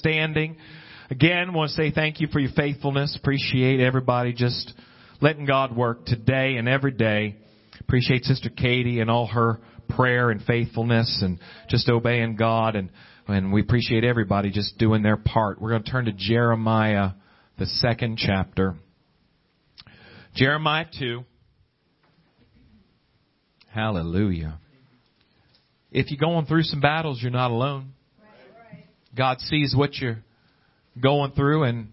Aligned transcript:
standing. 0.00 0.56
Again, 1.10 1.52
want 1.52 1.70
to 1.70 1.74
say 1.74 1.90
thank 1.90 2.20
you 2.20 2.28
for 2.32 2.40
your 2.40 2.52
faithfulness. 2.56 3.16
Appreciate 3.20 3.80
everybody 3.80 4.32
just 4.32 4.72
letting 5.20 5.44
God 5.44 5.76
work 5.76 6.06
today 6.06 6.56
and 6.56 6.68
every 6.68 6.92
day. 6.92 7.36
Appreciate 7.80 8.24
Sister 8.24 8.48
Katie 8.48 9.00
and 9.00 9.10
all 9.10 9.26
her 9.26 9.60
prayer 9.90 10.30
and 10.30 10.42
faithfulness 10.42 11.20
and 11.22 11.38
just 11.68 11.88
obeying 11.88 12.36
God 12.36 12.76
and 12.76 12.90
and 13.28 13.52
we 13.52 13.60
appreciate 13.60 14.02
everybody 14.02 14.50
just 14.50 14.76
doing 14.76 15.02
their 15.02 15.16
part. 15.16 15.60
We're 15.60 15.70
going 15.70 15.84
to 15.84 15.90
turn 15.90 16.06
to 16.06 16.12
Jeremiah, 16.12 17.10
the 17.58 17.66
second 17.66 18.18
chapter. 18.18 18.74
Jeremiah 20.34 20.86
2. 20.98 21.22
Hallelujah. 23.68 24.58
If 25.92 26.10
you're 26.10 26.18
going 26.18 26.46
through 26.46 26.64
some 26.64 26.80
battles, 26.80 27.20
you're 27.22 27.30
not 27.30 27.52
alone. 27.52 27.92
God 29.16 29.40
sees 29.40 29.74
what 29.76 29.96
you're 29.96 30.18
going 31.00 31.32
through 31.32 31.64
and 31.64 31.88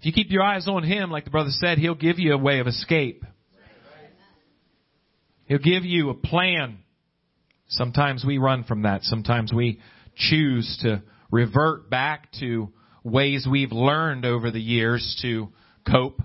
if 0.00 0.06
you 0.06 0.12
keep 0.14 0.30
your 0.30 0.42
eyes 0.42 0.66
on 0.66 0.82
Him, 0.82 1.10
like 1.10 1.24
the 1.24 1.30
brother 1.30 1.50
said, 1.50 1.76
He'll 1.76 1.94
give 1.94 2.18
you 2.18 2.32
a 2.32 2.38
way 2.38 2.60
of 2.60 2.66
escape. 2.66 3.22
He'll 5.44 5.58
give 5.58 5.84
you 5.84 6.08
a 6.08 6.14
plan. 6.14 6.78
Sometimes 7.68 8.24
we 8.26 8.38
run 8.38 8.64
from 8.64 8.82
that. 8.82 9.02
Sometimes 9.02 9.52
we 9.52 9.78
choose 10.16 10.78
to 10.80 11.02
revert 11.30 11.90
back 11.90 12.28
to 12.40 12.72
ways 13.04 13.46
we've 13.50 13.72
learned 13.72 14.24
over 14.24 14.50
the 14.50 14.60
years 14.60 15.18
to 15.20 15.48
cope. 15.86 16.22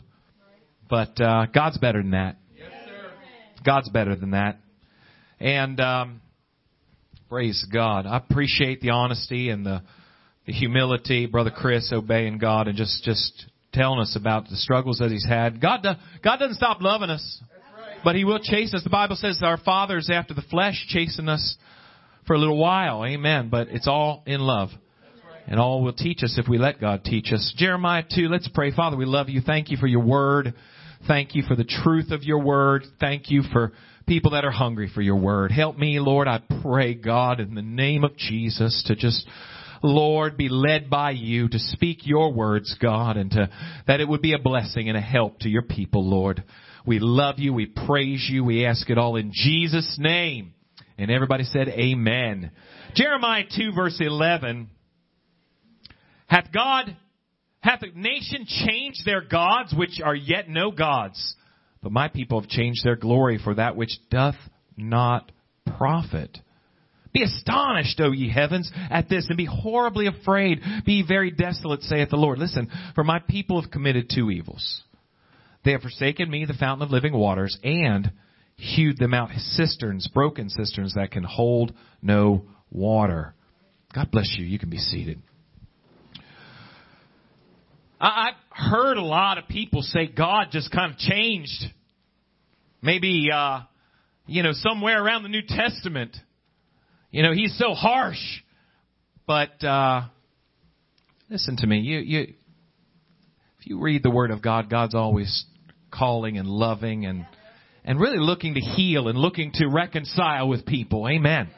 But 0.90 1.20
uh, 1.20 1.48
God's 1.48 1.78
better 1.78 2.02
than 2.02 2.12
that. 2.12 2.38
God's 3.66 3.90
better 3.90 4.16
than 4.16 4.32
that. 4.32 4.60
And 5.42 5.82
um, 5.82 6.22
praise 7.30 7.66
God. 7.72 8.06
I 8.06 8.18
appreciate 8.18 8.82
the 8.82 8.92
honesty 8.92 9.50
and 9.50 9.66
the 9.66 9.82
the 10.46 10.54
humility, 10.54 11.26
Brother 11.26 11.52
Chris 11.56 11.92
obeying 11.92 12.38
God 12.38 12.68
and 12.68 12.78
just 12.78 13.04
just 13.04 13.46
telling 13.74 14.00
us 14.00 14.16
about 14.16 14.48
the 14.48 14.56
struggles 14.56 15.00
that 15.00 15.12
he's 15.12 15.26
had. 15.26 15.60
God, 15.60 15.82
do, 15.84 15.90
God 16.24 16.38
doesn't 16.38 16.56
stop 16.56 16.82
loving 16.82 17.10
us, 17.10 17.42
but 18.04 18.16
He 18.16 18.24
will 18.24 18.40
chase 18.40 18.74
us. 18.74 18.84
The 18.84 18.90
Bible 18.90 19.16
says 19.16 19.40
our 19.42 19.58
fathers 19.58 20.10
after 20.12 20.34
the 20.34 20.44
flesh 20.44 20.86
chasing 20.88 21.28
us 21.28 21.56
for 22.28 22.36
a 22.36 22.40
little 22.40 22.58
while. 22.58 23.04
Amen. 23.04 23.50
But 23.50 23.70
it's 23.70 23.88
all 23.88 24.24
in 24.26 24.40
love. 24.40 24.70
And 25.48 25.60
all 25.60 25.84
will 25.84 25.94
teach 25.94 26.24
us 26.24 26.40
if 26.40 26.48
we 26.48 26.58
let 26.58 26.82
God 26.82 27.04
teach 27.04 27.32
us. 27.32 27.54
Jeremiah 27.56 28.04
2, 28.04 28.30
let's 28.30 28.48
pray. 28.48 28.72
Father, 28.72 28.98
we 28.98 29.06
love 29.06 29.30
you. 29.30 29.42
Thank 29.42 29.70
you 29.70 29.78
for 29.78 29.86
your 29.86 30.04
word. 30.04 30.56
Thank 31.08 31.36
you 31.36 31.44
for 31.44 31.56
the 31.56 31.64
truth 31.64 32.10
of 32.10 32.24
your 32.24 32.40
word. 32.40 32.84
Thank 33.00 33.30
you 33.30 33.44
for 33.54 33.72
people 34.08 34.32
that 34.32 34.46
are 34.46 34.52
hungry 34.52 34.90
for 34.94 35.02
your 35.02 35.18
word. 35.18 35.52
Help 35.52 35.78
me, 35.78 36.00
Lord, 36.00 36.28
I 36.28 36.42
pray, 36.62 36.94
God, 36.94 37.40
in 37.40 37.56
the 37.56 37.62
name 37.62 38.04
of 38.04 38.16
Jesus, 38.18 38.84
to 38.88 38.96
just 38.96 39.28
Lord, 39.84 40.38
be 40.38 40.50
led 40.50 40.90
by 40.90 41.12
you 41.12 41.48
to 41.48 41.60
speak 41.60 42.00
your 42.04 42.34
words, 42.34 42.76
God, 42.82 43.18
and 43.18 43.32
to, 43.32 43.50
that 43.88 44.00
it 44.00 44.08
would 44.08 44.22
be 44.22 44.34
a 44.34 44.40
blessing 44.40 44.90
and 44.90 44.98
a 44.98 45.02
help 45.02 45.40
to 45.40 45.50
your 45.50 45.62
people, 45.62 46.10
Lord. 46.10 46.44
We 46.86 47.00
love 47.00 47.40
you. 47.40 47.54
We 47.54 47.68
praise 47.68 48.28
you. 48.30 48.44
We 48.44 48.66
ask 48.66 48.90
it 48.90 48.98
all 48.98 49.16
in 49.16 49.32
Jesus' 49.34 49.98
name. 50.00 50.54
And 50.98 51.12
everybody 51.12 51.44
said 51.44 51.68
amen. 51.68 52.52
Jeremiah 52.96 53.44
2 53.56 53.74
verse 53.76 53.98
11. 54.00 54.70
Hath 56.28 56.52
God, 56.54 56.96
hath 57.60 57.82
a 57.84 57.98
nation 57.98 58.46
changed 58.48 59.06
their 59.06 59.22
gods 59.22 59.74
which 59.76 60.00
are 60.04 60.16
yet 60.16 60.50
no 60.50 60.72
gods? 60.72 61.36
But 61.86 61.92
my 61.92 62.08
people 62.08 62.42
have 62.42 62.50
changed 62.50 62.84
their 62.84 62.96
glory 62.96 63.38
for 63.38 63.54
that 63.54 63.76
which 63.76 64.00
doth 64.10 64.34
not 64.76 65.32
profit. 65.78 66.36
Be 67.14 67.22
astonished, 67.22 68.02
O 68.02 68.12
ye 68.12 68.28
heavens, 68.28 68.72
at 68.90 69.08
this, 69.08 69.28
and 69.30 69.38
be 69.38 69.46
horribly 69.46 70.08
afraid. 70.08 70.62
Be 70.84 71.06
very 71.08 71.30
desolate, 71.30 71.84
saith 71.84 72.10
the 72.10 72.16
Lord. 72.16 72.40
Listen, 72.40 72.72
for 72.96 73.04
my 73.04 73.20
people 73.20 73.62
have 73.62 73.70
committed 73.70 74.10
two 74.10 74.32
evils. 74.32 74.82
They 75.64 75.74
have 75.74 75.84
forsaken 75.84 76.28
me, 76.28 76.46
the 76.46 76.56
fountain 76.56 76.88
of 76.88 76.92
living 76.92 77.14
waters, 77.14 77.56
and 77.64 78.12
hewed 78.56 78.98
them 78.98 79.14
out 79.14 79.30
cisterns, 79.38 80.08
broken 80.08 80.50
cisterns 80.50 80.96
that 80.96 81.12
can 81.12 81.24
hold 81.24 81.72
no 82.02 82.46
water. 82.72 83.36
God 83.94 84.10
bless 84.10 84.36
you. 84.40 84.44
You 84.44 84.58
can 84.58 84.72
be 84.72 84.80
seated. 84.80 85.22
I've 88.02 88.34
heard 88.56 88.98
a 88.98 89.04
lot 89.04 89.38
of 89.38 89.48
people 89.48 89.82
say 89.82 90.08
God 90.08 90.48
just 90.52 90.72
kind 90.72 90.94
of 90.94 90.98
changed. 90.98 91.66
Maybe, 92.82 93.30
uh, 93.34 93.62
you 94.28 94.44
know, 94.44 94.54
somewhere 94.54 95.04
around 95.04 95.24
the 95.24 95.30
New 95.30 95.42
Testament. 95.46 96.16
You 97.12 97.24
know, 97.24 97.34
he's 97.34 97.58
so 97.58 97.74
harsh. 97.74 98.42
But 99.28 99.64
uh, 99.64 100.04
listen 101.30 101.58
to 101.58 101.68
me. 101.68 101.80
You, 101.80 102.00
you, 102.00 102.22
if 103.60 103.68
you 103.68 103.80
read 103.82 104.04
the 104.04 104.12
Word 104.12 104.32
of 104.32 104.42
God, 104.42 104.70
God's 104.70 104.96
always 104.96 105.46
calling 105.92 106.38
and 106.38 106.48
loving 106.48 107.06
and 107.06 107.26
and 107.88 108.00
really 108.00 108.20
looking 108.20 108.56
to 108.56 108.60
heal 108.60 109.08
and 109.08 109.18
looking 109.18 109.52
to 109.54 109.68
reconcile 109.68 110.48
with 110.48 110.66
people. 110.66 111.08
Amen. 111.08 111.50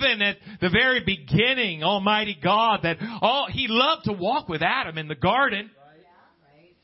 Even 0.00 0.22
at 0.22 0.36
the 0.60 0.70
very 0.70 1.02
beginning, 1.04 1.82
Almighty 1.82 2.36
God, 2.42 2.80
that 2.84 2.96
all, 3.20 3.48
He 3.50 3.66
loved 3.68 4.04
to 4.04 4.12
walk 4.12 4.48
with 4.48 4.62
Adam 4.62 4.98
in 4.98 5.08
the 5.08 5.14
garden. 5.14 5.70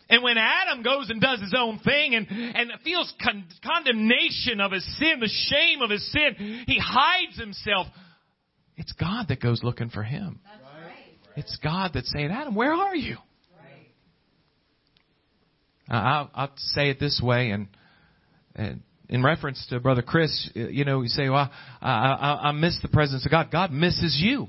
And 0.09 0.23
when 0.23 0.37
Adam 0.39 0.85
goes 0.85 1.11
and 1.11 1.21
does 1.21 1.41
his 1.41 1.53
own 1.59 1.81
thing 1.81 2.15
and, 2.15 2.29
and 2.31 2.71
feels 2.85 3.13
con- 3.21 3.45
condemnation 3.65 4.61
of 4.61 4.71
his 4.71 4.85
sin, 4.99 5.19
the 5.19 5.29
shame 5.29 5.83
of 5.83 5.91
his 5.91 6.13
sin, 6.13 6.63
he 6.67 6.79
hides 6.79 7.37
himself. 7.37 7.89
It's 8.77 8.93
God 8.93 9.27
that 9.31 9.41
goes 9.41 9.65
looking 9.65 9.91
for 9.91 10.05
him. 10.05 10.39
It's 11.35 11.59
God 11.63 11.91
that's 11.95 12.11
saying, 12.13 12.31
Adam, 12.31 12.55
where 12.55 12.73
are 12.73 12.95
you? 12.95 13.17
I'll, 15.89 16.31
I'll 16.35 16.53
say 16.57 16.91
it 16.91 17.01
this 17.01 17.21
way, 17.23 17.51
and, 17.51 17.67
and 18.55 18.83
in 19.09 19.23
reference 19.23 19.65
to 19.71 19.81
Brother 19.81 20.03
Chris, 20.03 20.51
uh, 20.57 20.61
you 20.61 20.85
know, 20.85 21.03
you 21.03 21.09
say, 21.09 21.29
well, 21.29 21.51
I, 21.81 21.91
I, 21.91 22.49
I 22.49 22.53
miss 22.53 22.79
the 22.83 22.89
presence 22.89 23.25
of 23.25 23.31
God. 23.31 23.51
God 23.51 23.71
misses 23.73 24.19
you. 24.21 24.49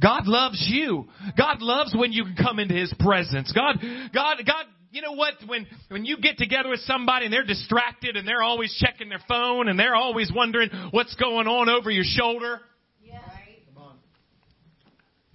God 0.00 0.26
loves 0.26 0.66
you. 0.70 1.08
God 1.36 1.60
loves 1.60 1.94
when 1.94 2.12
you 2.12 2.24
can 2.24 2.34
come 2.34 2.58
into 2.58 2.74
His 2.74 2.92
presence. 2.98 3.52
God, 3.52 3.76
God, 4.14 4.38
God, 4.46 4.64
you 4.90 5.02
know 5.02 5.12
what? 5.12 5.34
When, 5.46 5.66
when 5.88 6.04
you 6.04 6.16
get 6.16 6.38
together 6.38 6.70
with 6.70 6.80
somebody 6.80 7.26
and 7.26 7.32
they're 7.32 7.44
distracted 7.44 8.16
and 8.16 8.26
they're 8.26 8.42
always 8.42 8.74
checking 8.80 9.08
their 9.08 9.20
phone 9.28 9.68
and 9.68 9.78
they're 9.78 9.94
always 9.94 10.32
wondering 10.34 10.70
what's 10.90 11.14
going 11.16 11.46
on 11.46 11.68
over 11.68 11.90
your 11.90 12.04
shoulder. 12.04 12.60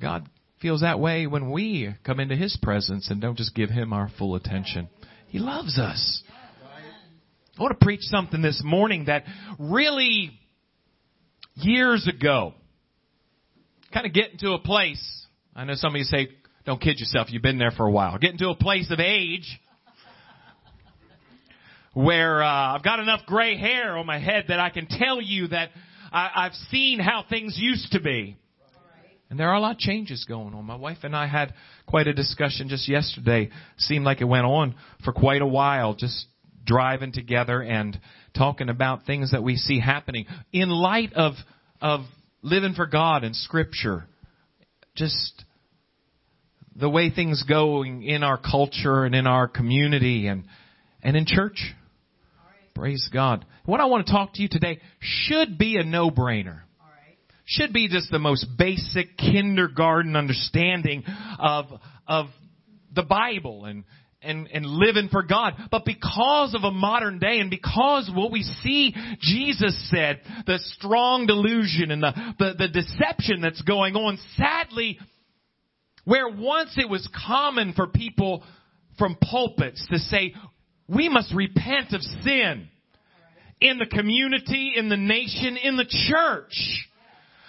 God 0.02 0.28
feels 0.62 0.82
that 0.82 1.00
way 1.00 1.28
when 1.28 1.52
we 1.52 1.94
come 2.04 2.20
into 2.20 2.36
His 2.36 2.58
presence 2.62 3.10
and 3.10 3.22
don't 3.22 3.38
just 3.38 3.54
give 3.54 3.70
Him 3.70 3.94
our 3.94 4.10
full 4.18 4.36
attention. 4.36 4.90
He 5.28 5.40
loves 5.40 5.78
us. 5.78 6.24
I 7.58 7.62
want 7.62 7.80
to 7.80 7.86
preach 7.86 8.02
something 8.02 8.42
this 8.42 8.62
morning 8.66 9.06
that 9.06 9.24
really 9.58 10.32
years 11.54 12.06
ago, 12.06 12.54
kind 13.94 14.06
of 14.06 14.14
getting 14.14 14.38
to 14.40 14.54
a 14.54 14.60
place. 14.60 15.26
I 15.56 15.64
know 15.64 15.76
some 15.76 15.96
of 15.96 15.98
you 15.98 16.04
say, 16.04 16.28
don't 16.66 16.82
kid 16.82 17.00
yourself, 17.00 17.28
you've 17.32 17.42
been 17.42 17.58
there 17.58 17.72
for 17.72 17.86
a 17.86 17.92
while. 17.92 18.18
Getting 18.18 18.40
to 18.40 18.50
a 18.50 18.56
place 18.56 18.92
of 18.92 19.00
age 19.00 19.58
where 21.94 22.44
uh, 22.44 22.76
I've 22.76 22.84
got 22.84 23.00
enough 23.00 23.22
gray 23.26 23.58
hair 23.58 23.98
on 23.98 24.06
my 24.06 24.20
head 24.20 24.46
that 24.50 24.60
I 24.60 24.70
can 24.70 24.88
tell 24.88 25.22
you 25.22 25.48
that 25.48 25.70
I, 26.12 26.30
I've 26.36 26.56
seen 26.72 27.00
how 27.00 27.24
things 27.30 27.56
used 27.58 27.94
to 27.94 28.02
be. 28.02 28.36
And 29.30 29.40
there 29.40 29.50
are 29.50 29.56
a 29.56 29.62
lot 29.62 29.72
of 29.72 29.78
changes 29.78 30.26
going 30.28 30.54
on. 30.54 30.66
My 30.66 30.76
wife 30.76 31.00
and 31.04 31.16
I 31.16 31.28
had 31.28 31.54
quite 31.88 32.08
a 32.08 32.14
discussion 32.14 32.68
just 32.68 32.90
yesterday. 32.90 33.50
Seemed 33.78 34.04
like 34.04 34.20
it 34.20 34.26
went 34.26 34.46
on 34.46 34.76
for 35.06 35.14
quite 35.14 35.42
a 35.42 35.48
while, 35.48 35.96
just 35.96 36.28
driving 36.66 37.12
together 37.12 37.62
and 37.62 38.00
talking 38.36 38.70
about 38.70 39.06
things 39.06 39.32
that 39.32 39.44
we 39.44 39.56
see 39.56 39.80
happening 39.80 40.26
in 40.52 40.70
light 40.70 41.14
of 41.14 41.34
of 41.82 42.02
living 42.42 42.74
for 42.74 42.86
God 42.86 43.24
and 43.24 43.36
Scripture, 43.36 44.06
just 44.96 45.46
the 46.76 46.90
way 46.90 47.10
things 47.10 47.44
go 47.48 47.84
in 47.84 48.24
our 48.24 48.38
culture 48.38 49.06
and 49.06 49.16
in 49.16 49.28
our 49.28 49.48
community 49.48 50.28
and 50.28 50.46
and 51.02 51.16
in 51.16 51.26
church. 51.26 51.74
Praise 52.74 53.10
God. 53.14 53.46
What 53.64 53.80
I 53.80 53.86
want 53.86 54.06
to 54.06 54.12
talk 54.12 54.34
to 54.34 54.42
you 54.42 54.50
today 54.50 54.80
should 55.00 55.58
be 55.58 55.78
a 55.78 55.84
no-brainer. 55.84 56.62
Should 57.46 57.74
be 57.74 57.88
just 57.88 58.12
the 58.12 58.20
most 58.20 58.46
basic 58.58 59.18
kindergarten 59.18 60.16
understanding 60.16 61.04
of 61.40 61.66
of 62.08 62.28
the 62.94 63.04
Bible 63.04 63.66
and 63.66 63.84
and, 64.26 64.48
and 64.48 64.66
living 64.66 65.10
for 65.10 65.24
God. 65.24 65.54
But 65.72 65.86
because 65.86 66.56
of 66.56 66.64
a 66.64 66.72
modern 66.72 67.20
day 67.20 67.40
and 67.40 67.50
because 67.50 68.10
what 68.14 68.32
we 68.32 68.44
see 68.64 68.94
Jesus 69.20 69.90
said, 69.90 70.22
the 70.46 70.60
strong 70.78 71.26
delusion 71.26 71.92
and 71.92 72.04
the, 72.04 72.14
the, 72.40 72.54
the 72.58 72.68
deception 72.68 73.42
that's 73.42 73.62
going 73.62 73.96
on, 73.96 74.18
sadly, 74.36 75.00
where 76.04 76.30
once 76.30 76.76
it 76.78 76.90
was 76.90 77.08
common 77.28 77.74
for 77.74 77.88
people 77.88 78.44
from 78.98 79.18
pulpits 79.22 79.86
to 79.92 79.98
say, 79.98 80.34
we 80.88 81.10
must 81.10 81.34
repent 81.34 81.94
of 81.94 82.02
sin 82.24 82.70
in 83.60 83.78
the 83.80 83.86
community, 83.86 84.74
in 84.76 84.90
the 84.90 84.98
nation, 84.98 85.58
in 85.58 85.78
the 85.78 85.86
church. 85.86 86.88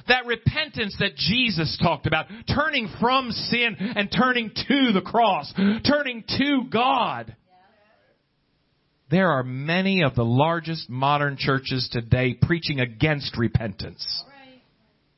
That 0.09 0.27
repentance 0.27 0.97
that 1.01 1.17
Jesus 1.17 1.79
talked 1.83 2.07
about, 2.07 2.27
turning 2.55 2.89
from 3.01 3.31
sin 3.31 3.77
and 3.79 4.11
turning 4.11 4.51
to 4.51 4.93
the 4.93 5.03
cross, 5.05 5.53
turning 5.85 6.25
to 6.39 6.65
God. 6.71 7.35
There 9.11 9.31
are 9.31 9.45
many 9.45 10.03
of 10.03 10.15
the 10.15 10.25
largest 10.25 10.91
modern 10.91 11.37
churches 11.39 11.89
today 11.93 12.35
preaching 12.35 12.81
against 12.81 13.37
repentance 13.39 14.25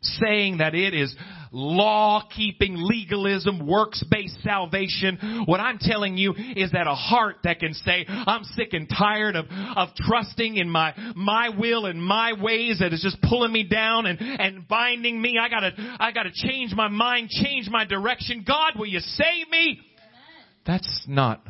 saying 0.01 0.59
that 0.59 0.75
it 0.75 0.95
is 0.95 1.15
law 1.51 2.23
keeping 2.35 2.75
legalism, 2.77 3.67
works 3.67 4.05
based 4.11 4.41
salvation. 4.43 5.45
What 5.47 5.61
I'm 5.61 5.79
telling 5.79 6.17
you 6.17 6.35
is 6.57 6.73
that 6.73 6.87
a 6.87 6.95
heart 6.95 7.37
that 7.45 7.59
can 7.61 7.75
say, 7.75 8.05
I'm 8.09 8.45
sick 8.45 8.73
and 8.73 8.89
tired 8.89 9.37
of, 9.37 9.47
of 9.51 9.89
trusting 9.97 10.57
in 10.57 10.69
my, 10.69 10.95
my 11.17 11.51
will 11.51 11.87
and 11.87 12.03
my 12.03 12.35
ways 12.41 12.79
that 12.81 12.93
is 12.93 13.03
just 13.03 13.21
pulling 13.23 13.53
me 13.53 13.65
down 13.65 14.07
and, 14.07 14.21
and 14.21 14.69
binding 14.69 15.21
me. 15.21 15.39
I 15.41 15.49
gotta, 15.49 15.73
I 15.99 16.13
gotta 16.13 16.31
change 16.33 16.75
my 16.75 16.89
mind, 16.89 17.31
change 17.31 17.69
my 17.71 17.85
direction. 17.85 18.45
God, 18.47 18.75
will 18.79 18.87
you 18.87 19.01
save 19.01 19.49
me? 19.51 19.81
That's 20.67 21.07
not 21.09 21.43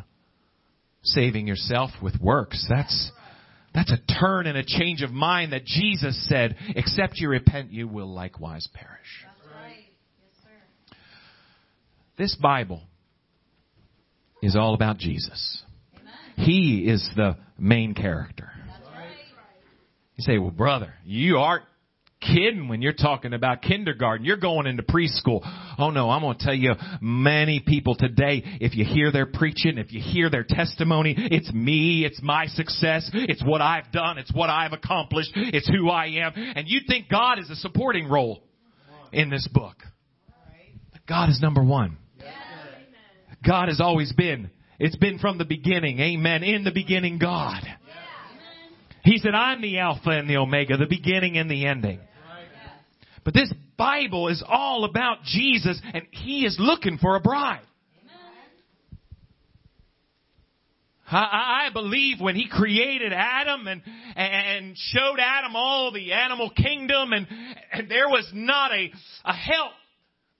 saving 1.02 1.46
yourself 1.46 1.90
with 2.02 2.20
works. 2.20 2.66
That's, 2.68 3.10
that's 3.74 3.92
a 3.92 3.98
turn 4.20 4.46
and 4.46 4.56
a 4.56 4.64
change 4.64 5.02
of 5.02 5.10
mind 5.10 5.52
that 5.52 5.64
Jesus 5.64 6.26
said, 6.28 6.56
except 6.74 7.18
you 7.18 7.28
repent, 7.28 7.70
you 7.70 7.86
will 7.86 8.12
likewise 8.12 8.68
perish. 8.72 9.24
This 12.16 12.34
Bible 12.34 12.82
is 14.42 14.56
all 14.56 14.74
about 14.74 14.98
Jesus. 14.98 15.62
He 16.36 16.88
is 16.88 17.08
the 17.14 17.36
main 17.58 17.94
character. 17.94 18.50
You 20.16 20.24
say, 20.24 20.38
well, 20.38 20.50
brother, 20.50 20.94
you 21.04 21.38
are 21.38 21.62
kidding 22.20 22.68
when 22.68 22.82
you're 22.82 22.92
talking 22.92 23.32
about 23.32 23.62
kindergarten. 23.62 24.24
You're 24.24 24.36
going 24.36 24.66
into 24.66 24.82
preschool. 24.82 25.40
Oh 25.78 25.90
no, 25.90 26.10
I'm 26.10 26.22
going 26.22 26.38
to 26.38 26.44
tell 26.44 26.54
you, 26.54 26.72
many 27.00 27.62
people 27.64 27.94
today, 27.94 28.42
if 28.60 28.74
you 28.74 28.84
hear 28.84 29.12
their 29.12 29.26
preaching, 29.26 29.78
if 29.78 29.92
you 29.92 30.00
hear 30.00 30.30
their 30.30 30.44
testimony, 30.48 31.14
it's 31.16 31.52
me, 31.52 32.04
it's 32.04 32.20
my 32.22 32.46
success, 32.46 33.10
it's 33.12 33.44
what 33.44 33.60
I've 33.60 33.90
done, 33.92 34.18
it's 34.18 34.32
what 34.32 34.50
I've 34.50 34.72
accomplished, 34.72 35.30
it's 35.34 35.68
who 35.68 35.88
I 35.88 36.06
am. 36.06 36.32
And 36.34 36.68
you 36.68 36.80
think 36.88 37.08
God 37.08 37.38
is 37.38 37.50
a 37.50 37.56
supporting 37.56 38.08
role 38.08 38.42
in 39.12 39.30
this 39.30 39.48
book. 39.52 39.76
But 40.92 41.06
God 41.06 41.30
is 41.30 41.40
number 41.40 41.62
one. 41.62 41.98
God 43.46 43.68
has 43.68 43.80
always 43.80 44.12
been. 44.12 44.50
It's 44.80 44.96
been 44.96 45.18
from 45.18 45.38
the 45.38 45.44
beginning. 45.44 46.00
Amen. 46.00 46.42
In 46.42 46.64
the 46.64 46.72
beginning, 46.72 47.18
God. 47.18 47.62
He 49.04 49.18
said, 49.18 49.34
I'm 49.34 49.62
the 49.62 49.78
Alpha 49.78 50.10
and 50.10 50.28
the 50.28 50.36
Omega, 50.36 50.76
the 50.76 50.86
beginning 50.86 51.38
and 51.38 51.50
the 51.50 51.66
ending. 51.66 52.00
But 53.24 53.34
this 53.34 53.52
Bible 53.76 54.28
is 54.28 54.42
all 54.46 54.84
about 54.84 55.22
Jesus 55.24 55.80
and 55.92 56.04
He 56.10 56.44
is 56.44 56.56
looking 56.58 56.98
for 56.98 57.16
a 57.16 57.20
bride. 57.20 57.62
I, 61.10 61.68
I 61.68 61.72
believe 61.72 62.20
when 62.20 62.36
he 62.36 62.48
created 62.48 63.12
Adam 63.14 63.66
and, 63.66 63.82
and 64.16 64.76
showed 64.76 65.18
Adam 65.18 65.56
all 65.56 65.90
the 65.90 66.12
animal 66.12 66.50
kingdom 66.50 67.12
and, 67.12 67.26
and 67.72 67.90
there 67.90 68.08
was 68.08 68.28
not 68.34 68.72
a, 68.72 68.90
a 69.24 69.32
help 69.32 69.72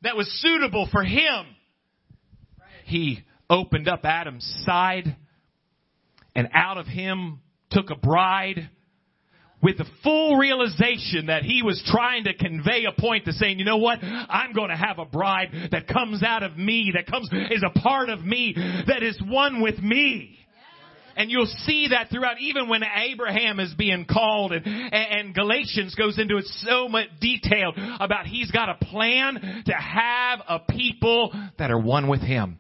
that 0.03 0.17
was 0.17 0.29
suitable 0.43 0.89
for 0.93 1.03
him. 1.03 1.47
He 2.85 3.21
opened 3.49 3.89
up 3.89 4.05
Adam's 4.05 4.45
side 4.67 5.17
and 6.35 6.49
out 6.53 6.79
of 6.79 6.87
him 6.87 7.41
took 7.71 7.91
a 7.91 7.97
bride 7.97 8.71
with 9.61 9.79
the 9.79 9.87
full 10.05 10.37
realization 10.37 11.27
that 11.27 11.43
he 11.43 11.63
was 11.63 11.83
trying 11.87 12.25
to 12.25 12.35
convey 12.35 12.85
a 12.85 13.01
point 13.01 13.25
to 13.25 13.33
saying, 13.33 13.59
you 13.59 13.65
know 13.65 13.79
what? 13.79 13.99
I'm 14.03 14.53
going 14.53 14.71
to 14.71 14.77
have 14.77 14.99
a 14.99 15.05
bride 15.05 15.49
that 15.73 15.89
comes 15.89 16.23
out 16.23 16.43
of 16.45 16.57
me, 16.57 16.93
that 16.95 17.11
comes, 17.11 17.29
is 17.51 17.65
a 17.65 17.79
part 17.81 18.09
of 18.09 18.25
me, 18.25 18.55
that 18.87 19.03
is 19.03 19.21
one 19.27 19.61
with 19.61 19.79
me. 19.79 20.37
And 21.17 21.33
you'll 21.33 21.53
see 21.67 21.89
that 21.91 22.11
throughout, 22.11 22.41
even 22.41 22.69
when 22.69 22.83
Abraham 22.85 23.59
is 23.59 23.75
being 23.75 24.07
called 24.09 24.53
and, 24.53 24.65
and 24.65 25.35
Galatians 25.35 25.97
goes 25.97 26.17
into 26.17 26.37
it 26.37 26.45
so 26.63 26.89
much 26.89 27.09
detail 27.21 27.73
about 27.99 28.27
he's 28.27 28.53
got 28.53 28.69
a 28.69 28.85
plan 28.85 29.65
to 29.67 29.73
have 29.73 30.39
a 30.49 30.61
people 30.61 31.33
that 31.59 31.73
are 31.73 31.81
one 31.81 32.07
with 32.07 32.21
him. 32.21 32.59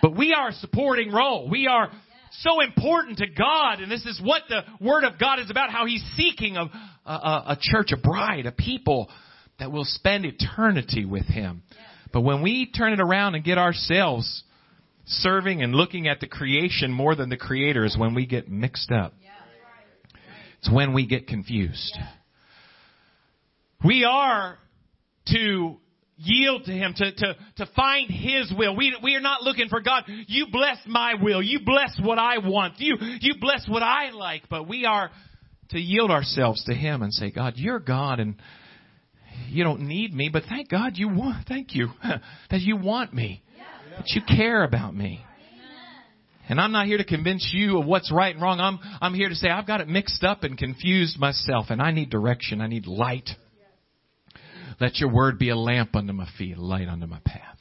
But 0.00 0.16
we 0.16 0.32
are 0.32 0.48
a 0.48 0.52
supporting 0.54 1.12
role. 1.12 1.50
We 1.50 1.66
are 1.66 1.90
so 2.30 2.60
important 2.60 3.18
to 3.18 3.26
God, 3.26 3.80
and 3.80 3.90
this 3.90 4.04
is 4.06 4.20
what 4.22 4.42
the 4.48 4.62
Word 4.80 5.04
of 5.04 5.18
God 5.18 5.40
is 5.40 5.50
about, 5.50 5.70
how 5.70 5.86
He's 5.86 6.04
seeking 6.16 6.56
a, 6.56 6.70
a, 7.04 7.12
a 7.48 7.58
church, 7.60 7.92
a 7.92 7.96
bride, 7.96 8.46
a 8.46 8.52
people 8.52 9.08
that 9.58 9.70
will 9.72 9.84
spend 9.84 10.24
eternity 10.24 11.04
with 11.04 11.26
Him. 11.26 11.62
But 12.12 12.22
when 12.22 12.42
we 12.42 12.70
turn 12.70 12.92
it 12.92 13.00
around 13.00 13.34
and 13.34 13.44
get 13.44 13.58
ourselves 13.58 14.44
serving 15.10 15.62
and 15.62 15.74
looking 15.74 16.08
at 16.08 16.20
the 16.20 16.26
creation 16.26 16.92
more 16.92 17.14
than 17.14 17.28
the 17.28 17.36
Creator 17.36 17.84
is 17.84 17.96
when 17.98 18.14
we 18.14 18.26
get 18.26 18.48
mixed 18.48 18.90
up. 18.90 19.12
It's 20.60 20.70
when 20.70 20.92
we 20.92 21.06
get 21.06 21.26
confused. 21.26 21.98
We 23.84 24.04
are 24.04 24.58
to 25.28 25.78
yield 26.22 26.64
to 26.64 26.72
Him, 26.72 26.94
to, 26.96 27.12
to, 27.12 27.36
to 27.56 27.66
find 27.74 28.10
His 28.10 28.52
will. 28.56 28.76
We, 28.76 28.96
we 29.02 29.14
are 29.16 29.20
not 29.20 29.42
looking 29.42 29.68
for 29.68 29.80
God, 29.80 30.04
you 30.26 30.46
bless 30.50 30.78
my 30.86 31.14
will, 31.20 31.42
you 31.42 31.60
bless 31.64 31.98
what 32.02 32.18
I 32.18 32.38
want, 32.38 32.74
you, 32.78 32.96
you 33.20 33.34
bless 33.40 33.68
what 33.68 33.82
I 33.82 34.10
like, 34.10 34.42
but 34.48 34.68
we 34.68 34.84
are 34.84 35.10
to 35.70 35.78
yield 35.78 36.10
ourselves 36.10 36.64
to 36.64 36.74
Him 36.74 37.02
and 37.02 37.12
say, 37.12 37.30
God, 37.30 37.54
you're 37.56 37.80
God 37.80 38.20
and 38.20 38.36
you 39.48 39.64
don't 39.64 39.82
need 39.82 40.14
me, 40.14 40.28
but 40.32 40.44
thank 40.48 40.68
God 40.68 40.92
you 40.96 41.08
want, 41.08 41.46
thank 41.48 41.74
you, 41.74 41.88
that 42.50 42.60
you 42.60 42.76
want 42.76 43.14
me, 43.14 43.42
that 43.96 44.08
you 44.08 44.22
care 44.26 44.64
about 44.64 44.94
me. 44.94 45.24
And 46.48 46.60
I'm 46.60 46.72
not 46.72 46.86
here 46.86 46.98
to 46.98 47.04
convince 47.04 47.48
you 47.54 47.78
of 47.78 47.86
what's 47.86 48.10
right 48.10 48.34
and 48.34 48.42
wrong. 48.42 48.58
I'm, 48.58 48.80
I'm 49.00 49.14
here 49.14 49.28
to 49.28 49.36
say 49.36 49.48
I've 49.48 49.68
got 49.68 49.80
it 49.80 49.86
mixed 49.86 50.24
up 50.24 50.42
and 50.42 50.58
confused 50.58 51.16
myself 51.16 51.66
and 51.70 51.80
I 51.80 51.92
need 51.92 52.10
direction. 52.10 52.60
I 52.60 52.66
need 52.66 52.88
light. 52.88 53.30
Let 54.80 54.96
your 54.96 55.12
word 55.12 55.38
be 55.38 55.50
a 55.50 55.56
lamp 55.56 55.94
unto 55.94 56.12
my 56.12 56.26
feet, 56.38 56.56
a 56.56 56.60
light 56.60 56.88
unto 56.88 57.06
my 57.06 57.20
path. 57.24 57.58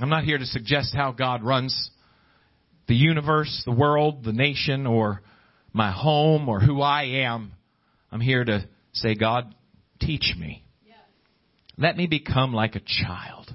I'm 0.00 0.08
not 0.08 0.24
here 0.24 0.38
to 0.38 0.46
suggest 0.46 0.94
how 0.94 1.12
God 1.12 1.42
runs 1.42 1.90
the 2.86 2.94
universe, 2.94 3.62
the 3.64 3.72
world, 3.72 4.24
the 4.24 4.32
nation, 4.32 4.86
or 4.86 5.22
my 5.72 5.92
home, 5.92 6.48
or 6.48 6.60
who 6.60 6.80
I 6.80 7.04
am. 7.24 7.52
I'm 8.10 8.20
here 8.20 8.44
to 8.44 8.66
say, 8.92 9.14
God, 9.14 9.54
teach 10.00 10.34
me. 10.38 10.64
Let 11.76 11.96
me 11.96 12.06
become 12.06 12.52
like 12.52 12.74
a 12.74 12.80
child. 12.80 13.52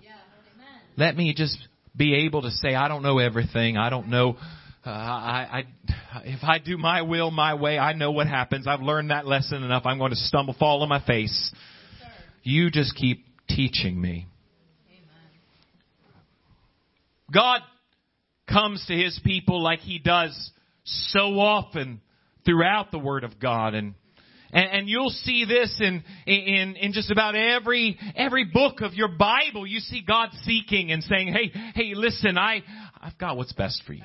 Let 0.95 1.17
me 1.17 1.33
just 1.35 1.57
be 1.95 2.25
able 2.25 2.43
to 2.43 2.51
say, 2.51 2.75
I 2.75 2.87
don't 2.87 3.03
know 3.03 3.19
everything. 3.19 3.77
I 3.77 3.89
don't 3.89 4.09
know. 4.09 4.37
Uh, 4.85 4.89
I, 4.89 5.63
I, 6.13 6.21
if 6.25 6.43
I 6.43 6.59
do 6.59 6.77
my 6.77 7.01
will 7.01 7.31
my 7.31 7.53
way, 7.55 7.77
I 7.77 7.93
know 7.93 8.11
what 8.11 8.27
happens. 8.27 8.67
I've 8.67 8.81
learned 8.81 9.11
that 9.11 9.25
lesson 9.25 9.63
enough. 9.63 9.83
I'm 9.85 9.97
going 9.97 10.11
to 10.11 10.17
stumble, 10.17 10.55
fall 10.57 10.83
on 10.83 10.89
my 10.89 11.03
face. 11.05 11.53
You 12.43 12.69
just 12.69 12.95
keep 12.95 13.25
teaching 13.47 13.99
me. 13.99 14.27
God 17.33 17.61
comes 18.47 18.85
to 18.87 18.93
his 18.93 19.19
people 19.23 19.63
like 19.63 19.79
he 19.79 19.97
does 19.97 20.51
so 20.83 21.39
often 21.39 22.01
throughout 22.45 22.91
the 22.91 22.99
Word 22.99 23.23
of 23.23 23.39
God. 23.39 23.73
And, 23.73 23.95
and, 24.51 24.69
and 24.71 24.89
you'll 24.89 25.09
see 25.09 25.45
this 25.45 25.75
in, 25.79 26.03
in, 26.27 26.75
in 26.75 26.93
just 26.93 27.09
about 27.09 27.35
every, 27.35 27.97
every 28.15 28.43
book 28.45 28.81
of 28.81 28.93
your 28.93 29.07
Bible. 29.07 29.65
You 29.65 29.79
see 29.79 30.03
God 30.05 30.29
seeking 30.43 30.91
and 30.91 31.01
saying, 31.03 31.33
hey, 31.33 31.51
hey, 31.73 31.93
listen, 31.95 32.37
I, 32.37 32.61
I've 33.01 33.17
got 33.17 33.37
what's 33.37 33.53
best 33.53 33.81
for 33.87 33.93
you. 33.93 34.03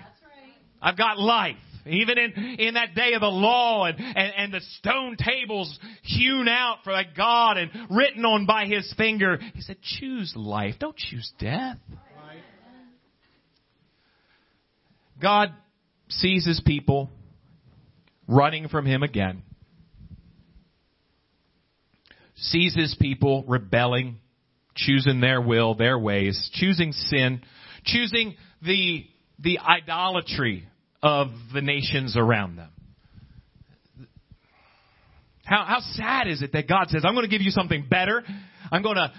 I've 0.80 0.96
got 0.96 1.18
life. 1.18 1.56
Even 1.90 2.18
in, 2.18 2.32
in 2.58 2.74
that 2.74 2.94
day 2.94 3.12
of 3.14 3.20
the 3.20 3.26
law 3.26 3.84
and, 3.84 3.98
and, 3.98 4.32
and 4.36 4.52
the 4.52 4.60
stone 4.78 5.16
tables 5.16 5.78
hewn 6.02 6.48
out 6.48 6.78
for 6.84 6.94
God 7.16 7.56
and 7.56 7.70
written 7.90 8.24
on 8.24 8.46
by 8.46 8.66
his 8.66 8.92
finger, 8.96 9.38
he 9.54 9.60
said, 9.62 9.76
choose 9.82 10.32
life. 10.36 10.74
Don't 10.78 10.96
choose 10.96 11.30
death. 11.38 11.78
God 15.20 15.52
sees 16.08 16.46
his 16.46 16.60
people 16.64 17.10
running 18.26 18.68
from 18.68 18.86
him 18.86 19.02
again. 19.02 19.42
Sees 22.36 22.74
his 22.74 22.96
people 23.00 23.44
rebelling, 23.48 24.18
choosing 24.76 25.20
their 25.20 25.40
will, 25.40 25.74
their 25.74 25.98
ways, 25.98 26.48
choosing 26.54 26.92
sin, 26.92 27.42
choosing 27.84 28.36
the, 28.62 29.04
the 29.40 29.58
idolatry 29.58 30.68
of 31.02 31.28
the 31.54 31.60
nations 31.60 32.16
around 32.16 32.56
them. 32.56 32.70
How, 35.44 35.64
how 35.64 35.80
sad 35.92 36.28
is 36.28 36.42
it 36.42 36.52
that 36.52 36.68
God 36.68 36.88
says, 36.90 37.04
I'm 37.06 37.14
going 37.14 37.24
to 37.24 37.30
give 37.30 37.40
you 37.40 37.50
something 37.50 37.86
better. 37.88 38.22
I'm 38.70 38.82
going 38.82 38.96
to 38.96 39.12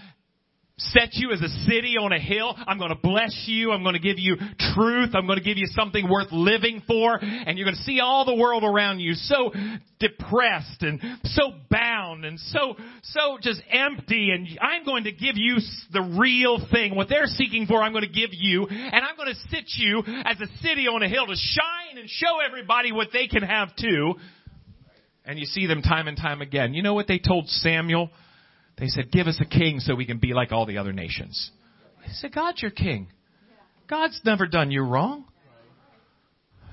set 0.79 1.09
you 1.13 1.31
as 1.31 1.41
a 1.41 1.49
city 1.65 1.95
on 1.99 2.11
a 2.11 2.19
hill. 2.19 2.55
I'm 2.67 2.77
going 2.77 2.89
to 2.89 2.99
bless 3.01 3.43
you. 3.45 3.71
I'm 3.71 3.83
going 3.83 3.93
to 3.93 3.99
give 3.99 4.17
you 4.17 4.35
truth. 4.73 5.11
I'm 5.13 5.25
going 5.25 5.37
to 5.37 5.43
give 5.43 5.57
you 5.57 5.67
something 5.67 6.09
worth 6.09 6.31
living 6.31 6.81
for. 6.87 7.19
And 7.21 7.57
you're 7.57 7.65
going 7.65 7.77
to 7.77 7.83
see 7.83 7.99
all 7.99 8.25
the 8.25 8.35
world 8.35 8.63
around 8.63 8.99
you 8.99 9.13
so 9.13 9.51
depressed 9.99 10.81
and 10.81 11.01
so 11.23 11.51
bound 11.69 12.25
and 12.25 12.39
so, 12.39 12.75
so 13.03 13.37
just 13.41 13.61
empty. 13.69 14.31
And 14.31 14.47
I'm 14.61 14.85
going 14.85 15.03
to 15.03 15.11
give 15.11 15.35
you 15.35 15.57
the 15.91 16.17
real 16.19 16.65
thing. 16.71 16.95
What 16.95 17.09
they're 17.09 17.27
seeking 17.27 17.65
for, 17.65 17.81
I'm 17.81 17.91
going 17.91 18.05
to 18.05 18.09
give 18.09 18.31
you. 18.31 18.67
And 18.67 19.05
I'm 19.05 19.15
going 19.17 19.33
to 19.33 19.39
sit 19.49 19.65
you 19.75 20.03
as 20.25 20.39
a 20.39 20.47
city 20.61 20.87
on 20.87 21.03
a 21.03 21.09
hill 21.09 21.27
to 21.27 21.35
shine 21.35 21.97
and 21.97 22.09
show 22.09 22.39
everybody 22.45 22.91
what 22.91 23.09
they 23.11 23.27
can 23.27 23.43
have 23.43 23.75
too. 23.75 24.15
And 25.25 25.37
you 25.37 25.45
see 25.45 25.67
them 25.67 25.81
time 25.81 26.07
and 26.07 26.17
time 26.17 26.41
again. 26.41 26.73
You 26.73 26.81
know 26.81 26.93
what 26.93 27.07
they 27.07 27.19
told 27.19 27.47
Samuel? 27.49 28.09
They 28.79 28.87
said, 28.87 29.11
Give 29.11 29.27
us 29.27 29.39
a 29.41 29.45
king 29.45 29.79
so 29.79 29.95
we 29.95 30.05
can 30.05 30.19
be 30.19 30.33
like 30.33 30.51
all 30.51 30.65
the 30.65 30.77
other 30.77 30.93
nations. 30.93 31.51
He 32.03 32.13
said, 32.13 32.33
God's 32.33 32.61
your 32.61 32.71
king. 32.71 33.07
God's 33.89 34.19
never 34.23 34.47
done 34.47 34.71
you 34.71 34.81
wrong. 34.83 35.25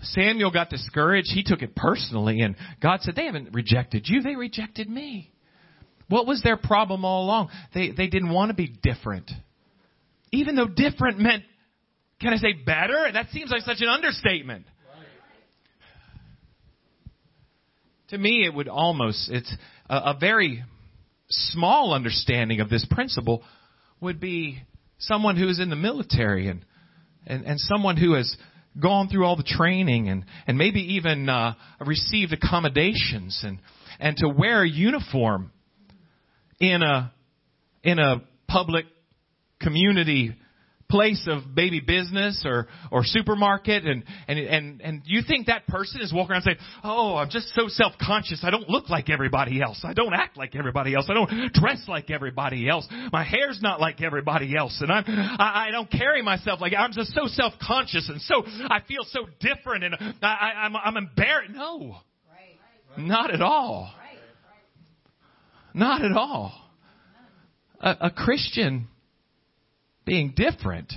Samuel 0.03 0.53
got 0.53 0.71
discouraged. 0.71 1.31
He 1.33 1.43
took 1.43 1.63
it 1.63 1.75
personally, 1.75 2.41
and 2.41 2.55
God 2.81 3.01
said, 3.01 3.17
They 3.17 3.27
haven't 3.27 3.55
rejected 3.55 4.07
you, 4.07 4.23
they 4.23 4.37
rejected 4.37 4.89
me. 4.89 5.33
What 6.09 6.27
was 6.27 6.41
their 6.43 6.57
problem 6.57 7.05
all 7.05 7.25
along? 7.25 7.51
They, 7.75 7.91
they 7.91 8.07
didn't 8.07 8.31
want 8.31 8.51
to 8.51 8.55
be 8.55 8.69
different. 8.69 9.29
Even 10.31 10.55
though 10.55 10.69
different 10.69 11.19
meant, 11.19 11.43
can 12.21 12.33
I 12.33 12.37
say 12.37 12.53
better? 12.65 13.09
That 13.13 13.31
seems 13.31 13.51
like 13.51 13.63
such 13.63 13.81
an 13.81 13.89
understatement. 13.89 14.67
To 18.11 18.19
me, 18.19 18.45
it 18.47 18.55
would 18.55 18.69
almost, 18.69 19.29
it's 19.33 19.53
a, 19.91 19.97
a 19.97 20.17
very 20.19 20.63
small 21.29 21.93
understanding 21.93 22.61
of 22.61 22.69
this 22.69 22.87
principle 22.91 23.43
would 24.01 24.21
be 24.21 24.63
someone 24.99 25.37
who 25.37 25.49
is 25.49 25.61
in 25.61 25.71
the 25.71 25.77
military 25.77 26.49
and, 26.49 26.65
and, 27.27 27.45
and 27.45 27.61
someone 27.61 27.97
who 27.97 28.15
has 28.15 28.37
gone 28.81 29.09
through 29.09 29.25
all 29.25 29.37
the 29.37 29.43
training 29.43 30.09
and, 30.09 30.25
and 30.47 30.59
maybe 30.59 30.95
even 30.95 31.29
uh, 31.29 31.55
received 31.85 32.33
accommodations 32.33 33.41
and, 33.43 33.59
and 33.99 34.17
to 34.19 34.29
wear 34.29 34.63
a 34.63 34.69
uniform 34.69 35.51
in 36.61 36.83
a, 36.83 37.13
in 37.83 37.99
a 37.99 38.23
public 38.49 38.85
community 39.61 40.35
place 40.89 41.27
of 41.29 41.55
baby 41.55 41.81
business 41.81 42.43
or 42.45 42.69
or 42.93 43.03
supermarket 43.05 43.85
and 43.85 44.05
and 44.29 44.39
and 44.39 44.81
and 44.81 45.03
you 45.05 45.21
think 45.27 45.47
that 45.47 45.67
person 45.67 46.01
is 46.01 46.13
walking 46.13 46.33
around 46.33 46.43
saying 46.43 46.59
oh 46.85 47.17
i'm 47.17 47.29
just 47.29 47.49
so 47.55 47.67
self 47.67 47.93
conscious 48.01 48.41
i 48.45 48.51
don't 48.51 48.69
look 48.69 48.89
like 48.89 49.11
everybody 49.11 49.61
else. 49.61 49.81
I 49.85 49.93
don't 49.95 50.15
act 50.15 50.37
like 50.37 50.55
everybody 50.55 50.95
else. 50.95 51.07
I 51.09 51.15
don't 51.15 51.53
dress 51.53 51.83
like 51.89 52.11
everybody 52.11 52.69
else. 52.69 52.87
My 53.13 53.25
hair's 53.25 53.61
not 53.63 53.81
like 53.81 54.01
everybody 54.01 54.57
else. 54.57 54.79
And 54.81 54.93
i'm 54.93 55.05
i, 55.07 55.69
I 55.69 55.71
don't 55.71 55.91
carry 55.91 56.23
myself 56.23 56.61
like 56.61 56.73
i'm 56.77 56.93
just 56.93 57.13
so 57.13 57.27
self 57.27 57.55
conscious 57.61 58.09
and 58.09 58.21
so 58.23 58.45
i 58.71 58.81
feel 58.87 59.03
so 59.11 59.27
different 59.41 59.85
and 59.85 59.97
i, 60.23 60.27
I 60.27 60.53
i'm 60.65 60.77
i'm 60.77 60.97
embarrassed. 60.97 61.53
No. 61.55 61.97
Right. 62.31 63.07
not 63.07 63.33
at 63.33 63.43
all. 63.43 63.93
Right. 63.99 64.19
not 65.75 66.05
at 66.05 66.13
all. 66.13 66.53
A, 67.81 67.97
a 68.03 68.11
christian 68.11 68.89
being 70.07 70.33
different 70.35 70.93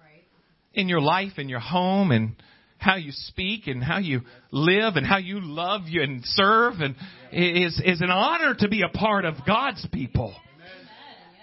right. 0.00 0.24
in 0.72 0.88
your 0.88 1.00
life, 1.00 1.38
in 1.38 1.48
your 1.48 1.60
home, 1.60 2.10
and 2.10 2.34
how 2.78 2.96
you 2.96 3.12
speak 3.12 3.66
and 3.66 3.82
how 3.82 3.98
you 3.98 4.22
live 4.50 4.96
and 4.96 5.06
how 5.06 5.18
you 5.18 5.38
love 5.40 5.82
you 5.86 6.02
and 6.02 6.20
serve 6.24 6.74
and 6.80 6.96
is 7.32 7.80
is 7.84 8.00
an 8.00 8.10
honor 8.10 8.54
to 8.54 8.68
be 8.68 8.82
a 8.82 8.88
part 8.88 9.24
of 9.24 9.34
God's 9.46 9.86
people. 9.92 10.34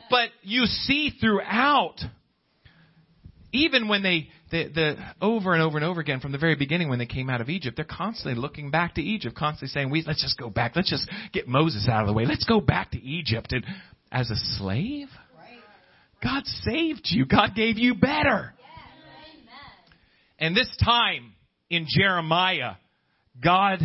But 0.09 0.29
you 0.43 0.65
see 0.65 1.13
throughout 1.21 1.95
even 3.53 3.87
when 3.87 4.03
they 4.03 4.29
the, 4.51 4.67
the 4.67 4.95
over 5.21 5.53
and 5.53 5.63
over 5.63 5.77
and 5.77 5.85
over 5.85 6.01
again 6.01 6.19
from 6.19 6.31
the 6.31 6.37
very 6.37 6.55
beginning 6.55 6.89
when 6.89 6.99
they 6.99 7.05
came 7.05 7.29
out 7.29 7.41
of 7.41 7.49
Egypt, 7.49 7.77
they're 7.77 7.85
constantly 7.85 8.39
looking 8.39 8.69
back 8.69 8.95
to 8.95 9.01
Egypt, 9.01 9.35
constantly 9.35 9.69
saying, 9.69 9.89
"We 9.89 10.03
let's 10.05 10.21
just 10.21 10.37
go 10.37 10.49
back. 10.49 10.75
Let's 10.75 10.89
just 10.89 11.09
get 11.33 11.47
Moses 11.47 11.87
out 11.89 12.01
of 12.01 12.07
the 12.07 12.13
way. 12.13 12.25
Let's 12.25 12.45
go 12.45 12.61
back 12.61 12.91
to 12.91 13.01
Egypt." 13.01 13.53
And 13.53 13.65
as 14.11 14.29
a 14.29 14.35
slave, 14.57 15.07
God 16.23 16.45
saved 16.45 17.07
you. 17.09 17.25
God 17.25 17.55
gave 17.55 17.77
you 17.77 17.95
better. 17.95 18.53
And 20.37 20.55
this 20.55 20.69
time 20.83 21.33
in 21.69 21.85
Jeremiah, 21.87 22.73
God 23.43 23.79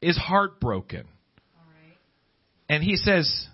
is 0.00 0.16
heartbroken. 0.16 1.06
And 2.68 2.82
he 2.82 2.96
says, 2.96 3.46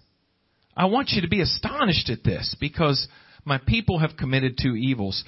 I 0.76 0.86
want 0.86 1.10
you 1.10 1.22
to 1.22 1.28
be 1.28 1.40
astonished 1.40 2.08
at 2.08 2.24
this 2.24 2.56
because 2.60 3.06
my 3.44 3.58
people 3.58 3.98
have 3.98 4.16
committed 4.16 4.58
two 4.60 4.74
evils. 4.74 5.22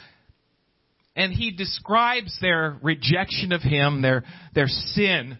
And 1.16 1.32
he 1.32 1.52
describes 1.52 2.36
their 2.40 2.78
rejection 2.82 3.52
of 3.52 3.62
him, 3.62 4.02
their, 4.02 4.24
their 4.54 4.68
sin, 4.68 5.38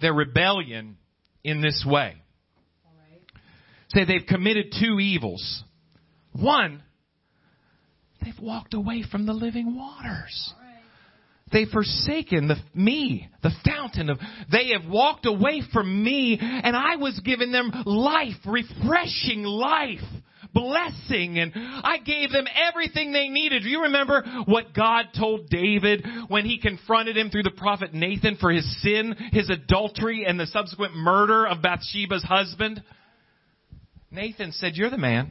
their 0.00 0.14
rebellion 0.14 0.96
in 1.42 1.60
this 1.60 1.84
way 1.86 2.16
say 3.90 4.04
they've 4.04 4.26
committed 4.26 4.74
two 4.80 4.98
evils. 5.00 5.62
One, 6.32 6.82
they've 8.24 8.38
walked 8.40 8.74
away 8.74 9.04
from 9.10 9.26
the 9.26 9.32
living 9.32 9.76
waters. 9.76 10.54
They've 11.52 11.68
forsaken 11.68 12.46
the 12.46 12.56
me, 12.74 13.28
the 13.42 13.50
fountain 13.66 14.08
of, 14.08 14.18
they 14.52 14.68
have 14.68 14.88
walked 14.88 15.26
away 15.26 15.62
from 15.72 16.04
me 16.04 16.38
and 16.40 16.76
I 16.76 16.96
was 16.96 17.20
giving 17.24 17.50
them 17.50 17.72
life, 17.86 18.36
refreshing 18.46 19.42
life, 19.42 19.98
blessing, 20.54 21.40
and 21.40 21.52
I 21.54 21.98
gave 21.98 22.30
them 22.30 22.46
everything 22.68 23.10
they 23.10 23.28
needed. 23.28 23.64
Do 23.64 23.68
you 23.68 23.82
remember 23.82 24.24
what 24.44 24.74
God 24.74 25.06
told 25.18 25.48
David 25.48 26.06
when 26.28 26.44
he 26.44 26.60
confronted 26.60 27.16
him 27.16 27.30
through 27.30 27.42
the 27.42 27.50
prophet 27.50 27.92
Nathan 27.92 28.36
for 28.36 28.52
his 28.52 28.82
sin, 28.82 29.16
his 29.32 29.50
adultery, 29.50 30.24
and 30.26 30.38
the 30.38 30.46
subsequent 30.46 30.94
murder 30.94 31.46
of 31.46 31.62
Bathsheba's 31.62 32.22
husband? 32.22 32.80
Nathan 34.10 34.52
said, 34.52 34.74
You're 34.74 34.90
the 34.90 34.98
man. 34.98 35.30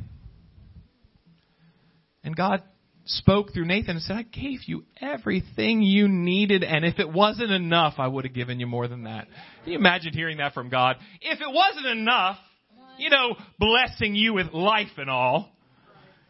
And 2.24 2.36
God 2.36 2.64
spoke 3.06 3.54
through 3.54 3.66
Nathan 3.66 3.92
and 3.92 4.02
said, 4.02 4.18
I 4.18 4.24
gave 4.24 4.60
you 4.66 4.86
everything 5.02 5.82
you 5.82 6.08
needed, 6.08 6.64
and 6.64 6.86
if 6.86 7.00
it 7.00 7.12
wasn't 7.12 7.52
enough, 7.52 7.96
I 7.98 8.08
would 8.08 8.26
have 8.26 8.34
given 8.34 8.60
you 8.60 8.68
more 8.68 8.88
than 8.88 9.04
that. 9.04 9.28
Can 9.64 9.74
you 9.74 9.80
imagine 9.80 10.14
hearing 10.14 10.38
that 10.38 10.54
from 10.54 10.70
God? 10.70 10.98
If 11.22 11.40
it 11.42 11.52
wasn't 11.52 11.88
enough, 11.88 12.38
you 12.98 13.10
know, 13.10 13.36
blessing 13.58 14.16
you 14.16 14.34
with 14.34 14.54
life 14.54 14.98
and 14.98 15.10
all, 15.10 15.50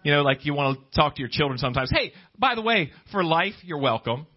you 0.03 0.13
know, 0.13 0.21
like 0.21 0.45
you 0.45 0.53
want 0.53 0.79
to 0.79 0.95
talk 0.95 1.15
to 1.15 1.19
your 1.19 1.29
children 1.29 1.57
sometimes. 1.57 1.91
Hey, 1.91 2.13
by 2.37 2.55
the 2.55 2.61
way, 2.61 2.91
for 3.11 3.23
life, 3.23 3.55
you're 3.63 3.79
welcome 3.79 4.27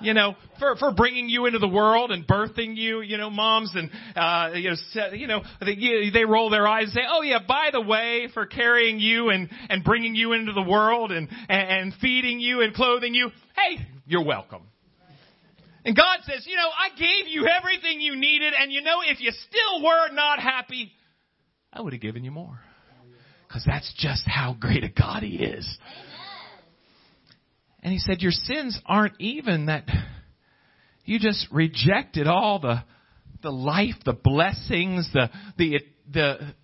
you 0.00 0.14
know, 0.14 0.36
for, 0.58 0.76
for 0.76 0.92
bringing 0.92 1.28
you 1.28 1.46
into 1.46 1.58
the 1.58 1.68
world 1.68 2.10
and 2.10 2.26
birthing 2.26 2.76
you, 2.76 3.00
you 3.00 3.16
know, 3.16 3.30
moms 3.30 3.72
and, 3.74 3.90
uh, 4.14 4.50
you 4.54 4.70
know, 4.70 5.12
you 5.12 5.26
know, 5.26 5.42
they, 5.60 6.10
they 6.12 6.24
roll 6.24 6.50
their 6.50 6.66
eyes 6.66 6.84
and 6.84 6.92
say, 6.92 7.00
oh 7.08 7.22
yeah, 7.22 7.38
by 7.46 7.70
the 7.72 7.80
way, 7.80 8.28
for 8.32 8.46
carrying 8.46 8.98
you 8.98 9.30
and, 9.30 9.48
and 9.68 9.84
bringing 9.84 10.14
you 10.14 10.32
into 10.32 10.52
the 10.52 10.62
world 10.62 11.12
and, 11.12 11.28
and 11.48 11.94
feeding 12.00 12.40
you 12.40 12.62
and 12.62 12.74
clothing 12.74 13.14
you, 13.14 13.30
hey, 13.54 13.86
you're 14.06 14.24
welcome. 14.24 14.62
And 15.84 15.96
God 15.96 16.18
says, 16.24 16.44
you 16.46 16.56
know, 16.56 16.68
I 16.68 16.90
gave 16.98 17.28
you 17.28 17.46
everything 17.46 18.00
you 18.00 18.16
needed 18.16 18.52
and 18.58 18.72
you 18.72 18.82
know, 18.82 18.98
if 19.06 19.20
you 19.20 19.30
still 19.30 19.84
were 19.84 20.12
not 20.12 20.40
happy, 20.40 20.92
I 21.72 21.80
would 21.80 21.92
have 21.92 22.02
given 22.02 22.24
you 22.24 22.30
more. 22.30 22.58
Cause 23.48 23.62
that's 23.64 23.94
just 23.96 24.24
how 24.26 24.56
great 24.58 24.82
a 24.82 24.88
God 24.88 25.22
He 25.22 25.36
is. 25.36 25.78
And 27.86 27.92
he 27.92 28.00
said, 28.00 28.20
Your 28.20 28.32
sins 28.32 28.80
aren't 28.84 29.14
even 29.20 29.66
that 29.66 29.88
you 31.04 31.20
just 31.20 31.46
rejected 31.52 32.26
all 32.26 32.58
the 32.58 32.82
the 33.42 33.52
life, 33.52 33.94
the 34.04 34.12
blessings, 34.12 35.08
the 35.12 35.30
the 35.56 35.78
the 36.12 36.54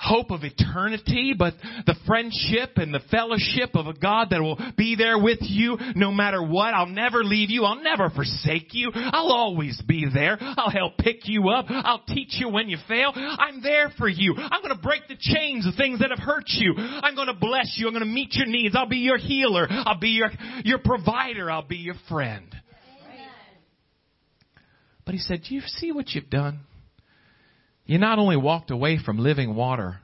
hope 0.00 0.30
of 0.30 0.44
eternity, 0.44 1.34
but 1.38 1.54
the 1.86 1.94
friendship 2.06 2.76
and 2.76 2.92
the 2.92 3.02
fellowship 3.10 3.74
of 3.74 3.86
a 3.86 3.92
God 3.92 4.28
that 4.30 4.40
will 4.40 4.58
be 4.76 4.96
there 4.96 5.18
with 5.18 5.40
you 5.42 5.76
no 5.94 6.10
matter 6.10 6.42
what. 6.42 6.72
I'll 6.72 6.86
never 6.86 7.22
leave 7.22 7.50
you. 7.50 7.64
I'll 7.64 7.82
never 7.82 8.08
forsake 8.08 8.72
you. 8.72 8.90
I'll 8.94 9.32
always 9.32 9.80
be 9.86 10.06
there. 10.12 10.38
I'll 10.40 10.70
help 10.70 10.96
pick 10.96 11.28
you 11.28 11.50
up. 11.50 11.66
I'll 11.68 12.02
teach 12.08 12.36
you 12.38 12.48
when 12.48 12.68
you 12.68 12.78
fail. 12.88 13.12
I'm 13.14 13.62
there 13.62 13.90
for 13.98 14.08
you. 14.08 14.34
I'm 14.36 14.62
going 14.62 14.74
to 14.74 14.82
break 14.82 15.06
the 15.08 15.16
chains 15.18 15.66
of 15.66 15.74
things 15.74 16.00
that 16.00 16.10
have 16.10 16.18
hurt 16.18 16.48
you. 16.48 16.74
I'm 16.76 17.14
going 17.14 17.28
to 17.28 17.34
bless 17.34 17.74
you. 17.76 17.86
I'm 17.86 17.92
going 17.92 18.04
to 18.04 18.10
meet 18.10 18.34
your 18.34 18.46
needs. 18.46 18.74
I'll 18.74 18.88
be 18.88 18.98
your 18.98 19.18
healer. 19.18 19.66
I'll 19.68 20.00
be 20.00 20.10
your, 20.10 20.30
your 20.64 20.78
provider. 20.78 21.50
I'll 21.50 21.66
be 21.66 21.76
your 21.76 21.96
friend. 22.08 22.54
But 25.04 25.14
he 25.14 25.20
said, 25.20 25.42
Do 25.48 25.54
you 25.54 25.62
see 25.66 25.92
what 25.92 26.10
you've 26.10 26.30
done? 26.30 26.60
You 27.86 27.98
not 27.98 28.18
only 28.18 28.36
walked 28.36 28.70
away 28.70 28.98
from 29.04 29.18
living 29.18 29.54
water, 29.54 30.00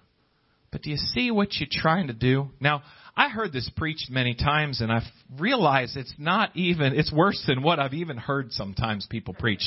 but 0.72 0.82
do 0.82 0.90
you 0.90 0.96
see 0.96 1.30
what 1.30 1.54
you're 1.54 1.68
trying 1.70 2.08
to 2.08 2.12
do? 2.12 2.50
Now, 2.60 2.82
I 3.16 3.28
heard 3.28 3.52
this 3.52 3.70
preached 3.76 4.10
many 4.10 4.34
times 4.34 4.80
and 4.80 4.92
I've 4.92 5.04
realized 5.38 5.96
it's 5.96 6.14
not 6.18 6.54
even, 6.54 6.92
it's 6.94 7.12
worse 7.12 7.42
than 7.46 7.62
what 7.62 7.78
I've 7.78 7.94
even 7.94 8.18
heard 8.18 8.52
sometimes 8.52 9.06
people 9.08 9.34
preach. 9.34 9.62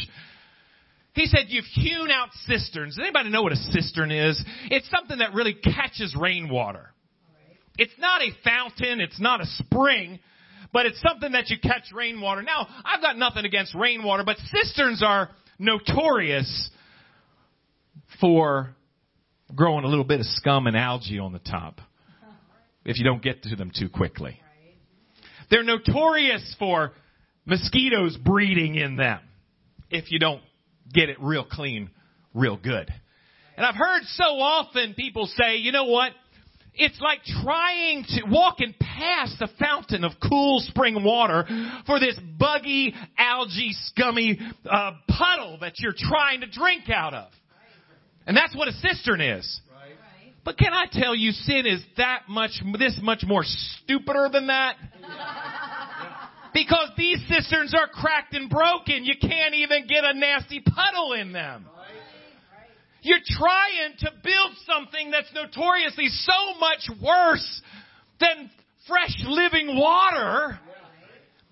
He 1.14 1.26
said, 1.26 1.46
you've 1.48 1.66
hewn 1.66 2.12
out 2.12 2.30
cisterns. 2.46 2.96
Does 2.96 3.04
anybody 3.04 3.30
know 3.30 3.42
what 3.42 3.54
a 3.54 3.56
cistern 3.56 4.12
is? 4.12 4.42
It's 4.70 4.90
something 4.92 5.18
that 5.18 5.34
really 5.34 5.56
catches 5.56 6.16
rainwater. 6.16 6.92
It's 7.78 7.94
not 7.98 8.22
a 8.22 8.30
fountain. 8.44 9.02
It's 9.02 9.20
not 9.20 9.42
a 9.42 9.46
spring, 9.46 10.20
but 10.72 10.86
it's 10.86 11.02
something 11.02 11.32
that 11.32 11.50
you 11.50 11.58
catch 11.58 11.92
rainwater. 11.94 12.44
Now, 12.44 12.68
I've 12.86 13.02
got 13.02 13.18
nothing 13.18 13.46
against 13.46 13.74
rainwater, 13.74 14.24
but 14.24 14.38
cisterns 14.52 15.02
are 15.02 15.30
notorious 15.58 16.70
for 18.20 18.76
growing 19.56 19.84
a 19.84 19.88
little 19.88 20.04
bit 20.04 20.20
of 20.20 20.26
scum 20.26 20.68
and 20.68 20.78
algae 20.78 21.20
on 21.20 21.34
the 21.34 21.40
top 21.40 21.82
if 22.86 22.98
you 22.98 23.04
don't 23.04 23.22
get 23.22 23.44
to 23.44 23.56
them 23.56 23.72
too 23.78 23.90
quickly. 23.90 24.40
They're 25.50 25.64
notorious 25.64 26.56
for 26.60 26.94
mosquitoes 27.46 28.18
breeding 28.18 28.76
in 28.76 28.96
them 28.96 29.20
if 29.90 30.12
you 30.12 30.20
don't 30.20 30.42
get 30.94 31.10
it 31.10 31.18
real 31.20 31.44
clean, 31.44 31.90
real 32.34 32.58
good. 32.58 32.92
And 33.58 33.66
I've 33.66 33.76
heard 33.76 34.04
so 34.04 34.24
often 34.24 34.94
people 34.94 35.26
say, 35.26 35.58
you 35.58 35.72
know 35.72 35.86
what? 35.86 36.12
It's 36.76 37.00
like 37.02 37.24
trying 37.44 38.06
to, 38.08 38.22
walking 38.30 38.74
past 38.80 39.42
a 39.42 39.50
fountain 39.60 40.04
of 40.04 40.14
cool 40.22 40.60
spring 40.62 41.04
water 41.04 41.46
for 41.86 42.00
this 42.00 42.18
buggy, 42.38 42.94
algae, 43.18 43.72
scummy 43.88 44.40
uh, 44.70 44.92
puddle 45.10 45.58
that 45.62 45.74
you're 45.80 45.96
trying 45.98 46.42
to 46.42 46.48
drink 46.50 46.90
out 46.90 47.14
of. 47.14 47.32
And 48.30 48.38
that's 48.38 48.56
what 48.56 48.68
a 48.68 48.74
cistern 48.74 49.22
is. 49.22 49.60
But 50.46 50.56
can 50.60 50.72
I 50.72 50.86
tell 50.92 51.16
you, 51.16 51.32
sin 51.32 51.66
is 51.66 51.82
that 51.98 52.30
much, 52.30 52.52
this 52.78 52.96
much 53.02 53.24
more 53.26 53.44
stupider 53.44 54.30
than 54.32 54.48
that? 54.48 54.76
Because 56.52 56.90
these 56.98 57.20
cisterns 57.28 57.76
are 57.76 57.88
cracked 57.88 58.34
and 58.34 58.50
broken. 58.50 59.06
You 59.06 59.14
can't 59.22 59.54
even 59.54 59.86
get 59.86 60.04
a 60.04 60.18
nasty 60.18 60.62
puddle 60.62 61.14
in 61.14 61.32
them. 61.32 61.68
You're 63.04 63.20
trying 63.24 63.94
to 64.00 64.12
build 64.24 64.58
something 64.66 65.12
that's 65.12 65.32
notoriously 65.32 66.08
so 66.08 66.60
much 66.60 66.90
worse 67.04 67.62
than 68.20 68.50
fresh 68.88 69.16
living 69.28 69.78
water, 69.78 70.60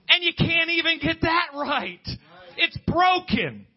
and 0.10 0.24
you 0.24 0.34
can't 0.36 0.72
even 0.72 0.98
get 1.00 1.22
that 1.22 1.50
right. 1.54 2.06
It's 2.58 2.78
broken. 2.88 3.68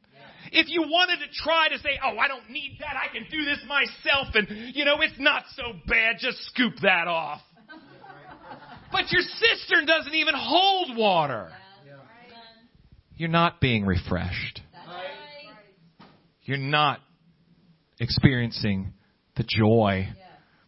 If 0.52 0.68
you 0.68 0.82
wanted 0.82 1.18
to 1.18 1.32
try 1.42 1.68
to 1.68 1.78
say, 1.78 1.98
oh, 2.04 2.18
I 2.18 2.28
don't 2.28 2.48
need 2.50 2.78
that, 2.80 2.96
I 2.96 3.12
can 3.12 3.26
do 3.30 3.44
this 3.44 3.58
myself, 3.66 4.34
and, 4.34 4.74
you 4.74 4.84
know, 4.84 5.00
it's 5.00 5.18
not 5.18 5.44
so 5.54 5.72
bad, 5.86 6.16
just 6.18 6.38
scoop 6.46 6.74
that 6.82 7.06
off. 7.06 7.40
But 8.92 9.12
your 9.12 9.22
cistern 9.22 9.86
doesn't 9.86 10.14
even 10.14 10.34
hold 10.36 10.96
water. 10.96 11.50
You're 13.16 13.28
not 13.28 13.60
being 13.60 13.84
refreshed. 13.84 14.62
You're 16.42 16.58
not 16.58 16.98
experiencing 18.00 18.92
the 19.36 19.44
joy, 19.46 20.08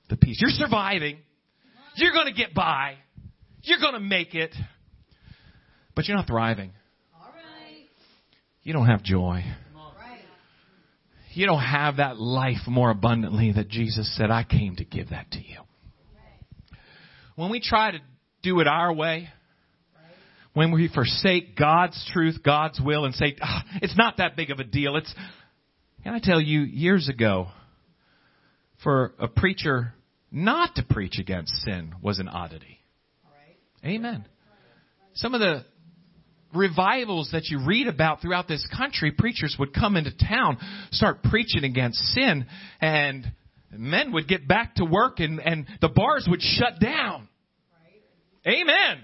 the 0.09 0.17
peace. 0.17 0.39
You're 0.41 0.51
surviving. 0.51 1.19
You're 1.97 2.12
going 2.12 2.27
to 2.27 2.33
get 2.33 2.55
by. 2.55 2.95
You're 3.62 3.81
going 3.81 3.95
to 3.95 4.01
make 4.01 4.35
it. 4.35 4.55
But 5.97 6.07
you're 6.07 6.17
not 6.17 6.27
thriving. 6.27 6.73
You 8.62 8.73
don't 8.73 8.87
have 8.87 9.03
joy. 9.03 9.45
You 11.35 11.47
don't 11.47 11.62
have 11.62 11.97
that 11.97 12.19
life 12.19 12.67
more 12.67 12.91
abundantly 12.91 13.53
that 13.53 13.69
Jesus 13.69 14.15
said, 14.17 14.31
I 14.31 14.45
came 14.45 14.77
to 14.77 14.85
give 14.85 15.11
that 15.11 15.31
to 15.33 15.39
you. 15.39 15.59
When 17.37 17.51
we 17.51 17.61
try 17.61 17.93
to 17.93 17.99
do 18.43 18.61
it 18.61 18.67
our 18.67 18.93
way, 18.93 19.29
when 20.53 20.71
we 20.71 20.89
forsake 20.89 21.57
God's 21.57 22.11
truth, 22.12 22.43
God's 22.45 22.79
will, 22.81 23.07
and 23.07 23.15
say, 23.15 23.37
oh, 23.43 23.61
it's 23.81 23.97
not 23.97 24.19
that 24.19 24.37
big 24.37 24.51
of 24.51 24.59
a 24.59 24.65
deal. 24.65 24.97
It's, 24.97 25.12
can 26.05 26.12
I 26.12 26.21
tell 26.23 26.41
you, 26.41 26.61
years 26.61 27.09
ago, 27.09 27.49
for 28.83 29.15
a 29.19 29.29
preacher 29.29 29.95
not 30.31 30.75
to 30.75 30.83
preach 30.83 31.19
against 31.19 31.55
sin 31.65 31.95
was 32.03 32.19
an 32.19 32.29
oddity. 32.29 32.81
Amen. 33.85 34.27
Some 35.15 35.35
of 35.35 35.41
the 35.41 35.65
revivals 36.54 37.30
that 37.32 37.47
you 37.47 37.64
read 37.66 37.87
about 37.87 38.21
throughout 38.21 38.49
this 38.49 38.66
country, 38.76 39.12
preachers 39.12 39.56
would 39.59 39.73
come 39.73 39.97
into 39.97 40.12
town, 40.16 40.59
start 40.90 41.23
preaching 41.23 41.64
against 41.64 41.99
sin, 42.14 42.47
and 42.80 43.30
men 43.71 44.12
would 44.12 44.28
get 44.28 44.47
back 44.47 44.75
to 44.76 44.85
work 44.85 45.21
and, 45.21 45.41
and 45.41 45.67
the 45.80 45.88
bars 45.88 46.26
would 46.28 46.43
shut 46.43 46.80
down. 46.80 47.28
Amen. 48.47 49.02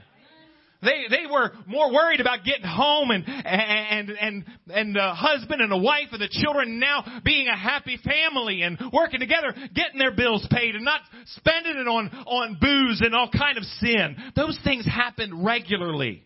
They 0.80 1.06
they 1.10 1.26
were 1.28 1.50
more 1.66 1.92
worried 1.92 2.20
about 2.20 2.44
getting 2.44 2.64
home 2.64 3.10
and 3.10 3.24
and 3.26 4.10
and 4.10 4.44
and 4.68 4.94
the 4.94 5.12
husband 5.12 5.60
and 5.60 5.72
the 5.72 5.78
wife 5.78 6.08
and 6.12 6.20
the 6.20 6.28
children 6.28 6.78
now 6.78 7.20
being 7.24 7.48
a 7.48 7.56
happy 7.56 7.98
family 8.04 8.62
and 8.62 8.78
working 8.92 9.18
together, 9.18 9.52
getting 9.74 9.98
their 9.98 10.14
bills 10.14 10.46
paid 10.52 10.76
and 10.76 10.84
not 10.84 11.00
spending 11.36 11.76
it 11.76 11.88
on 11.88 12.08
on 12.26 12.58
booze 12.60 13.00
and 13.00 13.12
all 13.12 13.28
kind 13.28 13.58
of 13.58 13.64
sin. 13.64 14.16
Those 14.36 14.58
things 14.62 14.86
happened 14.86 15.44
regularly. 15.44 16.22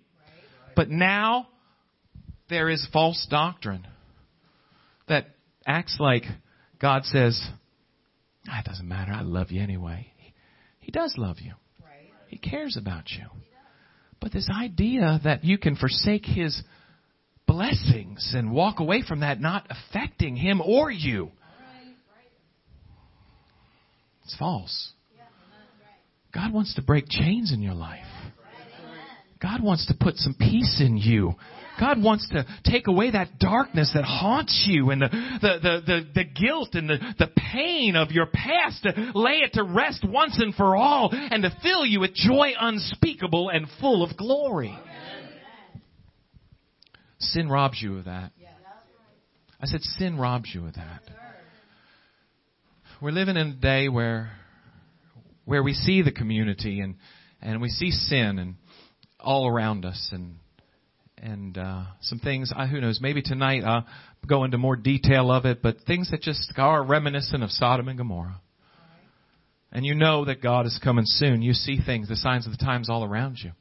But 0.75 0.91
now 0.91 1.49
there 2.49 2.69
is 2.69 2.87
false 2.93 3.27
doctrine 3.31 3.87
that 5.09 5.27
acts 5.67 5.97
like 5.99 6.25
God 6.81 7.05
says, 7.05 7.41
ah, 8.49 8.61
"It 8.61 8.65
doesn't 8.65 8.89
matter. 8.89 9.13
I 9.13 9.23
love 9.23 9.51
you 9.51 9.63
anyway." 9.63 10.13
He 10.81 10.91
does 10.91 11.15
love 11.17 11.41
you. 11.41 11.55
He 12.29 12.39
cares 12.39 12.77
about 12.77 13.11
you. 13.11 13.27
But 14.21 14.33
this 14.33 14.49
idea 14.51 15.21
that 15.25 15.45
you 15.45 15.59
can 15.59 15.77
forsake 15.77 16.25
His 16.25 16.63
blessings 17.47 18.33
and 18.35 18.53
walk 18.53 18.81
away 18.81 19.03
from 19.03 19.21
that 19.21 19.41
not 19.41 19.67
affecting 19.71 20.37
Him 20.37 20.61
or 20.61 20.91
you, 20.91 21.31
it's 24.25 24.37
false. 24.37 24.93
God 26.33 26.53
wants 26.53 26.75
to 26.77 26.83
break 26.83 27.09
chains 27.09 27.53
in 27.53 27.61
your 27.61 27.75
life. 27.75 28.07
God 29.43 29.63
wants 29.63 29.87
to 29.87 29.95
put 29.99 30.17
some 30.17 30.35
peace 30.39 30.81
in 30.81 30.97
you. 30.97 31.35
God 31.81 32.01
wants 32.01 32.29
to 32.29 32.47
take 32.65 32.87
away 32.87 33.11
that 33.11 33.39
darkness 33.41 33.91
that 33.95 34.05
haunts 34.05 34.67
you 34.69 34.91
and 34.91 35.03
the, 35.03 35.09
the, 35.09 35.59
the, 35.63 35.81
the, 35.87 36.09
the 36.15 36.25
guilt 36.25 36.75
and 36.75 36.89
the, 36.89 36.99
the 37.19 37.29
pain 37.53 37.97
of 37.97 38.13
your 38.13 38.27
past 38.27 38.85
to 38.85 39.13
lay 39.15 39.39
it 39.39 39.55
to 39.55 39.65
rest 39.65 40.05
once 40.07 40.39
and 40.41 40.55
for 40.55 40.77
all 40.77 41.09
and 41.13 41.43
to 41.43 41.51
fill 41.63 41.85
you 41.85 42.01
with 42.01 42.15
joy 42.15 42.53
unspeakable 42.59 43.49
and 43.49 43.67
full 43.81 44.05
of 44.05 44.17
glory. 44.17 44.79
Sin 47.19 47.49
robs 47.49 47.81
you 47.81 47.99
of 47.99 48.05
that. 48.05 48.33
I 49.61 49.67
said 49.67 49.81
sin 49.83 50.19
robs 50.19 50.51
you 50.55 50.67
of 50.67 50.75
that. 50.75 51.03
We're 53.01 53.13
living 53.13 53.37
in 53.37 53.49
a 53.49 53.55
day 53.55 53.89
where 53.89 54.31
where 55.45 55.63
we 55.63 55.73
see 55.73 56.03
the 56.03 56.13
community 56.13 56.81
and 56.81 56.97
and 57.41 57.61
we 57.61 57.69
see 57.69 57.91
sin 57.91 58.39
and 58.39 58.55
all 59.23 59.49
around 59.49 59.85
us 59.85 60.11
and 60.13 60.37
and 61.19 61.57
uh, 61.57 61.85
some 62.01 62.19
things. 62.19 62.53
Uh, 62.55 62.67
who 62.67 62.81
knows? 62.81 63.01
Maybe 63.01 63.23
tonight 63.23 63.63
I'll 63.65 63.87
go 64.27 64.45
into 64.45 64.59
more 64.59 64.77
detail 64.77 65.31
of 65.31 65.47
it, 65.47 65.63
but 65.63 65.77
things 65.87 66.11
that 66.11 66.21
just 66.21 66.53
are 66.57 66.83
reminiscent 66.83 67.43
of 67.43 67.51
Sodom 67.51 67.89
and 67.89 67.97
Gomorrah. 67.97 68.41
And 69.71 69.87
you 69.87 69.95
know 69.95 70.25
that 70.27 70.43
God 70.43 70.67
is 70.67 70.79
coming 70.83 71.07
soon. 71.07 71.41
You 71.41 71.55
see 71.55 71.79
things, 71.85 72.09
the 72.09 72.17
signs 72.17 72.47
of 72.47 72.53
the 72.53 72.63
times 72.63 72.91
all 72.91 73.05
around 73.05 73.39
you. 73.43 73.53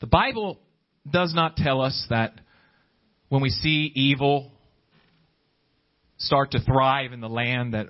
The 0.00 0.06
Bible 0.06 0.58
does 1.10 1.34
not 1.34 1.56
tell 1.56 1.82
us 1.82 2.06
that 2.08 2.40
when 3.28 3.42
we 3.42 3.50
see 3.50 3.92
evil 3.94 4.50
start 6.16 6.52
to 6.52 6.60
thrive 6.60 7.12
in 7.12 7.20
the 7.20 7.28
land, 7.28 7.74
that 7.74 7.88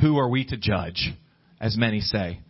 who 0.00 0.18
are 0.18 0.28
we 0.28 0.44
to 0.46 0.56
judge, 0.56 1.12
as 1.60 1.76
many 1.76 2.00
say. 2.00 2.40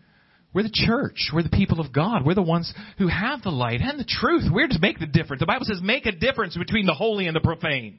We're 0.52 0.62
the 0.62 0.70
church. 0.72 1.30
We're 1.35 1.42
the 1.42 1.50
people 1.50 1.80
of 1.80 1.92
God. 1.92 2.24
We're 2.24 2.35
the 2.35 2.42
ones 2.42 2.72
who 2.98 3.09
have 3.09 3.42
the 3.42 3.50
light 3.50 3.80
and 3.82 3.98
the 4.00 4.04
truth. 4.04 4.44
We're 4.50 4.68
to 4.68 4.78
make 4.80 4.98
the 4.98 5.06
difference. 5.06 5.40
The 5.40 5.46
Bible 5.46 5.66
says 5.66 5.80
make 5.82 6.06
a 6.06 6.12
difference 6.12 6.56
between 6.56 6.87
the 6.87 6.94
holy 6.94 7.26
and 7.26 7.37
the 7.37 7.40
profane. 7.40 7.98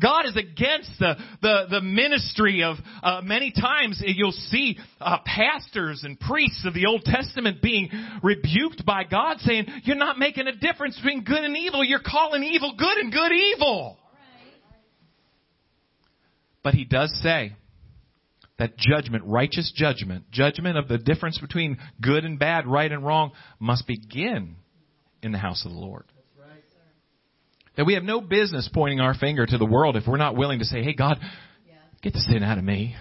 God 0.00 0.26
is 0.26 0.36
against 0.36 0.90
the, 1.00 1.16
the, 1.42 1.66
the 1.70 1.80
ministry 1.80 2.62
of 2.62 2.76
uh, 3.02 3.20
many 3.22 3.50
times 3.50 4.00
you'll 4.04 4.30
see 4.32 4.78
uh, 5.00 5.18
pastors 5.24 6.02
and 6.04 6.18
priests 6.18 6.64
of 6.64 6.74
the 6.74 6.86
Old 6.86 7.02
Testament 7.02 7.60
being 7.60 7.90
rebuked 8.22 8.86
by 8.86 9.04
God 9.04 9.38
saying, 9.40 9.66
you're 9.84 9.96
not 9.96 10.18
making 10.18 10.46
a 10.46 10.54
difference 10.54 10.96
between 10.96 11.24
good 11.24 11.42
and 11.42 11.56
evil. 11.56 11.82
You're 11.82 12.02
calling 12.04 12.44
evil 12.44 12.74
good 12.78 12.98
and 12.98 13.12
good 13.12 13.32
evil. 13.32 13.98
But 16.62 16.74
he 16.74 16.84
does 16.84 17.12
say, 17.22 17.56
that 18.58 18.76
judgment, 18.76 19.24
righteous 19.24 19.72
judgment, 19.74 20.30
judgment 20.30 20.76
of 20.76 20.88
the 20.88 20.98
difference 20.98 21.38
between 21.38 21.78
good 22.00 22.24
and 22.24 22.38
bad, 22.38 22.66
right 22.66 22.90
and 22.90 23.04
wrong, 23.04 23.32
must 23.60 23.86
begin 23.86 24.56
in 25.22 25.32
the 25.32 25.38
house 25.38 25.64
of 25.64 25.72
the 25.72 25.78
Lord. 25.78 26.04
Right, 26.38 26.62
that 27.76 27.86
we 27.86 27.94
have 27.94 28.02
no 28.02 28.20
business 28.20 28.68
pointing 28.72 29.00
our 29.00 29.14
finger 29.14 29.46
to 29.46 29.58
the 29.58 29.66
world 29.66 29.96
if 29.96 30.04
we're 30.06 30.16
not 30.16 30.36
willing 30.36 30.58
to 30.58 30.64
say, 30.64 30.82
hey, 30.82 30.94
God, 30.94 31.18
get 32.02 32.12
the 32.12 32.20
sin 32.20 32.42
out 32.42 32.58
of 32.58 32.64
me. 32.64 32.96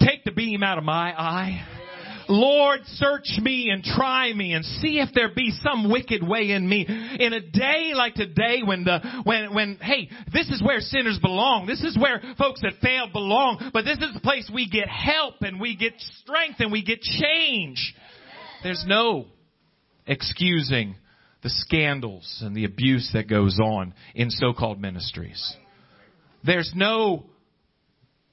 Take 0.00 0.24
the 0.24 0.32
beam 0.32 0.62
out 0.62 0.78
of 0.78 0.84
my 0.84 1.12
eye. 1.12 1.81
Lord, 2.28 2.80
search 2.86 3.38
me 3.40 3.70
and 3.70 3.82
try 3.82 4.32
me 4.32 4.52
and 4.52 4.64
see 4.64 4.98
if 5.00 5.10
there 5.14 5.30
be 5.34 5.50
some 5.62 5.90
wicked 5.90 6.26
way 6.26 6.50
in 6.50 6.68
me. 6.68 6.86
In 6.88 7.32
a 7.32 7.40
day 7.40 7.92
like 7.94 8.14
today 8.14 8.62
when 8.64 8.84
the, 8.84 9.00
when, 9.24 9.54
when, 9.54 9.78
hey, 9.80 10.08
this 10.32 10.48
is 10.50 10.62
where 10.62 10.80
sinners 10.80 11.18
belong. 11.20 11.66
This 11.66 11.82
is 11.82 11.96
where 11.98 12.22
folks 12.38 12.62
that 12.62 12.74
fail 12.82 13.08
belong. 13.12 13.70
But 13.72 13.84
this 13.84 13.98
is 13.98 14.14
the 14.14 14.20
place 14.20 14.50
we 14.52 14.68
get 14.68 14.88
help 14.88 15.42
and 15.42 15.60
we 15.60 15.76
get 15.76 15.94
strength 16.22 16.60
and 16.60 16.72
we 16.72 16.82
get 16.82 17.00
change. 17.00 17.94
There's 18.62 18.84
no 18.86 19.26
excusing 20.06 20.96
the 21.42 21.50
scandals 21.50 22.40
and 22.44 22.56
the 22.56 22.64
abuse 22.64 23.10
that 23.14 23.28
goes 23.28 23.58
on 23.58 23.94
in 24.14 24.30
so-called 24.30 24.80
ministries. 24.80 25.56
There's 26.44 26.72
no 26.74 27.24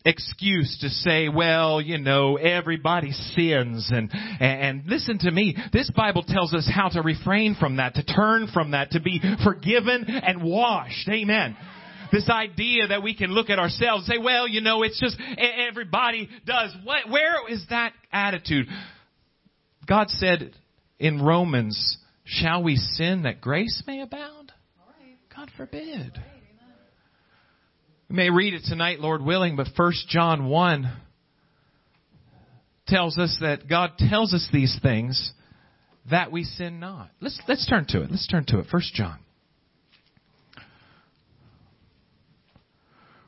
excuse 0.09 0.77
to 0.81 0.89
say, 0.89 1.29
well, 1.29 1.79
you 1.79 1.97
know, 1.97 2.35
everybody 2.35 3.11
sins 3.11 3.89
and, 3.93 4.09
and 4.39 4.83
listen 4.87 5.19
to 5.19 5.31
me. 5.31 5.55
This 5.71 5.89
Bible 5.95 6.23
tells 6.23 6.53
us 6.53 6.69
how 6.73 6.89
to 6.89 7.01
refrain 7.01 7.55
from 7.59 7.77
that, 7.77 7.95
to 7.95 8.03
turn 8.03 8.47
from 8.53 8.71
that, 8.71 8.91
to 8.91 8.99
be 8.99 9.21
forgiven 9.43 10.05
and 10.07 10.43
washed. 10.43 11.07
Amen. 11.09 11.55
This 12.11 12.29
idea 12.29 12.87
that 12.87 13.03
we 13.03 13.15
can 13.15 13.29
look 13.29 13.49
at 13.49 13.59
ourselves 13.59 14.09
and 14.09 14.15
say, 14.15 14.23
well, 14.23 14.47
you 14.47 14.61
know, 14.61 14.81
it's 14.83 14.99
just 14.99 15.17
everybody 15.37 16.27
does. 16.45 16.75
What, 16.83 17.09
where 17.09 17.47
is 17.49 17.65
that 17.69 17.93
attitude? 18.11 18.65
God 19.87 20.09
said 20.09 20.55
in 20.97 21.21
Romans, 21.21 21.97
shall 22.25 22.63
we 22.63 22.75
sin 22.77 23.23
that 23.23 23.41
grace 23.41 23.83
may 23.85 24.01
abound? 24.01 24.51
God 25.35 25.51
forbid. 25.55 26.19
We 28.09 28.15
may 28.15 28.29
read 28.31 28.55
it 28.55 28.63
tonight, 28.65 28.99
Lord 28.99 29.21
willing, 29.21 29.55
but 29.55 29.67
1 29.75 29.93
John 30.07 30.49
1 30.49 30.91
tells 32.87 33.19
us 33.19 33.37
that 33.41 33.69
God 33.69 33.99
tells 33.99 34.33
us 34.33 34.49
these 34.51 34.75
things 34.81 35.31
that 36.09 36.31
we 36.31 36.43
sin 36.43 36.79
not. 36.79 37.11
Let's, 37.21 37.39
let's 37.47 37.67
turn 37.67 37.85
to 37.89 38.01
it. 38.01 38.09
Let's 38.09 38.25
turn 38.25 38.45
to 38.47 38.57
it. 38.59 38.65
1 38.71 38.81
John. 38.95 39.19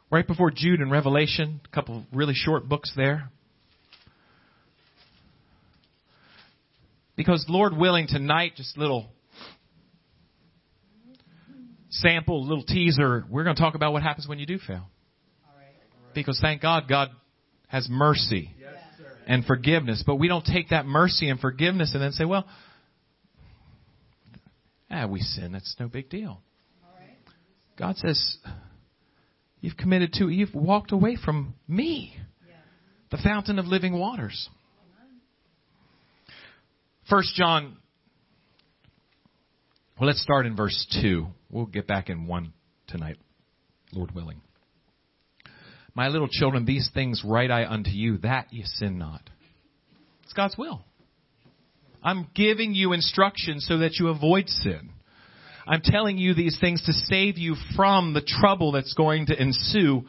Right 0.10 0.26
before 0.26 0.50
Jude 0.50 0.82
and 0.82 0.92
Revelation, 0.92 1.62
a 1.64 1.76
couple 1.76 2.04
really 2.12 2.34
short 2.34 2.68
books 2.68 2.92
there. 2.96 3.30
Because 7.16 7.46
Lord 7.48 7.78
willing 7.78 8.08
tonight, 8.08 8.54
just 8.56 8.80
little 8.80 9.10
sample, 11.92 12.46
little 12.46 12.64
teaser, 12.64 13.26
we're 13.30 13.44
going 13.44 13.56
to 13.56 13.62
talk 13.62 13.76
about 13.76 13.94
what 13.94 14.04
happens 14.04 14.28
when 14.28 14.40
you 14.40 14.46
do 14.46 14.58
fail. 14.58 14.90
Because 16.14 16.40
thank 16.42 16.62
God, 16.62 16.90
God 16.90 17.10
has 17.68 17.88
mercy 17.90 18.54
and 19.28 19.46
forgiveness. 19.46 20.04
But 20.06 20.16
we 20.16 20.28
don't 20.28 20.46
take 20.46 20.70
that 20.70 20.86
mercy 20.86 21.30
and 21.30 21.40
forgiveness 21.40 21.92
and 21.94 22.02
then 22.02 22.12
say, 22.12 22.26
well, 22.26 22.46
ah, 24.90 25.08
we 25.08 25.22
sin. 25.22 25.52
That's 25.52 25.76
no 25.80 25.88
big 25.88 26.10
deal. 26.10 26.42
God 27.78 27.98
says, 27.98 28.38
you've 29.62 29.78
committed 29.78 30.14
to, 30.14 30.28
you've 30.30 30.54
walked 30.54 30.92
away 30.92 31.18
from 31.24 31.54
me, 31.68 32.16
the 33.10 33.18
fountain 33.18 33.60
of 33.60 33.66
living 33.66 33.98
waters. 33.98 34.50
First 37.10 37.36
John 37.36 37.78
well, 40.02 40.08
let's 40.08 40.24
start 40.24 40.48
in 40.48 40.56
verse 40.56 40.88
2. 41.00 41.28
We'll 41.52 41.66
get 41.66 41.86
back 41.86 42.10
in 42.10 42.28
1 42.28 42.54
tonight, 42.88 43.18
Lord 43.92 44.16
willing. 44.16 44.42
My 45.94 46.08
little 46.08 46.30
children, 46.30 46.64
these 46.64 46.90
things 46.94 47.22
write 47.26 47.52
I 47.52 47.66
unto 47.66 47.90
you, 47.90 48.18
that 48.20 48.54
ye 48.54 48.64
sin 48.64 48.98
not. 48.98 49.22
It's 50.24 50.34
God's 50.34 50.58
will. 50.58 50.86
I'm 52.02 52.28
giving 52.34 52.74
you 52.74 52.94
instructions 52.94 53.66
so 53.68 53.80
that 53.80 54.00
you 54.00 54.08
avoid 54.08 54.48
sin. 54.48 54.92
I'm 55.68 55.82
telling 55.84 56.18
you 56.18 56.34
these 56.34 56.58
things 56.60 56.82
to 56.86 56.94
save 56.94 57.38
you 57.38 57.56
from 57.76 58.14
the 58.14 58.22
trouble 58.22 58.72
that's 58.72 58.94
going 58.94 59.28
to 59.28 59.40
ensue 59.40 60.04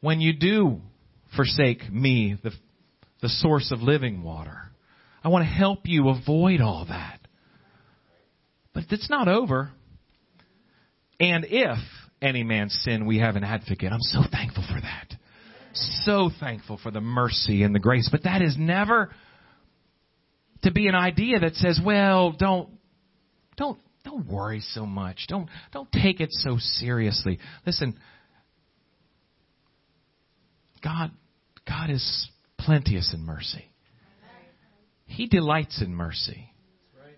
when 0.00 0.20
you 0.20 0.32
do 0.32 0.80
forsake 1.36 1.90
me, 1.92 2.38
the, 2.42 2.50
the 3.20 3.28
source 3.28 3.70
of 3.70 3.82
living 3.82 4.22
water. 4.22 4.70
I 5.22 5.28
want 5.28 5.42
to 5.42 5.50
help 5.50 5.80
you 5.84 6.08
avoid 6.08 6.60
all 6.60 6.86
that. 6.88 7.20
But 8.72 8.84
it's 8.90 9.10
not 9.10 9.28
over. 9.28 9.70
And 11.18 11.46
if 11.48 11.78
any 12.20 12.42
man 12.42 12.68
sin, 12.68 13.06
we 13.06 13.18
have 13.18 13.36
an 13.36 13.44
advocate. 13.44 13.92
I'm 13.92 14.00
so 14.00 14.22
thankful 14.30 14.64
for 14.68 14.80
that. 14.80 15.14
So 16.04 16.30
thankful 16.40 16.78
for 16.82 16.90
the 16.90 17.00
mercy 17.00 17.62
and 17.62 17.74
the 17.74 17.78
grace. 17.78 18.08
But 18.10 18.24
that 18.24 18.42
is 18.42 18.56
never 18.58 19.10
to 20.62 20.70
be 20.72 20.88
an 20.88 20.94
idea 20.94 21.40
that 21.40 21.54
says, 21.54 21.78
well, 21.84 22.32
don't, 22.32 22.70
don't, 23.56 23.78
don't 24.04 24.26
worry 24.26 24.60
so 24.60 24.86
much. 24.86 25.26
Don't, 25.28 25.48
don't 25.72 25.90
take 25.92 26.20
it 26.20 26.30
so 26.30 26.56
seriously. 26.58 27.38
Listen, 27.66 27.98
God, 30.82 31.10
God 31.68 31.90
is 31.90 32.28
plenteous 32.58 33.12
in 33.12 33.24
mercy. 33.24 33.64
He 35.06 35.26
delights 35.26 35.82
in 35.82 35.94
mercy. 35.94 36.50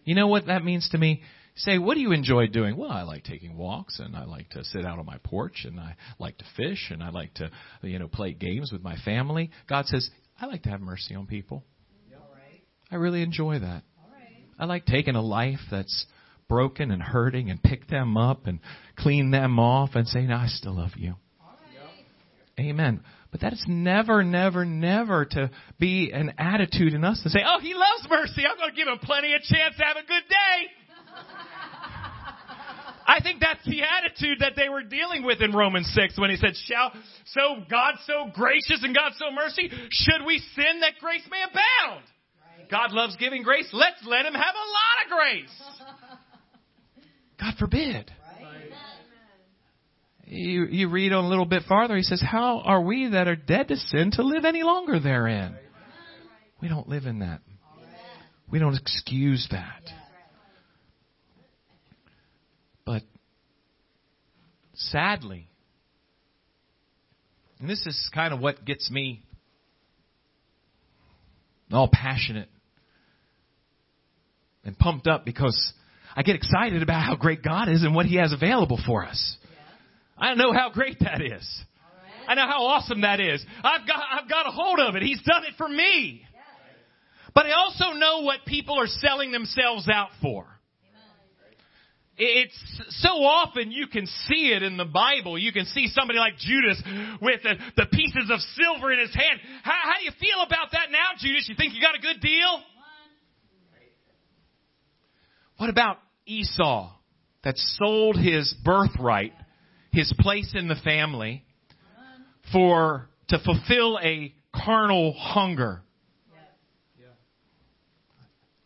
You 0.04 0.14
know 0.14 0.26
what 0.26 0.46
that 0.46 0.64
means 0.64 0.88
to 0.90 0.98
me? 0.98 1.22
Say, 1.59 1.79
what 1.79 1.94
do 1.94 2.01
you 2.01 2.12
enjoy 2.12 2.47
doing? 2.47 2.77
Well, 2.77 2.90
I 2.90 3.03
like 3.03 3.25
taking 3.25 3.57
walks 3.57 3.99
and 3.99 4.16
I 4.16 4.25
like 4.25 4.49
to 4.51 4.64
sit 4.64 4.85
out 4.85 4.99
on 4.99 5.07
my 5.07 5.18
porch 5.25 5.64
and 5.64 5.79
I 5.79 5.97
like 6.18 6.38
to 6.38 6.44
fish 6.57 6.90
and 6.90 7.03
I 7.03 7.11
like 7.11 7.35
to, 7.35 7.51
you 7.83 7.99
know, 7.99 8.09
play 8.09 8.33
games 8.33 8.73
with 8.73 8.83
my 8.83 8.97
family. 9.05 9.51
God 9.68 9.87
says, 9.87 10.09
I 10.40 10.47
like 10.47 10.62
to 10.62 10.71
have 10.71 10.81
mercy 10.81 11.14
on 11.14 11.27
people. 11.27 11.64
I 12.90 12.97
really 12.97 13.23
enjoy 13.23 13.59
that. 13.59 13.83
I 14.59 14.64
like 14.64 14.87
taking 14.87 15.14
a 15.14 15.23
life 15.23 15.61
that's 15.71 16.07
broken 16.49 16.90
and 16.90 17.03
hurting 17.03 17.51
and 17.51 17.62
pick 17.62 17.87
them 17.88 18.16
up 18.16 18.47
and 18.47 18.61
clean 18.97 19.31
them 19.31 19.59
off 19.59 19.90
and 19.94 20.09
say, 20.09 20.23
no, 20.23 20.37
I 20.37 20.47
still 20.49 20.77
love 20.77 20.92
you. 20.97 21.14
Amen. 22.59 23.03
But 23.31 23.42
that 23.42 23.53
is 23.53 23.64
never, 23.68 24.25
never, 24.25 24.64
never 24.64 25.27
to 25.27 25.51
be 25.79 26.11
an 26.12 26.35
attitude 26.38 26.94
in 26.94 27.05
us 27.05 27.21
to 27.23 27.31
say, 27.31 27.40
oh, 27.47 27.61
he 27.61 27.75
loves 27.75 28.09
mercy. 28.11 28.42
I'm 28.49 28.57
going 28.57 28.71
to 28.71 28.77
give 28.77 28.88
him 28.88 28.99
plenty 28.99 29.35
of 29.35 29.42
chance 29.42 29.77
to 29.77 29.85
have 29.85 29.97
a 29.97 30.07
good 30.07 30.29
day. 30.29 30.77
I 33.09 33.23
think 33.23 33.40
that's 33.40 33.64
the 33.64 33.81
attitude 33.83 34.40
that 34.40 34.53
they 34.55 34.68
were 34.68 34.83
dealing 34.83 35.25
with 35.25 35.40
in 35.40 35.53
Romans 35.53 35.90
6 35.99 36.18
when 36.18 36.29
he 36.29 36.37
said, 36.37 36.53
Shall, 36.66 36.92
so 37.33 37.64
God 37.71 37.94
so 38.07 38.31
gracious 38.35 38.83
and 38.83 38.94
God 38.94 39.12
so 39.16 39.33
mercy, 39.35 39.71
should 39.90 40.27
we 40.27 40.38
sin 40.55 40.81
that 40.81 41.01
grace 41.01 41.27
may 41.31 41.42
abound? 41.42 42.05
Right. 42.59 42.71
God 42.71 42.92
loves 42.92 43.16
giving 43.16 43.42
grace. 43.42 43.66
Let's 43.73 44.05
let 44.05 44.27
him 44.27 44.35
have 44.35 44.55
a 44.55 44.68
lot 44.68 45.05
of 45.05 45.11
grace. 45.16 45.62
God 47.40 47.55
forbid. 47.59 48.12
Right. 48.42 48.71
You, 50.27 50.66
you 50.66 50.90
read 50.90 51.14
on 51.14 51.25
a 51.25 51.29
little 51.29 51.47
bit 51.47 51.62
farther, 51.66 51.97
he 51.97 52.03
says, 52.03 52.23
How 52.23 52.61
are 52.61 52.83
we 52.83 53.09
that 53.09 53.27
are 53.27 53.37
dead 53.37 53.68
to 53.68 53.77
sin 53.77 54.11
to 54.12 54.23
live 54.23 54.44
any 54.44 54.62
longer 54.62 55.01
therein? 55.01 55.57
We 56.61 56.68
don't 56.68 56.88
live 56.90 57.07
in 57.07 57.21
that. 57.21 57.40
We 58.51 58.59
don't 58.59 58.75
excuse 58.75 59.49
that. 59.51 59.83
But 62.88 63.03
sadly, 64.78 65.48
and 67.60 67.68
this 67.68 67.84
is 67.86 68.10
kind 68.14 68.32
of 68.32 68.40
what 68.40 68.64
gets 68.64 68.90
me 68.90 69.22
all 71.72 71.90
passionate 71.92 72.48
and 74.64 74.78
pumped 74.78 75.06
up 75.06 75.24
because 75.24 75.72
I 76.16 76.22
get 76.22 76.36
excited 76.36 76.82
about 76.82 77.04
how 77.04 77.16
great 77.16 77.42
God 77.42 77.68
is 77.68 77.82
and 77.82 77.94
what 77.94 78.06
He 78.06 78.16
has 78.16 78.32
available 78.32 78.78
for 78.86 79.04
us. 79.04 79.36
I 80.16 80.34
know 80.34 80.52
how 80.52 80.70
great 80.70 80.98
that 81.00 81.20
is. 81.20 81.62
I 82.26 82.34
know 82.34 82.46
how 82.46 82.64
awesome 82.64 83.02
that 83.02 83.20
is. 83.20 83.44
I've 83.62 83.86
got, 83.86 84.00
I've 84.12 84.28
got 84.28 84.46
a 84.46 84.50
hold 84.50 84.80
of 84.80 84.96
it. 84.96 85.02
He's 85.02 85.22
done 85.22 85.44
it 85.44 85.54
for 85.56 85.68
me. 85.68 86.22
But 87.34 87.46
I 87.46 87.52
also 87.52 87.92
know 87.92 88.20
what 88.22 88.44
people 88.46 88.78
are 88.80 88.86
selling 88.86 89.32
themselves 89.32 89.88
out 89.88 90.10
for. 90.20 90.46
It's 92.20 92.59
so 93.00 93.11
often 93.11 93.70
you 93.70 93.87
can 93.87 94.07
see 94.07 94.52
it 94.52 94.64
in 94.64 94.76
the 94.76 94.85
Bible. 94.85 95.38
You 95.38 95.52
can 95.52 95.66
see 95.66 95.87
somebody 95.87 96.18
like 96.18 96.37
Judas 96.37 96.83
with 97.22 97.42
the, 97.44 97.54
the 97.76 97.87
pieces 97.87 98.28
of 98.31 98.40
silver 98.40 98.92
in 98.92 98.98
his 98.98 99.14
hand. 99.14 99.38
How, 99.62 99.74
how 99.85 99.98
do 99.98 100.04
you 100.04 100.11
feel 100.18 100.42
about 100.44 100.72
that 100.72 100.90
now, 100.90 101.14
Judas? 101.18 101.46
You 101.48 101.54
think 101.54 101.74
you 101.74 101.81
got 101.81 101.94
a 101.94 102.00
good 102.00 102.20
deal? 102.20 102.61
What 105.59 105.70
about 105.70 105.98
Esau 106.26 106.92
that 107.44 107.57
sold 107.57 108.16
his 108.16 108.52
birthright, 108.64 109.33
his 109.92 110.12
place 110.18 110.54
in 110.54 110.66
the 110.66 110.76
family, 110.76 111.44
for 112.52 113.09
to 113.28 113.38
fulfill 113.38 113.98
a 114.02 114.35
carnal 114.54 115.12
hunger? 115.12 115.83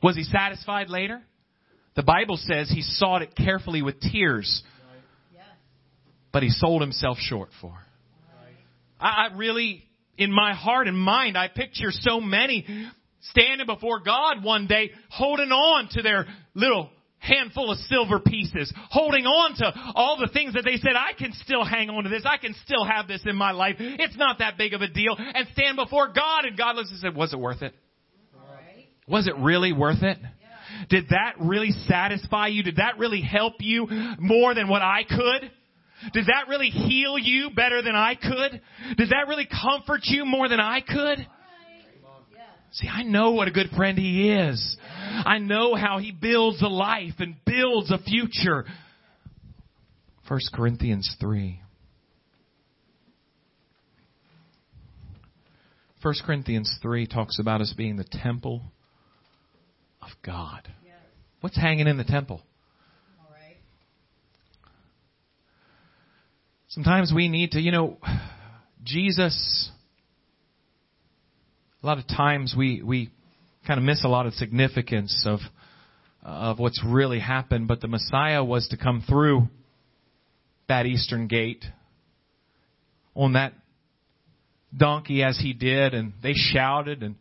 Was 0.03 0.17
he 0.17 0.25
satisfied 0.25 0.89
later? 0.89 1.23
The 1.95 2.03
Bible 2.03 2.39
says 2.39 2.71
he 2.71 2.83
sought 2.83 3.23
it 3.23 3.35
carefully 3.37 3.83
with 3.83 4.01
tears, 4.01 4.63
but 6.33 6.43
he 6.43 6.49
sold 6.49 6.81
himself 6.81 7.19
short 7.19 7.51
for. 7.61 7.75
I, 8.99 9.29
I 9.29 9.37
really, 9.37 9.85
in 10.17 10.33
my 10.33 10.55
heart 10.55 10.89
and 10.89 10.99
mind, 10.99 11.37
I 11.37 11.49
picture 11.49 11.91
so 11.91 12.21
many 12.21 12.67
standing 13.31 13.67
before 13.67 14.01
God 14.01 14.43
one 14.43 14.67
day, 14.67 14.91
holding 15.11 15.51
on 15.51 15.89
to 15.93 16.03
their 16.03 16.27
little 16.55 16.91
handful 17.19 17.71
of 17.71 17.79
silver 17.79 18.19
pieces, 18.19 18.73
holding 18.91 19.27
on 19.27 19.55
to 19.57 19.73
all 19.95 20.17
the 20.19 20.29
things 20.33 20.55
that 20.55 20.65
they 20.65 20.77
said, 20.77 20.93
I 20.97 21.13
can 21.17 21.33
still 21.45 21.65
hang 21.65 21.89
on 21.89 22.05
to 22.05 22.11
this, 22.11 22.25
I 22.27 22.37
can 22.37 22.55
still 22.65 22.85
have 22.85 23.07
this 23.07 23.23
in 23.27 23.37
my 23.37 23.53
life, 23.53 23.77
it's 23.79 24.17
not 24.17 24.41
that 24.41 24.59
big 24.59 24.75
of 24.75 24.81
a 24.81 24.89
deal, 24.89 25.15
and 25.17 25.47
stand 25.53 25.77
before 25.77 26.09
God, 26.09 26.47
and 26.47 26.59
God 26.59 26.75
looks 26.75 26.91
and 26.91 26.99
said, 26.99 27.15
was 27.15 27.33
it 27.33 27.39
worth 27.39 27.63
it? 27.63 27.75
Was 29.07 29.29
it 29.29 29.37
really 29.37 29.73
worth 29.73 30.03
it? 30.03 30.19
Did 30.89 31.09
that 31.11 31.35
really 31.41 31.71
satisfy 31.87 32.49
you? 32.49 32.63
Did 32.63 32.77
that 32.77 32.99
really 32.99 33.21
help 33.21 33.55
you 33.61 33.87
more 34.19 34.55
than 34.55 34.69
what 34.69 34.83
I 34.83 35.05
could? 35.09 35.51
Does 36.13 36.27
that 36.27 36.49
really 36.49 36.71
heal 36.71 37.17
you 37.19 37.51
better 37.55 37.83
than 37.83 37.95
I 37.95 38.15
could? 38.15 38.61
Does 38.97 39.11
that 39.11 39.29
really 39.29 39.47
comfort 39.47 40.01
you 40.05 40.25
more 40.25 40.49
than 40.49 40.61
I 40.61 40.81
could? 40.81 41.27
See, 42.73 42.89
I 42.89 43.03
know 43.03 43.33
what 43.33 43.49
a 43.49 43.51
good 43.51 43.69
friend 43.77 43.99
he 43.99 44.33
is. 44.33 44.77
I 44.81 45.39
know 45.39 45.75
how 45.75 45.99
he 45.99 46.11
builds 46.11 46.63
a 46.63 46.69
life 46.69 47.15
and 47.19 47.37
builds 47.45 47.91
a 47.91 47.99
future. 47.99 48.65
1 50.27 50.41
Corinthians 50.55 51.15
3. 51.21 51.61
1 56.01 56.15
Corinthians 56.25 56.79
3 56.81 57.07
talks 57.07 57.39
about 57.39 57.61
us 57.61 57.75
being 57.77 57.97
the 57.97 58.07
temple 58.11 58.63
of 60.03 60.09
God. 60.25 60.69
What's 61.41 61.57
hanging 61.57 61.87
in 61.87 61.97
the 61.97 62.05
temple? 62.05 62.43
Sometimes 66.69 67.13
we 67.15 67.29
need 67.29 67.53
to, 67.53 67.61
you 67.61 67.71
know, 67.71 67.99
Jesus 68.83 69.71
a 71.83 71.87
lot 71.87 71.99
of 71.99 72.07
times 72.07 72.55
we, 72.57 72.83
we 72.83 73.11
kind 73.67 73.79
of 73.79 73.85
miss 73.85 74.05
a 74.05 74.09
lot 74.09 74.27
of 74.27 74.35
significance 74.35 75.25
of, 75.27 75.41
of 76.23 76.59
what's 76.59 76.81
really 76.85 77.19
happened, 77.19 77.67
but 77.67 77.81
the 77.81 77.89
Messiah 77.89 78.45
was 78.45 78.69
to 78.69 78.77
come 78.77 79.03
through 79.07 79.49
that 80.69 80.87
eastern 80.87 81.27
gate 81.27 81.65
on 83.15 83.33
that 83.33 83.53
donkey 84.77 85.23
as 85.23 85.39
he 85.39 85.53
did, 85.53 85.93
and 85.93 86.13
they 86.23 86.35
shouted 86.35 87.03
and 87.03 87.17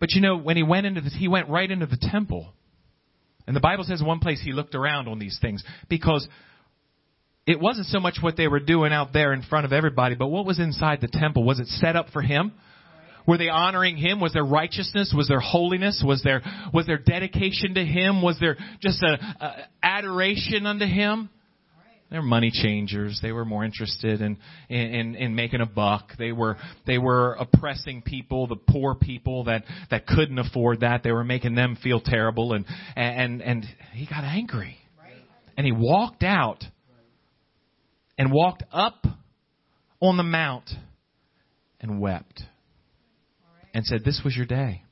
but 0.00 0.12
you 0.12 0.20
know 0.20 0.36
when 0.36 0.56
he 0.56 0.62
went 0.62 0.86
into 0.86 1.00
the 1.00 1.10
he 1.10 1.28
went 1.28 1.48
right 1.48 1.70
into 1.70 1.86
the 1.86 1.98
temple. 1.98 2.52
And 3.46 3.54
the 3.54 3.60
Bible 3.60 3.84
says 3.84 4.00
in 4.00 4.06
one 4.06 4.18
place 4.18 4.40
he 4.42 4.52
looked 4.52 4.74
around 4.74 5.06
on 5.06 5.18
these 5.18 5.38
things 5.40 5.62
because 5.88 6.26
it 7.46 7.60
wasn't 7.60 7.86
so 7.86 8.00
much 8.00 8.18
what 8.20 8.36
they 8.36 8.48
were 8.48 8.58
doing 8.58 8.92
out 8.92 9.12
there 9.12 9.32
in 9.32 9.42
front 9.42 9.66
of 9.66 9.72
everybody, 9.72 10.16
but 10.16 10.26
what 10.26 10.44
was 10.44 10.58
inside 10.58 11.00
the 11.00 11.08
temple. 11.08 11.44
Was 11.44 11.60
it 11.60 11.68
set 11.68 11.94
up 11.94 12.08
for 12.12 12.22
him? 12.22 12.52
Were 13.26 13.38
they 13.38 13.48
honoring 13.48 13.96
Him? 13.96 14.20
Was 14.20 14.32
there 14.32 14.44
righteousness? 14.44 15.12
Was 15.16 15.28
there 15.28 15.40
holiness? 15.40 16.02
Was 16.06 16.22
there, 16.22 16.42
was 16.72 16.86
there 16.86 16.98
dedication 16.98 17.74
to 17.74 17.84
Him? 17.84 18.22
Was 18.22 18.38
there 18.40 18.56
just 18.80 19.02
a, 19.02 19.18
a 19.44 19.68
adoration 19.82 20.64
unto 20.64 20.86
Him? 20.86 21.28
They 22.16 22.20
were 22.20 22.24
money 22.24 22.50
changers. 22.50 23.18
They 23.20 23.30
were 23.30 23.44
more 23.44 23.62
interested 23.62 24.22
in, 24.22 24.38
in, 24.70 25.16
in 25.16 25.34
making 25.34 25.60
a 25.60 25.66
buck. 25.66 26.12
They 26.18 26.32
were, 26.32 26.56
they 26.86 26.96
were 26.96 27.34
oppressing 27.34 28.00
people, 28.00 28.46
the 28.46 28.56
poor 28.56 28.94
people 28.94 29.44
that, 29.44 29.64
that 29.90 30.06
couldn't 30.06 30.38
afford 30.38 30.80
that. 30.80 31.02
They 31.02 31.12
were 31.12 31.24
making 31.24 31.56
them 31.56 31.76
feel 31.82 32.00
terrible 32.00 32.54
and, 32.54 32.64
and, 32.96 33.42
and 33.42 33.66
he 33.92 34.06
got 34.06 34.24
angry. 34.24 34.78
And 35.58 35.66
he 35.66 35.72
walked 35.72 36.22
out 36.22 36.64
and 38.16 38.32
walked 38.32 38.62
up 38.72 39.04
on 40.00 40.16
the 40.16 40.22
mount 40.22 40.70
and 41.82 42.00
wept 42.00 42.44
and 43.74 43.84
said, 43.84 44.04
This 44.06 44.22
was 44.24 44.34
your 44.34 44.46
day. 44.46 44.84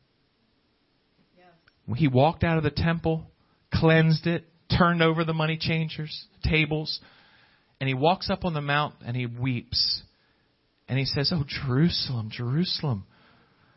He 1.96 2.06
walked 2.06 2.44
out 2.44 2.58
of 2.58 2.64
the 2.64 2.70
temple, 2.70 3.30
cleansed 3.72 4.26
it, 4.26 4.44
turned 4.76 5.02
over 5.02 5.24
the 5.24 5.34
money 5.34 5.56
changers' 5.58 6.26
tables, 6.42 7.00
and 7.80 7.88
he 7.88 7.94
walks 7.94 8.30
up 8.30 8.44
on 8.44 8.54
the 8.54 8.60
mount 8.60 8.94
and 9.04 9.16
he 9.16 9.26
weeps. 9.26 10.02
And 10.88 10.98
he 10.98 11.04
says, 11.04 11.32
Oh, 11.34 11.44
Jerusalem, 11.46 12.30
Jerusalem, 12.30 13.04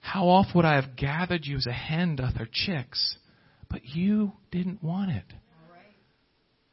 how 0.01 0.27
oft 0.27 0.55
would 0.55 0.65
I 0.65 0.75
have 0.75 0.95
gathered 0.95 1.45
you 1.45 1.57
as 1.57 1.67
a 1.67 1.73
hen 1.73 2.15
doth 2.15 2.35
her 2.35 2.47
chicks, 2.51 3.17
but 3.69 3.83
you 3.83 4.33
didn't 4.51 4.83
want 4.83 5.11
it. 5.11 5.25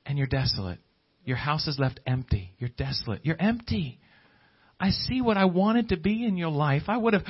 And 0.06 0.18
you're 0.18 0.26
desolate. 0.26 0.78
Your 1.24 1.36
house 1.36 1.66
is 1.66 1.78
left 1.78 2.00
empty. 2.06 2.52
You're 2.58 2.70
desolate. 2.76 3.24
You're 3.24 3.40
empty. 3.40 3.98
I 4.78 4.90
see 4.90 5.22
what 5.22 5.36
I 5.36 5.46
wanted 5.46 5.88
to 5.90 5.96
be 5.96 6.26
in 6.26 6.36
your 6.36 6.50
life. 6.50 6.82
I 6.88 6.98
would 6.98 7.14
have 7.14 7.24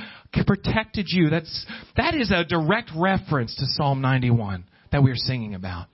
protected 0.45 1.05
you. 1.07 1.29
That's, 1.29 1.65
that 1.95 2.13
is 2.15 2.31
a 2.31 2.43
direct 2.43 2.91
reference 2.95 3.55
to 3.55 3.65
Psalm 3.65 4.01
91 4.01 4.65
that 4.91 5.03
we 5.03 5.11
are 5.11 5.15
singing 5.15 5.55
about. 5.55 5.87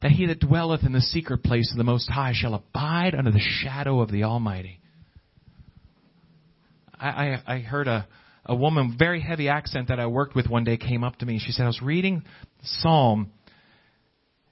That 0.00 0.12
he 0.12 0.26
that 0.26 0.40
dwelleth 0.40 0.84
in 0.84 0.92
the 0.92 1.00
secret 1.00 1.42
place 1.42 1.70
of 1.72 1.78
the 1.78 1.84
Most 1.84 2.08
High 2.08 2.32
shall 2.34 2.54
abide 2.54 3.14
under 3.14 3.32
the 3.32 3.40
shadow 3.40 4.00
of 4.00 4.10
the 4.10 4.24
Almighty. 4.24 4.80
I, 6.94 7.08
I, 7.08 7.42
I 7.46 7.58
heard 7.58 7.88
a, 7.88 8.06
a 8.46 8.54
woman, 8.54 8.96
very 8.98 9.20
heavy 9.20 9.48
accent 9.48 9.88
that 9.88 9.98
I 9.98 10.06
worked 10.06 10.34
with 10.36 10.48
one 10.48 10.64
day 10.64 10.76
came 10.76 11.02
up 11.02 11.16
to 11.16 11.26
me. 11.26 11.40
She 11.44 11.52
said, 11.52 11.64
I 11.64 11.66
was 11.66 11.82
reading 11.82 12.22
Psalm 12.62 13.32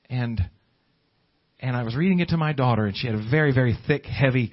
and 0.09 0.41
and 1.59 1.75
I 1.75 1.85
was 1.85 1.97
reading 1.97 2.21
it 2.21 2.29
to 2.29 2.37
my 2.37 2.53
daughter, 2.53 2.85
and 2.85 2.97
she 2.97 3.07
had 3.07 3.17
a 3.17 3.31
very, 3.31 3.53
very 3.53 3.77
thick, 3.87 4.05
heavy 4.05 4.53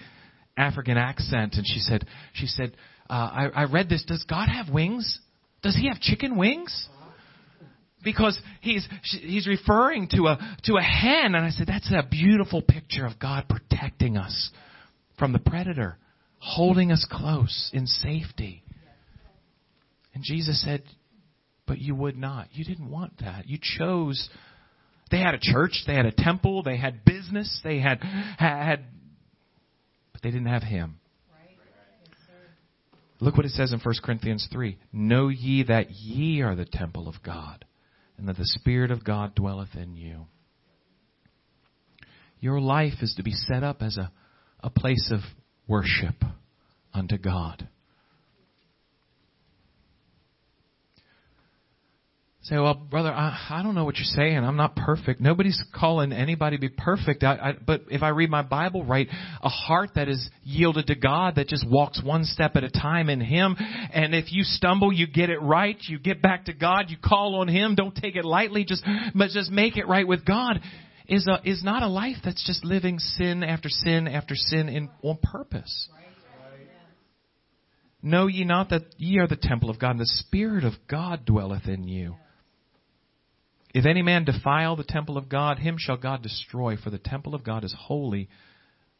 African 0.55 0.97
accent, 0.97 1.55
and 1.55 1.65
she 1.67 1.79
said, 1.79 2.05
she 2.33 2.47
said, 2.47 2.77
uh, 3.09 3.13
I, 3.13 3.49
I 3.53 3.63
read 3.65 3.89
this. 3.89 4.05
Does 4.05 4.23
God 4.23 4.47
have 4.47 4.69
wings? 4.73 5.19
Does 5.61 5.75
He 5.75 5.89
have 5.89 5.99
chicken 5.99 6.37
wings? 6.37 6.87
Because 8.03 8.39
he's 8.61 8.87
he's 9.21 9.47
referring 9.47 10.07
to 10.09 10.27
a 10.27 10.57
to 10.63 10.75
a 10.75 10.81
hen, 10.81 11.35
and 11.35 11.45
I 11.45 11.49
said 11.49 11.67
that's 11.67 11.91
a 11.91 12.03
beautiful 12.09 12.61
picture 12.61 13.05
of 13.05 13.19
God 13.19 13.45
protecting 13.49 14.17
us 14.17 14.51
from 15.17 15.31
the 15.33 15.39
predator, 15.39 15.97
holding 16.39 16.91
us 16.91 17.05
close 17.09 17.69
in 17.73 17.87
safety. 17.87 18.63
And 20.13 20.23
Jesus 20.23 20.61
said, 20.61 20.83
"But 21.65 21.79
you 21.79 21.95
would 21.95 22.17
not. 22.17 22.47
You 22.51 22.65
didn't 22.65 22.89
want 22.89 23.19
that. 23.19 23.47
You 23.47 23.57
chose." 23.61 24.29
They 25.11 25.19
had 25.19 25.35
a 25.35 25.39
church, 25.39 25.83
they 25.85 25.93
had 25.93 26.07
a 26.07 26.11
temple, 26.11 26.63
they 26.63 26.77
had 26.77 27.05
business, 27.05 27.61
they 27.63 27.79
had 27.79 28.01
had 28.01 28.85
but 30.11 30.21
they 30.23 30.31
didn't 30.31 30.47
have 30.47 30.63
him. 30.63 30.99
Look 33.19 33.37
what 33.37 33.45
it 33.45 33.51
says 33.51 33.71
in 33.71 33.79
1 33.79 33.95
Corinthians 34.03 34.49
3. 34.51 34.77
Know 34.91 35.29
ye 35.29 35.63
that 35.63 35.91
ye 35.91 36.41
are 36.41 36.55
the 36.55 36.65
temple 36.65 37.07
of 37.07 37.23
God, 37.23 37.63
and 38.17 38.27
that 38.27 38.37
the 38.37 38.45
Spirit 38.45 38.91
of 38.91 39.03
God 39.03 39.35
dwelleth 39.35 39.75
in 39.75 39.95
you. 39.95 40.25
Your 42.39 42.59
life 42.59 42.95
is 43.01 43.13
to 43.15 43.23
be 43.23 43.31
set 43.31 43.63
up 43.63 43.81
as 43.81 43.97
a, 43.97 44.11
a 44.61 44.69
place 44.69 45.11
of 45.11 45.21
worship 45.67 46.15
unto 46.93 47.17
God. 47.17 47.67
Say, 52.43 52.57
well, 52.57 52.73
brother, 52.73 53.09
I, 53.09 53.47
I 53.49 53.63
don't 53.63 53.73
know 53.73 53.85
what 53.85 53.95
you're 53.95 54.03
saying. 54.03 54.37
I'm 54.37 54.57
not 54.57 54.75
perfect. 54.75 55.21
Nobody's 55.21 55.63
calling 55.73 56.11
anybody 56.11 56.57
to 56.57 56.61
be 56.61 56.69
perfect. 56.69 57.23
I, 57.23 57.35
I, 57.35 57.53
but 57.65 57.83
if 57.89 58.03
I 58.03 58.09
read 58.09 58.29
my 58.29 58.41
Bible 58.41 58.83
right, 58.83 59.07
a 59.41 59.47
heart 59.47 59.91
that 59.95 60.09
is 60.09 60.29
yielded 60.43 60.87
to 60.87 60.95
God, 60.95 61.35
that 61.35 61.47
just 61.47 61.65
walks 61.67 62.03
one 62.03 62.25
step 62.25 62.57
at 62.57 62.65
a 62.65 62.69
time 62.69 63.09
in 63.09 63.21
Him. 63.21 63.55
And 63.93 64.13
if 64.13 64.33
you 64.33 64.43
stumble, 64.43 64.91
you 64.91 65.07
get 65.07 65.29
it 65.29 65.41
right. 65.41 65.77
You 65.87 65.99
get 65.99 66.21
back 66.21 66.45
to 66.45 66.53
God. 66.53 66.85
You 66.89 66.97
call 67.01 67.35
on 67.35 67.47
Him. 67.47 67.75
Don't 67.75 67.95
take 67.95 68.17
it 68.17 68.25
lightly. 68.25 68.65
Just, 68.65 68.83
but 69.15 69.29
just 69.29 69.49
make 69.49 69.77
it 69.77 69.87
right 69.87 70.07
with 70.07 70.25
God. 70.25 70.59
Is 71.07 71.27
a, 71.27 71.41
is 71.47 71.63
not 71.63 71.83
a 71.83 71.87
life 71.87 72.17
that's 72.23 72.45
just 72.45 72.63
living 72.65 72.97
sin 72.99 73.43
after 73.43 73.67
sin 73.69 74.07
after 74.07 74.35
sin 74.35 74.69
in, 74.69 74.89
on 75.01 75.17
purpose. 75.21 75.89
Know 78.01 78.27
ye 78.27 78.43
not 78.43 78.69
that 78.69 78.83
ye 78.97 79.19
are 79.19 79.27
the 79.27 79.37
temple 79.37 79.69
of 79.69 79.79
God, 79.79 79.91
and 79.91 79.99
the 80.01 80.05
Spirit 80.05 80.65
of 80.65 80.73
God 80.89 81.25
dwelleth 81.25 81.67
in 81.67 81.87
you? 81.87 82.15
If 83.73 83.85
any 83.85 84.03
man 84.03 84.23
defile 84.23 84.75
the 84.75 84.83
temple 84.83 85.17
of 85.17 85.29
God, 85.29 85.57
him 85.59 85.77
shall 85.79 85.97
God 85.97 86.21
destroy, 86.21 86.77
for 86.77 86.91
the 86.91 86.99
temple 86.99 87.33
of 87.33 87.43
God 87.43 87.63
is 87.63 87.75
holy, 87.77 88.29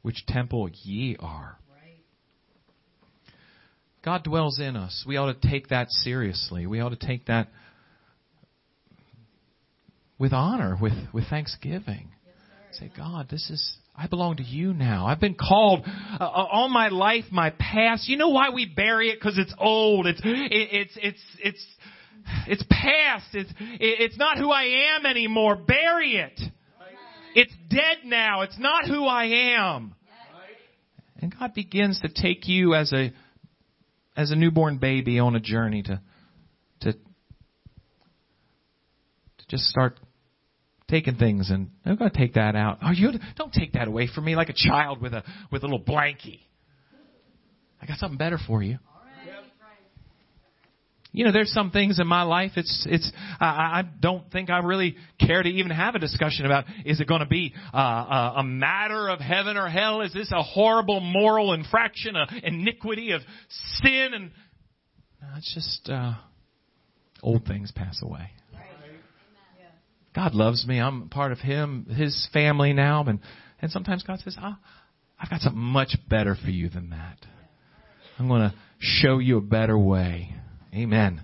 which 0.01 0.25
temple 0.25 0.69
ye 0.83 1.15
are. 1.19 1.57
God 4.03 4.23
dwells 4.23 4.59
in 4.59 4.75
us. 4.75 5.05
We 5.07 5.15
ought 5.15 5.41
to 5.41 5.47
take 5.49 5.69
that 5.69 5.89
seriously. 5.89 6.67
We 6.67 6.81
ought 6.81 6.89
to 6.89 7.07
take 7.07 7.27
that 7.27 7.47
with 10.19 10.33
honor, 10.33 10.77
with, 10.79 10.93
with 11.13 11.29
thanksgiving. 11.29 12.09
Yes, 12.25 12.79
Say, 12.79 12.91
God, 12.95 13.29
this 13.29 13.49
is, 13.49 13.77
I 13.95 14.07
belong 14.07 14.37
to 14.37 14.43
you 14.43 14.73
now. 14.73 15.05
I've 15.07 15.21
been 15.21 15.35
called 15.35 15.85
uh, 15.85 16.23
all 16.25 16.67
my 16.67 16.89
life, 16.89 17.25
my 17.31 17.51
past. 17.51 18.09
You 18.09 18.17
know 18.17 18.29
why 18.29 18.49
we 18.49 18.65
bury 18.65 19.09
it? 19.09 19.19
Because 19.19 19.37
it's 19.37 19.53
old. 19.57 20.05
It's, 20.05 20.19
it, 20.19 20.51
it's, 20.51 20.97
it's, 21.01 21.21
it's, 21.41 21.65
it's 22.47 22.63
past. 22.69 23.27
It's, 23.33 23.51
it's 23.79 24.17
not 24.17 24.37
who 24.37 24.51
I 24.51 24.95
am 24.97 25.05
anymore. 25.05 25.55
Bury 25.55 26.15
it. 26.15 26.39
It's 27.35 27.53
dead 27.69 28.05
now. 28.05 28.41
It's 28.41 28.59
not 28.59 28.85
who 28.85 29.05
I 29.05 29.55
am. 29.55 29.95
And 31.19 31.33
God 31.37 31.53
begins 31.53 31.99
to 32.01 32.09
take 32.09 32.47
you 32.47 32.75
as 32.75 32.91
a, 32.93 33.11
as 34.15 34.31
a 34.31 34.35
newborn 34.35 34.77
baby 34.77 35.19
on 35.19 35.35
a 35.35 35.39
journey 35.39 35.81
to, 35.83 36.01
to 36.81 36.93
to 39.43 39.47
just 39.49 39.63
start 39.63 39.99
taking 40.89 41.15
things 41.15 41.49
and 41.49 41.69
oh, 41.85 41.91
I'm 41.91 41.95
going 41.95 42.11
to 42.11 42.17
take 42.17 42.33
that 42.35 42.55
out. 42.55 42.79
Oh, 42.83 42.91
you 42.91 43.11
don't 43.35 43.53
take 43.53 43.73
that 43.73 43.87
away 43.87 44.07
from 44.13 44.25
me 44.25 44.35
like 44.35 44.49
a 44.49 44.53
child 44.55 45.01
with 45.01 45.13
a 45.13 45.23
with 45.51 45.63
a 45.63 45.65
little 45.65 45.83
blankie. 45.83 46.41
I 47.81 47.85
got 47.85 47.97
something 47.97 48.17
better 48.17 48.37
for 48.47 48.61
you. 48.61 48.79
You 51.15 51.25
know, 51.25 51.31
there's 51.31 51.53
some 51.53 51.69
things 51.69 51.99
in 51.99 52.07
my 52.07 52.23
life. 52.23 52.53
It's 52.55 52.87
it's. 52.89 53.11
I, 53.39 53.45
I 53.45 53.83
don't 53.99 54.31
think 54.31 54.49
I 54.49 54.57
really 54.57 54.95
care 55.19 55.43
to 55.43 55.47
even 55.47 55.71
have 55.71 55.93
a 55.93 55.99
discussion 55.99 56.47
about. 56.47 56.65
Is 56.85 56.99
it 56.99 57.07
going 57.07 57.19
to 57.19 57.27
be 57.27 57.53
uh, 57.71 57.77
a, 57.77 58.33
a 58.37 58.43
matter 58.43 59.09
of 59.09 59.19
heaven 59.19 59.55
or 59.55 59.69
hell? 59.69 60.01
Is 60.01 60.11
this 60.11 60.31
a 60.31 60.41
horrible 60.41 60.99
moral 61.01 61.53
infraction, 61.53 62.15
a 62.15 62.25
iniquity 62.41 63.11
of 63.11 63.21
sin? 63.83 64.09
And 64.13 64.31
no, 65.21 65.27
it's 65.37 65.53
just 65.53 65.87
uh, 65.87 66.15
old 67.21 67.45
things 67.45 67.71
pass 67.71 68.01
away. 68.01 68.31
God 70.15 70.33
loves 70.33 70.65
me. 70.65 70.79
I'm 70.79 71.09
part 71.09 71.31
of 71.31 71.37
Him, 71.37 71.85
His 71.95 72.27
family 72.33 72.73
now, 72.73 73.03
and 73.03 73.19
and 73.61 73.69
sometimes 73.71 74.01
God 74.01 74.19
says, 74.19 74.35
oh, 74.41 74.55
"I've 75.19 75.29
got 75.29 75.41
something 75.41 75.61
much 75.61 75.95
better 76.09 76.35
for 76.35 76.49
you 76.49 76.69
than 76.69 76.89
that. 76.89 77.17
I'm 78.17 78.27
going 78.27 78.49
to 78.49 78.55
show 78.79 79.19
you 79.19 79.37
a 79.37 79.41
better 79.41 79.77
way." 79.77 80.33
Amen. 80.73 81.23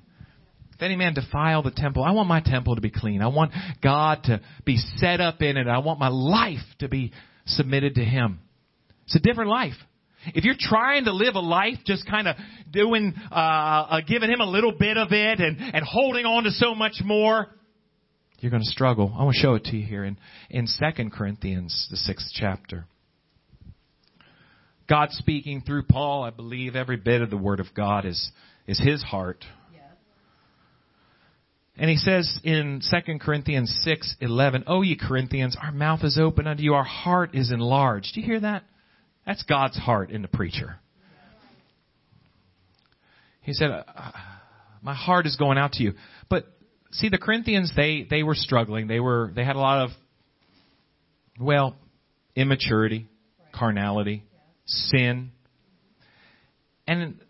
If 0.74 0.84
any 0.84 0.96
man 0.96 1.14
defile 1.14 1.62
the 1.62 1.72
temple, 1.72 2.04
I 2.04 2.12
want 2.12 2.30
my 2.30 2.40
temple 2.40 2.76
to 2.76 2.82
be 2.82 2.92
clean. 2.92 3.22
I 3.22 3.28
want 3.28 3.52
God 3.84 4.24
to 4.26 4.40
be 4.66 4.78
set 4.98 5.20
up 5.20 5.42
in 5.42 5.58
it. 5.58 5.68
I 5.68 5.80
want 5.80 6.00
my 6.00 6.08
life 6.08 6.64
to 6.80 6.88
be 6.88 7.12
submitted 7.46 7.96
to 7.96 8.06
Him. 8.06 8.40
It's 9.06 9.16
a 9.16 9.20
different 9.20 9.50
life. 9.50 9.74
If 10.28 10.44
you're 10.44 10.56
trying 10.58 11.06
to 11.06 11.14
live 11.14 11.36
a 11.36 11.40
life 11.40 11.78
just 11.86 12.08
kind 12.08 12.28
of 12.28 12.36
doing, 12.72 13.14
uh, 13.32 13.34
uh, 13.34 14.02
giving 14.08 14.30
Him 14.30 14.40
a 14.40 14.46
little 14.46 14.72
bit 14.72 14.98
of 14.98 15.12
it 15.12 15.40
and, 15.40 15.58
and 15.60 15.84
holding 15.84 16.26
on 16.26 16.44
to 16.44 16.52
so 16.52 16.76
much 16.76 17.02
more, 17.04 17.48
you're 18.40 18.52
going 18.52 18.64
to 18.64 18.70
struggle. 18.70 19.14
I 19.18 19.24
want 19.24 19.36
to 19.36 19.42
show 19.42 19.56
it 19.56 19.66
to 19.66 19.76
you 19.76 19.86
here 19.86 20.06
in, 20.06 20.18
in 20.50 20.66
2 20.66 21.10
Corinthians, 21.10 21.88
the 21.92 21.98
sixth 21.98 22.30
chapter. 22.34 22.86
God 24.88 25.10
speaking 25.12 25.62
through 25.62 25.84
Paul, 25.84 26.24
I 26.24 26.30
believe 26.30 26.76
every 26.76 26.98
bit 26.98 27.22
of 27.22 27.30
the 27.30 27.38
Word 27.38 27.60
of 27.60 27.68
God 27.76 28.06
is 28.06 28.32
is 28.70 28.80
his 28.80 29.02
heart. 29.02 29.44
And 31.76 31.90
he 31.90 31.96
says 31.96 32.40
in 32.44 32.82
2 32.88 33.20
Corinthians 33.20 33.74
6, 33.84 34.18
11, 34.20 34.66
Oh, 34.68 34.82
ye 34.82 34.98
Corinthians, 34.98 35.58
our 35.60 35.72
mouth 35.72 36.04
is 36.04 36.20
open 36.22 36.46
unto 36.46 36.62
you, 36.62 36.74
our 36.74 36.84
heart 36.84 37.34
is 37.34 37.52
enlarged. 37.52 38.14
Do 38.14 38.20
you 38.20 38.26
hear 38.26 38.42
that? 38.42 38.64
That's 39.26 39.42
God's 39.44 39.78
heart 39.78 40.12
in 40.12 40.22
the 40.22 40.28
preacher. 40.28 40.78
He 43.42 43.54
said, 43.54 43.72
uh, 43.72 43.84
My 44.84 44.94
heart 44.94 45.26
is 45.26 45.38
going 45.38 45.58
out 45.58 45.74
to 45.74 45.84
you. 45.84 45.94
But 46.30 46.46
see, 46.92 47.10
the 47.10 47.18
Corinthians, 47.18 47.72
they, 47.76 48.06
they 48.08 48.24
were 48.24 48.36
struggling. 48.36 48.88
They 48.88 49.00
were, 49.00 49.32
they 49.34 49.46
had 49.46 49.56
a 49.56 49.60
lot 49.60 49.86
of, 49.86 49.90
well, 51.40 51.76
immaturity, 52.36 53.08
carnality, 53.54 54.26
sin. 54.66 55.32
And 56.86 57.22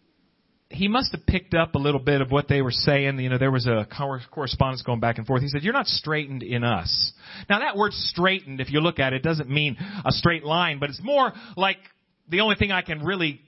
he 0.70 0.88
must 0.88 1.12
have 1.14 1.26
picked 1.26 1.56
up 1.56 1.74
a 1.74 1.80
little 1.80 2.00
bit 2.00 2.22
of 2.22 2.30
what 2.32 2.48
they 2.48 2.62
were 2.62 2.72
saying. 2.72 3.20
You 3.20 3.30
know, 3.30 3.40
there 3.40 3.52
was 3.52 3.66
a 3.66 3.88
correspondence 4.32 4.84
going 4.84 5.00
back 5.00 5.18
and 5.18 5.26
forth. 5.26 5.42
He 5.42 5.48
said, 5.48 5.64
"You're 5.64 5.74
not 5.74 5.88
straitened 5.88 6.44
in 6.44 6.64
us." 6.64 7.12
Now, 7.50 7.60
that 7.60 7.76
word 7.76 7.94
"straitened," 7.94 8.62
if 8.62 8.72
you 8.72 8.80
look 8.80 9.00
at 9.00 9.14
it, 9.14 9.24
doesn't 9.24 9.50
mean 9.50 9.78
a 10.06 10.12
straight 10.12 10.44
line, 10.44 10.78
but 10.80 10.90
it's 10.90 11.02
more 11.02 11.34
like 11.58 11.80
the 12.28 12.42
only 12.42 12.56
thing 12.56 12.72
I 12.72 12.84
can 12.84 13.04
really, 13.04 13.42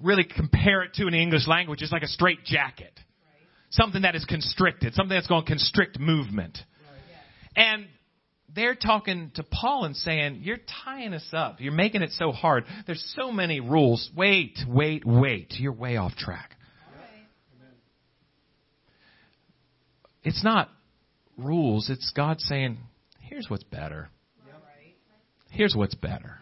really 0.00 0.24
compare 0.24 0.82
it 0.82 0.94
to 0.94 1.06
in 1.06 1.12
the 1.12 1.20
English 1.20 1.48
language 1.48 1.82
is 1.82 1.90
like 1.90 2.04
a 2.04 2.08
straight 2.08 2.44
jacket, 2.44 2.92
right. 2.94 3.48
something 3.70 4.02
that 4.02 4.14
is 4.14 4.24
constricted, 4.24 4.94
something 4.94 5.16
that's 5.16 5.26
going 5.26 5.42
to 5.42 5.48
constrict 5.48 5.98
movement. 5.98 6.56
Right. 7.56 7.66
And 7.66 7.86
they're 8.56 8.74
talking 8.74 9.30
to 9.36 9.44
Paul 9.44 9.84
and 9.84 9.94
saying, 9.94 10.40
You're 10.42 10.58
tying 10.84 11.12
us 11.12 11.28
up. 11.32 11.60
You're 11.60 11.72
making 11.72 12.02
it 12.02 12.10
so 12.12 12.32
hard. 12.32 12.64
There's 12.86 13.14
so 13.16 13.30
many 13.30 13.60
rules. 13.60 14.10
Wait, 14.16 14.58
wait, 14.66 15.04
wait. 15.04 15.54
You're 15.58 15.72
way 15.72 15.96
off 15.96 16.16
track. 16.16 16.56
It's 20.24 20.42
not 20.42 20.68
rules, 21.38 21.88
it's 21.88 22.10
God 22.16 22.40
saying, 22.40 22.78
Here's 23.20 23.46
what's 23.48 23.62
better. 23.62 24.08
Here's 25.50 25.74
what's 25.76 25.94
better. 25.94 26.38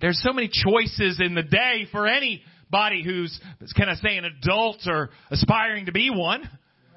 There's 0.00 0.20
so 0.22 0.32
many 0.32 0.48
choices 0.48 1.20
in 1.20 1.34
the 1.34 1.42
day 1.42 1.86
for 1.92 2.06
anybody 2.06 3.02
who's, 3.04 3.38
can 3.76 3.88
I 3.88 3.94
say, 3.94 4.16
an 4.16 4.24
adult 4.24 4.78
or 4.86 5.10
aspiring 5.30 5.86
to 5.86 5.92
be 5.92 6.10
one, 6.10 6.48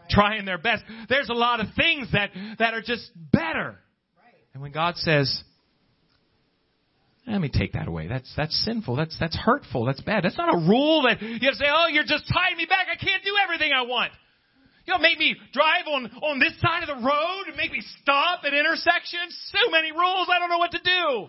trying 0.10 0.46
their 0.46 0.58
best. 0.58 0.84
There's 1.10 1.30
a 1.30 1.34
lot 1.34 1.60
of 1.60 1.68
things 1.76 2.10
that, 2.14 2.32
that 2.60 2.74
are 2.74 2.82
just 2.82 3.10
better. 3.32 3.78
And 4.54 4.62
when 4.62 4.72
God 4.72 4.96
says, 4.98 5.44
let 7.26 7.40
me 7.40 7.50
take 7.50 7.74
that 7.74 7.88
away. 7.88 8.08
That's 8.08 8.32
that's 8.36 8.56
sinful. 8.66 8.96
That's 8.96 9.18
that's 9.18 9.38
hurtful. 9.38 9.86
That's 9.86 10.02
bad. 10.02 10.24
That's 10.24 10.38
not 10.38 10.54
a 10.54 10.58
rule 10.58 11.04
that 11.04 11.22
you 11.22 11.40
have 11.42 11.54
to 11.54 11.56
say, 11.56 11.66
oh, 11.70 11.88
you're 11.88 12.04
just 12.04 12.26
tying 12.32 12.58
me 12.58 12.66
back. 12.66 12.88
I 12.92 12.98
can't 12.98 13.24
do 13.24 13.32
everything 13.42 13.72
I 13.74 13.84
want. 13.84 14.12
You 14.86 14.94
know, 14.94 15.00
make 15.00 15.18
me 15.18 15.36
drive 15.54 15.88
on 15.88 16.12
on 16.22 16.40
this 16.40 16.60
side 16.60 16.84
of 16.84 16.90
the 16.90 17.06
road 17.06 17.44
and 17.48 17.56
make 17.56 17.72
me 17.72 17.82
stop 18.02 18.42
at 18.44 18.54
intersections. 18.54 19.52
So 19.52 19.72
many 19.72 19.92
rules. 19.94 20.28
I 20.30 20.40
don't 20.40 20.50
know 20.50 20.58
what 20.58 20.72
to 20.72 20.80
do. 20.84 21.28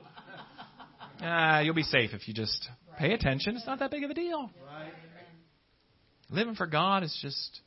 Ah, 1.20 1.56
uh, 1.56 1.60
you'll 1.60 1.74
be 1.74 1.84
safe 1.84 2.10
if 2.12 2.26
you 2.26 2.34
just 2.34 2.68
pay 2.98 3.12
attention. 3.12 3.54
It's 3.54 3.66
not 3.66 3.78
that 3.78 3.92
big 3.92 4.02
of 4.02 4.10
a 4.10 4.14
deal. 4.14 4.50
Living 6.28 6.56
for 6.56 6.66
God 6.66 7.04
is 7.04 7.16
just 7.22 7.60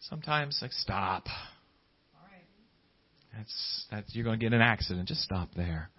sometimes 0.00 0.58
like 0.60 0.72
stop. 0.72 1.24
That's, 3.38 3.86
that's, 3.88 4.14
you're 4.16 4.24
going 4.24 4.40
to 4.40 4.44
get 4.44 4.52
an 4.52 4.60
accident. 4.60 5.06
Just 5.06 5.22
stop 5.22 5.50
there. 5.54 5.90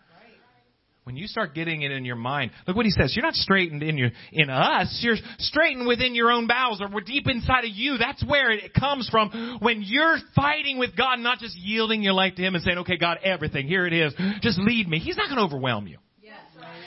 When 1.06 1.15
you 1.15 1.25
start 1.25 1.56
getting 1.56 1.82
it 1.82 1.91
in 1.91 2.06
your 2.06 2.17
mind, 2.17 2.52
look 2.67 2.75
what 2.75 2.86
he 2.86 2.91
says. 2.91 3.15
You're 3.15 3.25
not 3.25 3.34
straitened 3.34 3.82
in 3.82 3.97
your, 3.97 4.10
in 4.32 4.49
us. 4.49 4.99
You're 5.02 5.15
straitened 5.39 5.88
within 5.88 6.13
your 6.13 6.30
own 6.32 6.45
bowels 6.45 6.82
or 6.82 6.89
we're 6.89 7.02
deep 7.02 7.28
inside 7.28 7.63
of 7.63 7.71
you. 7.73 7.97
That's 7.97 8.23
where 8.28 8.52
it 8.52 8.73
comes 8.75 9.10
from. 9.10 9.58
When 9.60 9.82
you're 9.82 10.17
fighting 10.36 10.78
with 10.78 10.95
God, 10.95 11.17
not 11.19 11.39
just 11.39 11.56
yielding 11.58 12.04
your 12.04 12.13
life 12.13 12.36
to 12.36 12.43
Him 12.43 12.54
and 12.54 12.63
saying, 12.63 12.80
okay, 12.80 12.97
God, 12.97 13.19
everything, 13.23 13.67
here 13.67 13.88
it 13.88 13.93
is. 13.93 14.13
Just 14.41 14.60
lead 14.60 14.88
me. 14.88 14.99
He's 14.99 15.17
not 15.17 15.30
going 15.30 15.38
to 15.38 15.45
overwhelm 15.45 15.88
you. 15.88 15.97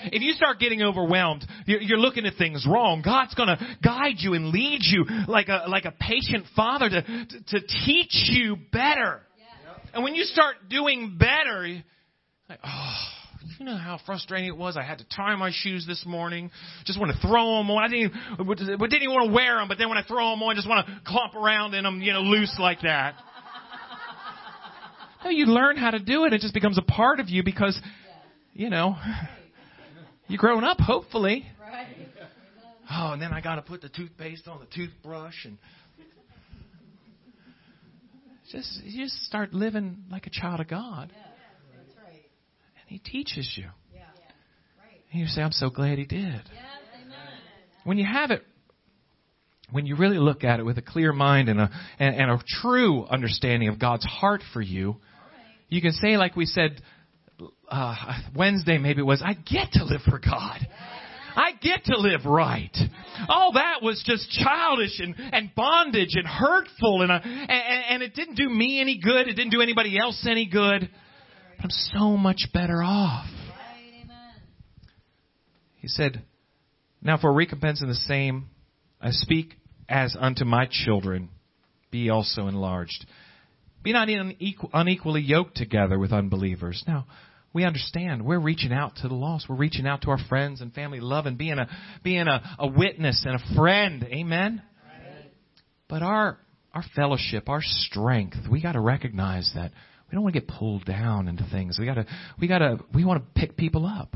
If 0.04 0.22
you 0.22 0.32
start 0.34 0.60
getting 0.60 0.82
overwhelmed, 0.82 1.44
you're 1.66 1.98
looking 1.98 2.26
at 2.26 2.34
things 2.36 2.66
wrong. 2.68 3.02
God's 3.04 3.34
going 3.34 3.48
to 3.48 3.76
guide 3.82 4.16
you 4.18 4.34
and 4.34 4.50
lead 4.50 4.80
you 4.82 5.04
like 5.26 5.48
a 5.48 5.64
like 5.68 5.84
a 5.84 5.92
patient 5.92 6.46
father 6.54 6.88
to 6.90 7.02
to, 7.02 7.40
to 7.48 7.60
teach 7.86 8.28
you 8.30 8.56
better. 8.72 9.22
And 9.92 10.02
when 10.02 10.14
you 10.14 10.24
start 10.24 10.56
doing 10.70 11.16
better, 11.18 11.82
like, 12.48 12.58
oh, 12.64 12.96
you 13.58 13.66
know 13.66 13.76
how 13.76 13.98
frustrating 14.06 14.48
it 14.48 14.56
was. 14.56 14.76
I 14.76 14.82
had 14.82 14.98
to 14.98 15.04
tie 15.14 15.34
my 15.36 15.50
shoes 15.52 15.86
this 15.86 16.04
morning. 16.06 16.50
Just 16.84 16.98
want 16.98 17.12
to 17.12 17.18
throw 17.26 17.58
them 17.58 17.70
on. 17.70 17.82
I 17.82 17.88
didn't, 17.88 18.12
even, 18.40 18.78
didn't 18.78 19.02
even 19.02 19.14
want 19.14 19.28
to 19.28 19.34
wear 19.34 19.56
them, 19.56 19.68
but 19.68 19.78
then 19.78 19.88
when 19.88 19.98
I 19.98 20.02
throw 20.02 20.30
them 20.30 20.42
on, 20.42 20.52
I 20.52 20.54
just 20.54 20.68
want 20.68 20.86
to 20.86 20.92
clomp 21.10 21.34
around 21.34 21.74
in 21.74 21.84
them, 21.84 22.00
you 22.00 22.12
know, 22.12 22.20
loose 22.20 22.54
like 22.58 22.82
that. 22.82 23.14
no, 25.24 25.30
you 25.30 25.46
learn 25.46 25.76
how 25.76 25.90
to 25.90 25.98
do 25.98 26.24
it. 26.24 26.32
It 26.32 26.40
just 26.40 26.54
becomes 26.54 26.78
a 26.78 26.82
part 26.82 27.20
of 27.20 27.28
you 27.28 27.42
because, 27.44 27.78
you 28.54 28.70
know, 28.70 28.96
you're 30.28 30.38
growing 30.38 30.64
up, 30.64 30.78
hopefully. 30.80 31.46
Oh, 32.90 33.12
and 33.12 33.22
then 33.22 33.32
I 33.32 33.40
got 33.40 33.56
to 33.56 33.62
put 33.62 33.80
the 33.80 33.88
toothpaste 33.88 34.48
on 34.48 34.60
the 34.60 34.66
toothbrush 34.66 35.44
and 35.44 35.58
just 38.52 38.84
you 38.84 39.04
just 39.04 39.24
start 39.24 39.52
living 39.52 40.04
like 40.10 40.26
a 40.26 40.30
child 40.30 40.60
of 40.60 40.68
God. 40.68 41.12
Yeah, 41.12 41.22
that's 41.76 41.96
right. 41.98 42.12
And 42.14 42.86
He 42.86 42.98
teaches 42.98 43.52
you. 43.56 43.64
Yeah. 43.92 44.02
Right. 44.78 45.00
And 45.10 45.20
you 45.20 45.26
say, 45.26 45.42
"I'm 45.42 45.52
so 45.52 45.70
glad 45.70 45.98
He 45.98 46.04
did." 46.04 46.22
Yes, 46.22 46.82
when 47.84 47.98
you 47.98 48.06
have 48.06 48.30
it, 48.30 48.44
when 49.70 49.86
you 49.86 49.96
really 49.96 50.18
look 50.18 50.44
at 50.44 50.60
it 50.60 50.64
with 50.64 50.78
a 50.78 50.82
clear 50.82 51.12
mind 51.12 51.48
and 51.48 51.60
a 51.60 51.70
and, 51.98 52.14
and 52.14 52.30
a 52.30 52.38
true 52.60 53.06
understanding 53.06 53.68
of 53.68 53.78
God's 53.78 54.04
heart 54.04 54.42
for 54.52 54.60
you, 54.60 54.90
right. 54.90 54.98
you 55.68 55.80
can 55.80 55.92
say, 55.92 56.16
like 56.16 56.36
we 56.36 56.46
said 56.46 56.80
uh, 57.68 57.94
Wednesday, 58.36 58.78
maybe 58.78 59.00
it 59.00 59.06
was, 59.06 59.22
"I 59.24 59.34
get 59.34 59.72
to 59.72 59.84
live 59.84 60.02
for 60.02 60.18
God." 60.18 60.66
I 61.34 61.52
get 61.60 61.84
to 61.86 61.98
live 61.98 62.24
right. 62.24 62.76
All 63.28 63.52
that 63.52 63.82
was 63.82 64.02
just 64.06 64.30
childish 64.30 65.00
and, 65.00 65.14
and 65.18 65.54
bondage 65.54 66.14
and 66.14 66.26
hurtful 66.26 67.02
and, 67.02 67.12
uh, 67.12 67.20
and, 67.22 67.84
and 67.90 68.02
it 68.02 68.14
didn't 68.14 68.34
do 68.34 68.48
me 68.48 68.80
any 68.80 68.98
good. 69.02 69.28
It 69.28 69.34
didn't 69.34 69.52
do 69.52 69.60
anybody 69.60 69.98
else 69.98 70.26
any 70.28 70.46
good. 70.46 70.88
But 71.56 71.64
I'm 71.64 71.70
so 71.70 72.16
much 72.16 72.48
better 72.52 72.82
off. 72.82 73.28
He 75.76 75.88
said, 75.88 76.22
Now 77.02 77.18
for 77.18 77.32
recompense 77.32 77.82
in 77.82 77.88
the 77.88 77.94
same, 77.94 78.46
I 79.00 79.10
speak 79.10 79.54
as 79.88 80.16
unto 80.18 80.44
my 80.44 80.68
children, 80.70 81.28
be 81.90 82.08
also 82.08 82.46
enlarged. 82.46 83.04
Be 83.82 83.92
not 83.92 84.08
unequally 84.72 85.22
yoked 85.22 85.56
together 85.56 85.98
with 85.98 86.12
unbelievers. 86.12 86.84
Now, 86.86 87.06
we 87.52 87.64
understand 87.64 88.24
we're 88.24 88.40
reaching 88.40 88.72
out 88.72 88.96
to 88.96 89.08
the 89.08 89.14
lost. 89.14 89.46
We're 89.48 89.56
reaching 89.56 89.86
out 89.86 90.02
to 90.02 90.10
our 90.10 90.18
friends 90.28 90.60
and 90.60 90.72
family, 90.72 91.00
love 91.00 91.26
and 91.26 91.36
being 91.36 91.58
a 91.58 91.68
being 92.02 92.26
a, 92.28 92.56
a 92.58 92.66
witness 92.66 93.24
and 93.26 93.36
a 93.36 93.54
friend. 93.54 94.02
Amen. 94.04 94.62
But 95.88 96.02
our 96.02 96.38
our 96.72 96.84
fellowship, 96.96 97.48
our 97.48 97.60
strength, 97.62 98.38
we 98.50 98.62
got 98.62 98.72
to 98.72 98.80
recognize 98.80 99.50
that 99.54 99.72
we 100.12 100.16
don't 100.16 100.24
want 100.24 100.34
to 100.34 100.40
get 100.40 100.48
pulled 100.48 100.84
down 100.84 101.26
into 101.26 101.46
things. 101.50 101.78
We 101.78 101.86
got 101.86 101.94
to, 101.94 102.06
we 102.38 102.46
got 102.46 102.58
to, 102.58 102.80
we 102.94 103.04
want 103.04 103.22
to 103.22 103.40
pick 103.40 103.56
people 103.56 103.86
up. 103.86 104.14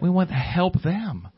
We 0.00 0.10
want 0.10 0.28
to 0.28 0.34
help 0.34 0.74
them. 0.82 1.28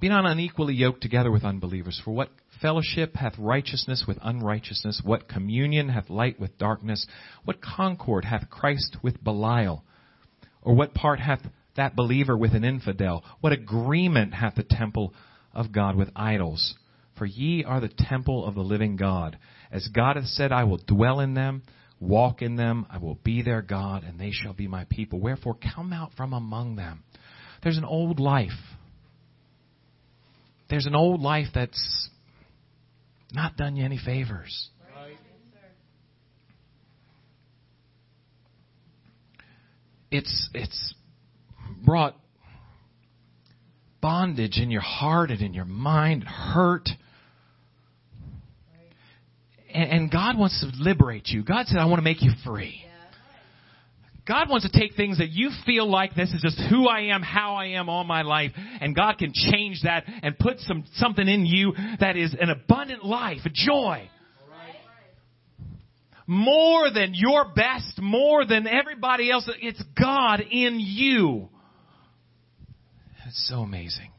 Be 0.00 0.08
not 0.08 0.26
unequally 0.26 0.74
yoked 0.74 1.00
together 1.00 1.30
with 1.30 1.44
unbelievers. 1.44 2.00
For 2.04 2.10
what 2.10 2.30
fellowship 2.60 3.16
hath 3.16 3.38
righteousness 3.38 4.04
with 4.06 4.18
unrighteousness? 4.22 5.00
What 5.04 5.28
communion 5.28 5.88
hath 5.88 6.10
light 6.10 6.38
with 6.38 6.58
darkness? 6.58 7.06
What 7.44 7.62
concord 7.62 8.24
hath 8.24 8.50
Christ 8.50 8.98
with 9.02 9.22
Belial? 9.24 9.84
Or 10.60 10.74
what 10.74 10.94
part 10.94 11.20
hath 11.20 11.40
that 11.76 11.96
believer 11.96 12.36
with 12.36 12.54
an 12.54 12.64
infidel? 12.64 13.24
What 13.40 13.52
agreement 13.52 14.34
hath 14.34 14.56
the 14.56 14.64
temple 14.64 15.14
of 15.54 15.72
God 15.72 15.96
with 15.96 16.10
idols? 16.14 16.74
For 17.16 17.24
ye 17.24 17.64
are 17.64 17.80
the 17.80 17.88
temple 17.88 18.44
of 18.44 18.54
the 18.54 18.62
living 18.62 18.96
God. 18.96 19.38
As 19.72 19.88
God 19.88 20.16
hath 20.16 20.26
said, 20.26 20.52
I 20.52 20.64
will 20.64 20.80
dwell 20.86 21.20
in 21.20 21.32
them, 21.32 21.62
walk 21.98 22.42
in 22.42 22.56
them, 22.56 22.86
I 22.90 22.98
will 22.98 23.18
be 23.24 23.40
their 23.40 23.62
God, 23.62 24.04
and 24.04 24.20
they 24.20 24.30
shall 24.30 24.52
be 24.52 24.68
my 24.68 24.84
people. 24.90 25.20
Wherefore 25.20 25.56
come 25.74 25.94
out 25.94 26.12
from 26.14 26.34
among 26.34 26.76
them. 26.76 27.04
There's 27.62 27.78
an 27.78 27.84
old 27.84 28.20
life 28.20 28.50
there's 30.68 30.86
an 30.86 30.94
old 30.94 31.20
life 31.20 31.46
that's 31.54 32.08
not 33.32 33.56
done 33.56 33.76
you 33.76 33.84
any 33.84 33.98
favors. 33.98 34.70
It's 40.10 40.48
it's 40.54 40.94
brought 41.84 42.16
bondage 44.00 44.58
in 44.58 44.70
your 44.70 44.82
heart 44.82 45.30
and 45.30 45.40
in 45.40 45.52
your 45.52 45.64
mind, 45.64 46.22
hurt. 46.22 46.88
And, 49.74 49.90
and 49.90 50.10
God 50.10 50.38
wants 50.38 50.60
to 50.60 50.70
liberate 50.80 51.26
you. 51.26 51.42
God 51.42 51.66
said, 51.66 51.78
I 51.78 51.86
want 51.86 51.98
to 51.98 52.04
make 52.04 52.22
you 52.22 52.30
free. 52.44 52.85
God 54.26 54.50
wants 54.50 54.68
to 54.68 54.78
take 54.78 54.96
things 54.96 55.18
that 55.18 55.30
you 55.30 55.50
feel 55.64 55.88
like 55.88 56.14
this 56.14 56.32
is 56.32 56.42
just 56.42 56.60
who 56.68 56.88
I 56.88 57.14
am, 57.14 57.22
how 57.22 57.54
I 57.54 57.66
am 57.66 57.88
all 57.88 58.02
my 58.02 58.22
life, 58.22 58.50
and 58.80 58.94
God 58.94 59.18
can 59.18 59.32
change 59.32 59.82
that 59.84 60.04
and 60.06 60.36
put 60.36 60.58
some 60.60 60.84
something 60.94 61.26
in 61.26 61.46
you 61.46 61.74
that 62.00 62.16
is 62.16 62.34
an 62.38 62.50
abundant 62.50 63.04
life, 63.04 63.38
a 63.44 63.50
joy. 63.50 64.10
More 66.26 66.90
than 66.90 67.12
your 67.14 67.52
best, 67.54 68.00
more 68.00 68.44
than 68.44 68.66
everybody 68.66 69.30
else. 69.30 69.48
It's 69.62 69.82
God 69.96 70.40
in 70.40 70.80
you. 70.80 71.48
It's 73.28 73.48
so 73.48 73.60
amazing. 73.60 74.10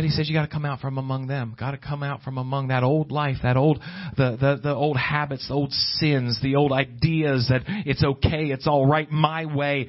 But 0.00 0.06
he 0.06 0.12
says 0.12 0.30
you 0.30 0.34
got 0.34 0.46
to 0.46 0.50
come 0.50 0.64
out 0.64 0.80
from 0.80 0.96
among 0.96 1.26
them. 1.26 1.54
Got 1.60 1.72
to 1.72 1.76
come 1.76 2.02
out 2.02 2.22
from 2.22 2.38
among 2.38 2.68
that 2.68 2.82
old 2.82 3.12
life, 3.12 3.36
that 3.42 3.58
old, 3.58 3.82
the, 4.16 4.38
the, 4.40 4.58
the 4.62 4.74
old 4.74 4.96
habits, 4.96 5.46
the 5.48 5.52
old 5.52 5.72
sins, 5.72 6.40
the 6.42 6.56
old 6.56 6.72
ideas 6.72 7.48
that 7.50 7.64
it's 7.84 8.02
okay, 8.02 8.46
it's 8.46 8.66
all 8.66 8.86
right, 8.86 9.10
my 9.10 9.44
way. 9.44 9.88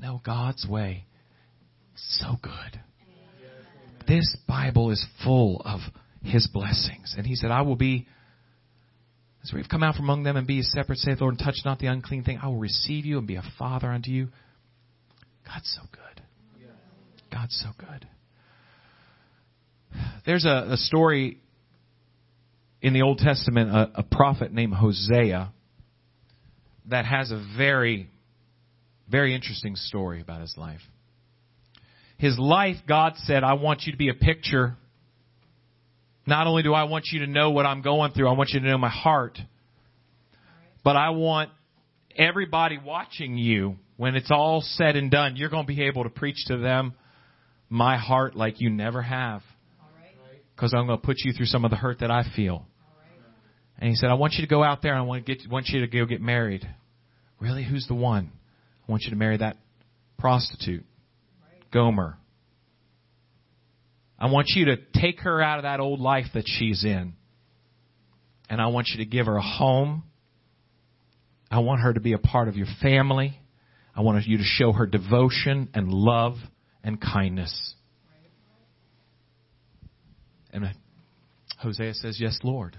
No, 0.00 0.20
God's 0.24 0.64
way. 0.64 1.06
So 1.96 2.36
good. 2.40 2.80
This 4.06 4.36
Bible 4.46 4.92
is 4.92 5.04
full 5.24 5.60
of 5.64 5.80
His 6.22 6.46
blessings. 6.46 7.16
And 7.18 7.26
He 7.26 7.34
said, 7.34 7.50
I 7.50 7.62
will 7.62 7.74
be, 7.74 8.06
as 9.42 9.52
we've 9.52 9.68
come 9.68 9.82
out 9.82 9.96
from 9.96 10.04
among 10.04 10.22
them 10.22 10.36
and 10.36 10.46
be 10.46 10.60
a 10.60 10.62
separate, 10.62 10.98
saith 10.98 11.20
Lord, 11.20 11.34
and 11.34 11.44
touch 11.44 11.56
not 11.64 11.80
the 11.80 11.88
unclean 11.88 12.22
thing. 12.22 12.38
I 12.40 12.46
will 12.46 12.58
receive 12.60 13.04
you 13.04 13.18
and 13.18 13.26
be 13.26 13.34
a 13.34 13.44
father 13.58 13.90
unto 13.90 14.12
you. 14.12 14.28
God's 15.44 15.76
so 15.76 15.88
good. 15.90 16.22
God's 17.32 17.60
so 17.60 17.70
good. 17.76 18.06
There's 20.26 20.44
a, 20.44 20.72
a 20.72 20.76
story 20.76 21.38
in 22.82 22.92
the 22.92 23.02
Old 23.02 23.18
Testament, 23.18 23.70
a, 23.70 23.90
a 23.96 24.02
prophet 24.02 24.52
named 24.52 24.74
Hosea 24.74 25.52
that 26.88 27.04
has 27.06 27.30
a 27.30 27.42
very, 27.56 28.08
very 29.08 29.34
interesting 29.34 29.76
story 29.76 30.20
about 30.20 30.40
his 30.40 30.54
life. 30.56 30.80
His 32.18 32.38
life, 32.38 32.76
God 32.86 33.14
said, 33.24 33.44
I 33.44 33.54
want 33.54 33.82
you 33.84 33.92
to 33.92 33.98
be 33.98 34.08
a 34.08 34.14
picture. 34.14 34.76
Not 36.26 36.46
only 36.46 36.62
do 36.62 36.74
I 36.74 36.84
want 36.84 37.06
you 37.12 37.20
to 37.20 37.26
know 37.26 37.50
what 37.50 37.64
I'm 37.64 37.80
going 37.80 38.12
through, 38.12 38.28
I 38.28 38.32
want 38.32 38.50
you 38.50 38.60
to 38.60 38.66
know 38.66 38.78
my 38.78 38.90
heart. 38.90 39.38
But 40.84 40.96
I 40.96 41.10
want 41.10 41.50
everybody 42.16 42.78
watching 42.82 43.38
you, 43.38 43.76
when 43.96 44.16
it's 44.16 44.30
all 44.30 44.62
said 44.62 44.96
and 44.96 45.10
done, 45.10 45.36
you're 45.36 45.50
going 45.50 45.66
to 45.66 45.72
be 45.72 45.82
able 45.84 46.04
to 46.04 46.10
preach 46.10 46.44
to 46.46 46.58
them 46.58 46.94
my 47.68 47.96
heart 47.96 48.34
like 48.34 48.60
you 48.60 48.68
never 48.68 49.00
have 49.00 49.42
because 50.60 50.74
I'm 50.74 50.86
going 50.86 51.00
to 51.00 51.06
put 51.06 51.16
you 51.20 51.32
through 51.32 51.46
some 51.46 51.64
of 51.64 51.70
the 51.70 51.76
hurt 51.78 52.00
that 52.00 52.10
I 52.10 52.22
feel. 52.36 52.66
And 53.78 53.88
he 53.88 53.94
said, 53.94 54.10
I 54.10 54.14
want 54.14 54.34
you 54.34 54.42
to 54.44 54.50
go 54.50 54.62
out 54.62 54.82
there 54.82 54.94
I 54.94 55.00
want, 55.00 55.24
to 55.24 55.34
get, 55.34 55.50
want 55.50 55.68
you 55.68 55.80
to 55.80 55.86
go 55.86 56.04
get 56.04 56.20
married. 56.20 56.68
Really? 57.40 57.64
Who's 57.64 57.86
the 57.86 57.94
one? 57.94 58.30
I 58.86 58.92
want 58.92 59.04
you 59.04 59.10
to 59.10 59.16
marry 59.16 59.38
that 59.38 59.56
prostitute, 60.18 60.84
Gomer. 61.72 62.18
I 64.18 64.30
want 64.30 64.48
you 64.54 64.66
to 64.66 64.76
take 65.00 65.20
her 65.20 65.40
out 65.40 65.60
of 65.60 65.62
that 65.62 65.80
old 65.80 65.98
life 65.98 66.26
that 66.34 66.44
she's 66.44 66.84
in. 66.84 67.14
And 68.50 68.60
I 68.60 68.66
want 68.66 68.88
you 68.88 68.98
to 68.98 69.06
give 69.06 69.24
her 69.24 69.38
a 69.38 69.42
home. 69.42 70.02
I 71.50 71.60
want 71.60 71.80
her 71.80 71.94
to 71.94 72.00
be 72.00 72.12
a 72.12 72.18
part 72.18 72.48
of 72.48 72.56
your 72.56 72.66
family. 72.82 73.40
I 73.96 74.02
want 74.02 74.26
you 74.26 74.36
to 74.36 74.44
show 74.44 74.72
her 74.72 74.84
devotion 74.84 75.70
and 75.72 75.90
love 75.90 76.34
and 76.84 77.00
kindness. 77.00 77.74
And 80.52 80.74
Hosea 81.58 81.94
says, 81.94 82.18
Yes, 82.20 82.38
Lord. 82.42 82.76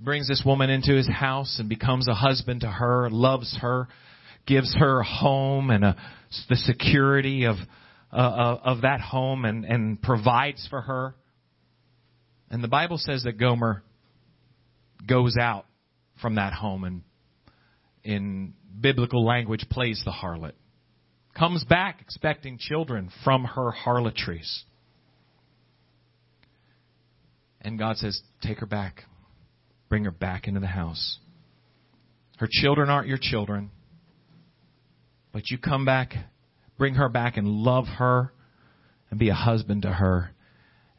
Brings 0.00 0.28
this 0.28 0.42
woman 0.46 0.70
into 0.70 0.94
his 0.94 1.08
house 1.08 1.56
and 1.58 1.68
becomes 1.68 2.06
a 2.08 2.14
husband 2.14 2.60
to 2.60 2.70
her, 2.70 3.10
loves 3.10 3.58
her, 3.60 3.88
gives 4.46 4.74
her 4.78 5.00
a 5.00 5.04
home 5.04 5.70
and 5.70 5.84
a, 5.84 5.96
the 6.48 6.56
security 6.56 7.44
of, 7.44 7.56
uh, 8.12 8.16
uh, 8.16 8.60
of 8.64 8.82
that 8.82 9.00
home 9.00 9.44
and, 9.44 9.64
and 9.64 10.00
provides 10.00 10.66
for 10.70 10.80
her. 10.80 11.14
And 12.48 12.62
the 12.62 12.68
Bible 12.68 12.96
says 12.96 13.24
that 13.24 13.38
Gomer 13.38 13.82
goes 15.06 15.36
out 15.36 15.66
from 16.22 16.36
that 16.36 16.52
home 16.52 16.84
and 16.84 17.02
in 18.04 18.54
biblical 18.80 19.24
language 19.24 19.66
plays 19.68 20.00
the 20.04 20.12
harlot. 20.12 20.52
Comes 21.36 21.64
back 21.64 22.00
expecting 22.00 22.58
children 22.58 23.10
from 23.24 23.44
her 23.44 23.70
harlotries. 23.70 24.64
And 27.68 27.78
God 27.78 27.98
says, 27.98 28.18
Take 28.40 28.60
her 28.60 28.66
back. 28.66 29.02
Bring 29.90 30.04
her 30.04 30.10
back 30.10 30.48
into 30.48 30.58
the 30.58 30.66
house. 30.66 31.18
Her 32.38 32.48
children 32.50 32.88
aren't 32.88 33.08
your 33.08 33.18
children. 33.20 33.70
But 35.34 35.50
you 35.50 35.58
come 35.58 35.84
back, 35.84 36.14
bring 36.78 36.94
her 36.94 37.10
back 37.10 37.36
and 37.36 37.46
love 37.46 37.84
her 37.98 38.32
and 39.10 39.20
be 39.20 39.28
a 39.28 39.34
husband 39.34 39.82
to 39.82 39.90
her. 39.90 40.30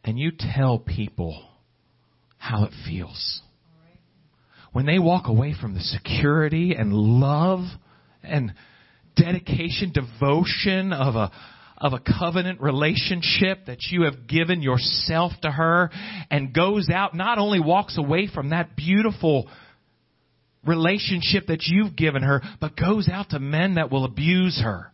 And 0.03 0.19
you 0.19 0.31
tell 0.37 0.77
people 0.77 1.43
how 2.37 2.65
it 2.65 2.71
feels. 2.85 3.41
When 4.71 4.85
they 4.85 4.99
walk 4.99 5.27
away 5.27 5.55
from 5.59 5.73
the 5.73 5.81
security 5.81 6.75
and 6.77 6.93
love 6.93 7.61
and 8.21 8.53
dedication, 9.15 9.91
devotion 9.91 10.93
of 10.93 11.15
a 11.15 11.31
of 11.79 11.93
a 11.93 11.99
covenant 11.99 12.61
relationship 12.61 13.65
that 13.67 13.83
you 13.89 14.03
have 14.03 14.27
given 14.27 14.61
yourself 14.61 15.31
to 15.41 15.49
her 15.49 15.89
and 16.29 16.53
goes 16.53 16.89
out, 16.89 17.15
not 17.15 17.37
only 17.37 17.59
walks 17.59 17.97
away 17.97 18.27
from 18.33 18.49
that 18.49 18.75
beautiful 18.75 19.49
relationship 20.65 21.47
that 21.47 21.63
you've 21.67 21.95
given 21.95 22.21
her, 22.21 22.41
but 22.59 22.75
goes 22.75 23.07
out 23.09 23.29
to 23.29 23.39
men 23.39 23.75
that 23.75 23.91
will 23.91 24.03
abuse 24.03 24.59
her, 24.61 24.91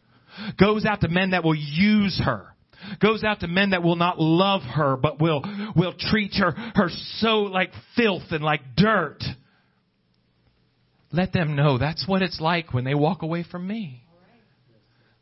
goes 0.60 0.86
out 0.86 1.02
to 1.02 1.08
men 1.08 1.32
that 1.32 1.44
will 1.44 1.56
use 1.56 2.22
her 2.24 2.52
goes 3.02 3.24
out 3.24 3.40
to 3.40 3.48
men 3.48 3.72
that 3.72 3.82
will 3.82 3.96
not 3.96 4.20
love 4.20 4.62
her 4.62 4.96
but 4.96 5.20
will 5.20 5.42
will 5.76 5.94
treat 5.98 6.34
her 6.36 6.52
her 6.76 6.90
so 7.20 7.40
like 7.40 7.72
filth 7.96 8.24
and 8.32 8.44
like 8.44 8.62
dirt. 8.78 9.24
Let 11.12 11.34
them 11.34 11.56
know 11.56 11.78
that's 11.78 12.08
what 12.08 12.22
it's 12.22 12.40
like 12.40 12.74
when 12.74 12.84
they 12.84 12.94
walk 12.94 13.24
away 13.24 13.44
from 13.50 13.66
me 13.66 14.05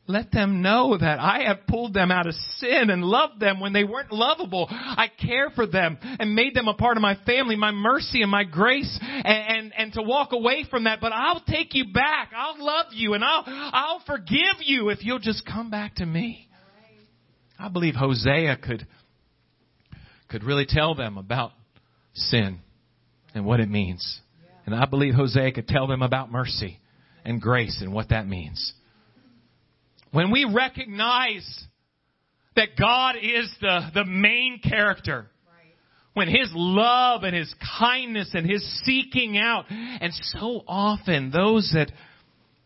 let 0.05 0.31
them 0.31 0.61
know 0.61 0.97
that 0.97 1.19
I 1.19 1.43
have 1.47 1.65
pulled 1.65 1.93
them 1.93 2.11
out 2.11 2.27
of 2.27 2.33
sin 2.57 2.89
and 2.89 3.03
loved 3.03 3.39
them 3.39 3.61
when 3.61 3.71
they 3.71 3.85
weren't 3.85 4.11
lovable. 4.11 4.67
I 4.69 5.07
care 5.07 5.49
for 5.51 5.65
them 5.65 5.97
and 6.01 6.35
made 6.35 6.53
them 6.53 6.67
a 6.67 6.73
part 6.73 6.97
of 6.97 7.01
my 7.01 7.15
family, 7.25 7.55
my 7.55 7.71
mercy 7.71 8.21
and 8.21 8.29
my 8.29 8.43
grace 8.43 8.99
and, 9.01 9.25
and, 9.25 9.73
and 9.77 9.93
to 9.93 10.01
walk 10.01 10.33
away 10.33 10.65
from 10.69 10.83
that. 10.85 10.99
But 10.99 11.13
I'll 11.13 11.41
take 11.47 11.73
you 11.73 11.93
back. 11.93 12.31
I'll 12.35 12.63
love 12.63 12.87
you 12.91 13.13
and 13.13 13.23
I'll, 13.23 13.43
I'll 13.45 14.01
forgive 14.05 14.59
you 14.59 14.89
if 14.89 15.05
you'll 15.05 15.19
just 15.19 15.45
come 15.45 15.69
back 15.69 15.95
to 15.95 16.05
me. 16.05 16.49
I 17.57 17.69
believe 17.69 17.95
Hosea 17.95 18.57
could, 18.57 18.85
could 20.27 20.43
really 20.43 20.65
tell 20.67 20.95
them 20.95 21.17
about 21.17 21.51
sin 22.13 22.59
and 23.33 23.45
what 23.45 23.61
it 23.61 23.69
means. 23.69 24.19
And 24.65 24.75
I 24.75 24.85
believe 24.85 25.13
Hosea 25.13 25.53
could 25.53 25.67
tell 25.69 25.87
them 25.87 26.01
about 26.01 26.29
mercy 26.29 26.79
and 27.23 27.41
grace 27.41 27.79
and 27.81 27.93
what 27.93 28.09
that 28.09 28.27
means. 28.27 28.73
When 30.13 30.29
we 30.29 30.45
recognize 30.45 31.65
that 32.55 32.77
God 32.79 33.15
is 33.15 33.51
the, 33.59 33.89
the 33.95 34.05
main 34.05 34.59
character, 34.63 35.25
when 36.13 36.27
His 36.27 36.51
love 36.53 37.23
and 37.23 37.35
His 37.35 37.53
kindness 37.79 38.29
and 38.35 38.47
His 38.47 38.63
seeking 38.85 39.39
out, 39.39 39.65
and 39.69 40.13
so 40.13 40.63
often 40.67 41.31
those 41.31 41.71
that 41.73 41.91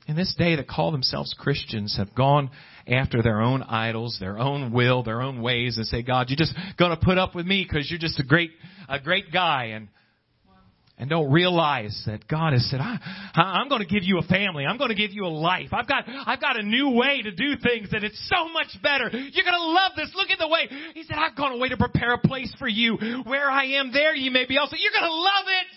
in 0.10 0.18
this 0.18 0.36
day 0.38 0.58
that 0.58 0.68
call 0.68 0.92
themselves 0.92 1.34
Christians 1.40 1.96
have 1.96 2.14
gone 2.14 2.52
after 2.86 3.22
their 3.24 3.42
own 3.42 3.64
idols, 3.64 4.18
their 4.20 4.38
own 4.38 4.74
will, 4.74 5.04
their 5.04 5.22
own 5.22 5.42
ways, 5.42 5.78
and 5.78 5.86
say, 5.86 6.04
God, 6.04 6.30
you're 6.30 6.36
just 6.36 6.54
going 6.78 6.92
to 6.92 7.02
put 7.02 7.18
up 7.18 7.34
with 7.34 7.46
me 7.46 7.66
because 7.66 7.90
you're 7.90 7.98
just 7.98 8.20
a 8.20 8.26
great, 8.26 8.52
a 8.90 9.00
great 9.00 9.32
guy, 9.32 9.68
and 9.68 9.88
and 10.98 11.10
don't 11.10 11.32
realize 11.32 11.94
that 12.08 12.28
God 12.28 12.54
has 12.54 12.68
said, 12.72 12.80
I, 12.82 12.98
I'm 13.36 13.70
going 13.70 13.86
to 13.86 13.88
give 13.88 14.04
you 14.04 14.18
a 14.18 14.24
family. 14.24 14.66
I'm 14.66 14.78
going 14.78 14.90
to 14.90 14.96
give 14.98 15.12
you 15.12 15.26
a 15.26 15.32
life. 15.32 15.70
I've 15.72 15.88
got, 15.88 16.06
I've 16.08 16.42
got 16.42 16.58
a 16.58 16.64
new 16.64 16.90
way 16.90 17.22
to 17.22 17.32
do 17.32 17.54
things 17.62 17.90
and 17.92 18.04
it's 18.04 18.18
so 18.34 18.50
much 18.50 18.74
better. 18.82 19.06
You're 19.12 19.46
going 19.46 19.62
to 19.62 19.70
love 19.70 19.92
this. 19.96 20.10
Look 20.16 20.32
at 20.32 20.40
the 20.40 20.48
way. 20.48 20.68
He 20.96 21.04
said, 21.04 21.18
I've 21.18 21.38
gone 21.38 21.54
away 21.54 21.70
to 21.70 21.78
prepare 21.78 22.14
a 22.14 22.18
place 22.18 22.54
for 22.58 22.68
you. 22.68 22.98
Where 23.26 23.50
I 23.50 23.78
am, 23.78 23.92
there 23.94 24.16
you 24.16 24.32
may 24.32 24.46
be 24.46 24.58
also. 24.58 24.76
You're 24.76 24.92
going 24.92 25.10
to 25.10 25.16
love 25.16 25.46
it. 25.46 25.68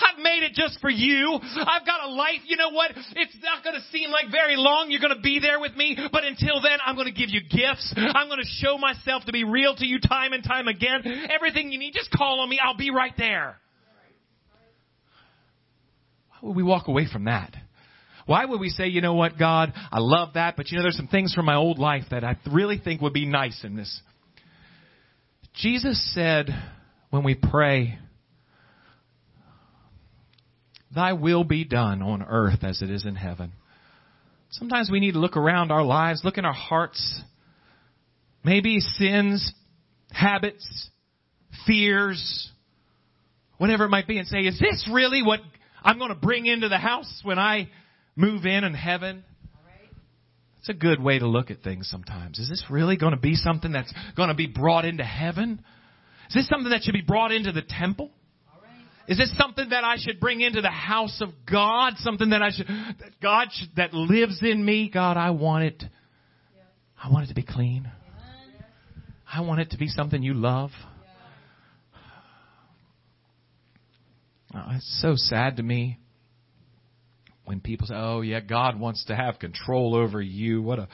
I've 0.00 0.22
made 0.22 0.44
it 0.44 0.54
just 0.54 0.80
for 0.80 0.88
you. 0.88 1.38
I've 1.42 1.84
got 1.84 2.02
a 2.02 2.08
life. 2.08 2.40
You 2.46 2.56
know 2.56 2.70
what? 2.70 2.92
It's 2.96 3.36
not 3.44 3.62
going 3.62 3.76
to 3.76 3.82
seem 3.92 4.08
like 4.08 4.32
very 4.32 4.56
long. 4.56 4.90
You're 4.90 5.00
going 5.00 5.14
to 5.14 5.20
be 5.20 5.40
there 5.40 5.60
with 5.60 5.76
me. 5.76 5.94
But 6.10 6.24
until 6.24 6.62
then, 6.62 6.78
I'm 6.86 6.94
going 6.94 7.12
to 7.12 7.12
give 7.12 7.28
you 7.28 7.42
gifts. 7.42 7.92
I'm 7.94 8.28
going 8.28 8.40
to 8.40 8.48
show 8.64 8.78
myself 8.78 9.24
to 9.26 9.32
be 9.32 9.44
real 9.44 9.76
to 9.76 9.84
you 9.84 10.00
time 10.00 10.32
and 10.32 10.42
time 10.42 10.68
again. 10.68 11.28
Everything 11.28 11.70
you 11.70 11.78
need, 11.78 11.92
just 11.92 12.10
call 12.10 12.40
on 12.40 12.48
me. 12.48 12.58
I'll 12.64 12.78
be 12.78 12.90
right 12.90 13.12
there 13.18 13.60
would 16.42 16.56
we 16.56 16.62
walk 16.62 16.88
away 16.88 17.06
from 17.10 17.24
that? 17.24 17.54
Why 18.26 18.44
would 18.44 18.60
we 18.60 18.68
say, 18.68 18.86
you 18.86 19.00
know 19.00 19.14
what, 19.14 19.38
God, 19.38 19.72
I 19.90 19.98
love 19.98 20.34
that, 20.34 20.56
but 20.56 20.70
you 20.70 20.76
know, 20.76 20.82
there's 20.82 20.96
some 20.96 21.08
things 21.08 21.34
from 21.34 21.46
my 21.46 21.56
old 21.56 21.78
life 21.78 22.04
that 22.10 22.22
I 22.22 22.36
really 22.50 22.78
think 22.78 23.00
would 23.00 23.12
be 23.12 23.26
nice 23.26 23.64
in 23.64 23.76
this. 23.76 24.00
Jesus 25.54 26.12
said, 26.14 26.48
when 27.10 27.24
we 27.24 27.34
pray, 27.34 27.98
Thy 30.94 31.12
will 31.12 31.44
be 31.44 31.64
done 31.64 32.02
on 32.02 32.22
earth 32.22 32.64
as 32.64 32.82
it 32.82 32.90
is 32.90 33.06
in 33.06 33.14
heaven. 33.14 33.52
Sometimes 34.50 34.90
we 34.90 34.98
need 34.98 35.12
to 35.12 35.20
look 35.20 35.36
around 35.36 35.70
our 35.70 35.84
lives, 35.84 36.22
look 36.24 36.38
in 36.38 36.44
our 36.44 36.52
hearts, 36.52 37.20
maybe 38.44 38.80
sins, 38.80 39.52
habits, 40.10 40.90
fears, 41.66 42.50
whatever 43.58 43.84
it 43.84 43.90
might 43.90 44.08
be, 44.08 44.18
and 44.18 44.26
say, 44.26 44.40
is 44.40 44.58
this 44.58 44.88
really 44.92 45.22
what 45.22 45.40
I'm 45.82 45.98
going 45.98 46.10
to 46.10 46.20
bring 46.20 46.46
into 46.46 46.68
the 46.68 46.78
house 46.78 47.20
when 47.22 47.38
I 47.38 47.68
move 48.16 48.44
in 48.44 48.64
in 48.64 48.74
heaven. 48.74 49.24
It's 50.58 50.68
a 50.68 50.74
good 50.74 51.02
way 51.02 51.18
to 51.18 51.26
look 51.26 51.50
at 51.50 51.62
things 51.62 51.88
sometimes. 51.90 52.38
Is 52.38 52.48
this 52.50 52.62
really 52.68 52.98
going 52.98 53.14
to 53.14 53.20
be 53.20 53.34
something 53.34 53.72
that's 53.72 53.92
going 54.14 54.28
to 54.28 54.34
be 54.34 54.46
brought 54.46 54.84
into 54.84 55.04
heaven? 55.04 55.64
Is 56.28 56.34
this 56.34 56.48
something 56.48 56.70
that 56.70 56.82
should 56.82 56.92
be 56.92 57.00
brought 57.00 57.32
into 57.32 57.50
the 57.50 57.62
temple? 57.62 58.10
Is 59.08 59.16
this 59.16 59.34
something 59.38 59.70
that 59.70 59.84
I 59.84 59.96
should 59.98 60.20
bring 60.20 60.42
into 60.42 60.60
the 60.60 60.70
house 60.70 61.20
of 61.22 61.30
God? 61.50 61.94
Something 61.96 62.30
that 62.30 62.42
I 62.42 62.50
should, 62.50 62.66
that 62.68 63.20
God 63.22 63.48
should, 63.50 63.70
that 63.76 63.94
lives 63.94 64.40
in 64.42 64.64
me? 64.64 64.90
God, 64.92 65.16
I 65.16 65.30
want 65.30 65.64
it. 65.64 65.82
I 67.02 67.10
want 67.10 67.24
it 67.24 67.28
to 67.28 67.34
be 67.34 67.42
clean. 67.42 67.90
I 69.32 69.40
want 69.40 69.60
it 69.60 69.70
to 69.70 69.78
be 69.78 69.88
something 69.88 70.22
you 70.22 70.34
love. 70.34 70.70
Uh, 74.54 74.72
it's 74.76 75.00
so 75.00 75.14
sad 75.14 75.56
to 75.56 75.62
me 75.62 75.98
when 77.44 77.60
people 77.60 77.86
say, 77.86 77.94
"Oh 77.94 78.20
yeah, 78.20 78.40
God 78.40 78.78
wants 78.78 79.04
to 79.06 79.16
have 79.16 79.38
control 79.38 79.94
over 79.94 80.20
you." 80.20 80.60
What 80.62 80.80
a 80.80 80.88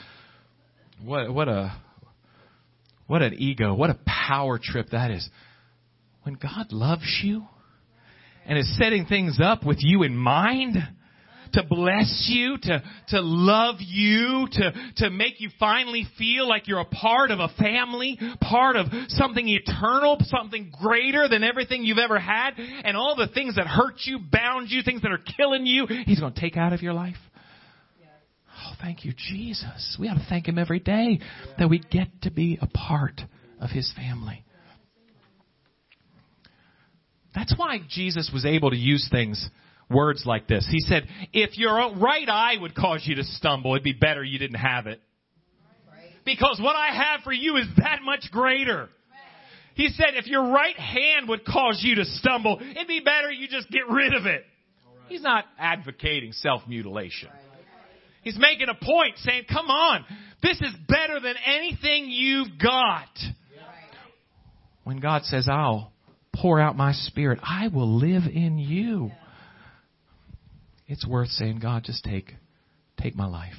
what 1.03 1.33
what 1.33 1.49
a 1.49 1.75
what 3.07 3.23
an 3.23 3.35
ego, 3.35 3.75
what 3.75 3.91
a 3.91 3.99
power 4.07 4.59
trip 4.63 4.91
that 4.91 5.11
is. 5.11 5.29
When 6.25 6.35
God 6.35 6.73
loves 6.73 7.21
you 7.23 7.45
and 8.45 8.59
is 8.59 8.77
setting 8.79 9.07
things 9.07 9.39
up 9.43 9.65
with 9.65 9.79
you 9.81 10.03
in 10.03 10.17
mind, 10.17 10.77
to 11.53 11.63
bless 11.69 12.29
you, 12.31 12.57
to, 12.63 12.83
to 13.09 13.21
love 13.21 13.77
you, 13.81 14.47
to, 14.53 14.73
to 14.97 15.11
make 15.11 15.41
you 15.41 15.51
finally 15.59 16.07
feel 16.19 16.49
like 16.49 16.69
you're 16.69 16.81
a 16.81 16.85
part 16.85 17.31
of 17.31 17.41
a 17.41 17.49
family, 17.59 18.19
part 18.41 18.77
of 18.77 18.87
something 19.09 19.49
eternal, 19.49 20.19
something 20.23 20.73
greater 20.83 21.29
than 21.29 21.43
everything 21.43 21.85
you've 21.85 21.99
ever 21.99 22.19
had, 22.19 22.53
and 22.57 22.97
all 22.97 23.17
the 23.17 23.29
things 23.29 23.57
that 23.57 23.67
hurt 23.67 23.95
you, 24.05 24.19
bound 24.31 24.71
you, 24.71 24.83
things 24.83 25.03
that 25.03 25.13
are 25.13 25.23
killing 25.37 25.67
you, 25.67 25.87
He's 25.87 26.21
going 26.21 26.33
to 26.33 26.41
take 26.41 26.57
out 26.57 26.73
of 26.73 26.83
your 26.83 26.93
life. 26.93 27.17
Oh, 28.67 28.73
thank 28.81 29.05
you, 29.05 29.13
Jesus. 29.17 29.97
We 30.01 30.09
ought 30.09 30.15
to 30.15 30.27
thank 30.29 30.49
Him 30.49 30.59
every 30.59 30.81
day 30.81 31.21
that 31.59 31.69
we 31.69 31.79
get 31.79 32.09
to 32.23 32.31
be 32.31 32.59
a 32.61 32.67
part 32.67 33.21
of 33.61 33.71
His 33.71 33.93
family. 33.95 34.45
That's 37.35 37.55
why 37.57 37.81
Jesus 37.89 38.31
was 38.33 38.47
able 38.47 38.71
to 38.71 38.77
use 38.77 39.09
things 39.13 39.51
words 39.91 40.25
like 40.27 40.49
this. 40.49 40.67
He 40.71 40.81
said, 40.81 41.07
if 41.33 41.57
your 41.57 41.97
right 41.97 42.29
eye 42.29 42.55
would 42.61 42.75
cause 42.75 43.03
you 43.05 43.17
to 43.17 43.25
stumble, 43.25 43.75
it'd 43.75 43.85
be 43.85 43.93
better 43.93 44.23
you 44.23 44.39
didn't 44.39 44.59
have 44.59 44.87
it. 44.87 45.01
Because 46.25 46.59
what 46.61 46.75
I 46.75 46.89
have 46.89 47.21
for 47.23 47.33
you 47.33 47.57
is 47.57 47.67
that 47.77 48.01
much 48.03 48.31
greater. 48.33 48.89
He 49.75 49.89
said, 49.89 50.15
if 50.15 50.27
your 50.27 50.51
right 50.51 50.77
hand 50.77 51.29
would 51.29 51.45
cause 51.45 51.81
you 51.83 51.97
to 51.97 52.05
stumble, 52.05 52.59
it'd 52.61 52.89
be 52.89 53.01
better 53.01 53.31
you 53.31 53.47
just 53.47 53.71
get 53.71 53.89
rid 53.89 54.15
of 54.15 54.27
it. 54.27 54.45
He's 55.09 55.23
not 55.23 55.45
advocating 55.59 56.33
self-mutilation. 56.33 57.29
He's 58.23 58.39
making 58.39 58.69
a 58.69 58.75
point 58.75 59.19
saying, 59.19 59.45
come 59.49 59.67
on, 59.67 60.05
this 60.43 60.61
is 60.61 60.75
better 60.89 61.21
than 61.21 61.35
anything 61.47 62.07
you've 62.09 62.59
got. 62.61 63.09
When 64.83 64.99
God 64.99 65.25
says, 65.25 65.49
I'll 65.49 65.93
pour 66.35 66.61
out 66.61 66.77
my 66.77 66.93
spirit, 66.93 67.39
I 67.43 67.69
will 67.69 67.99
live 67.99 68.25
in 68.33 68.59
you 68.59 69.13
it's 70.89 71.07
worth 71.07 71.29
saying, 71.29 71.59
God, 71.61 71.85
just 71.85 72.05
take, 72.05 72.35
take 73.01 73.17
my 73.17 73.27
life. 73.27 73.55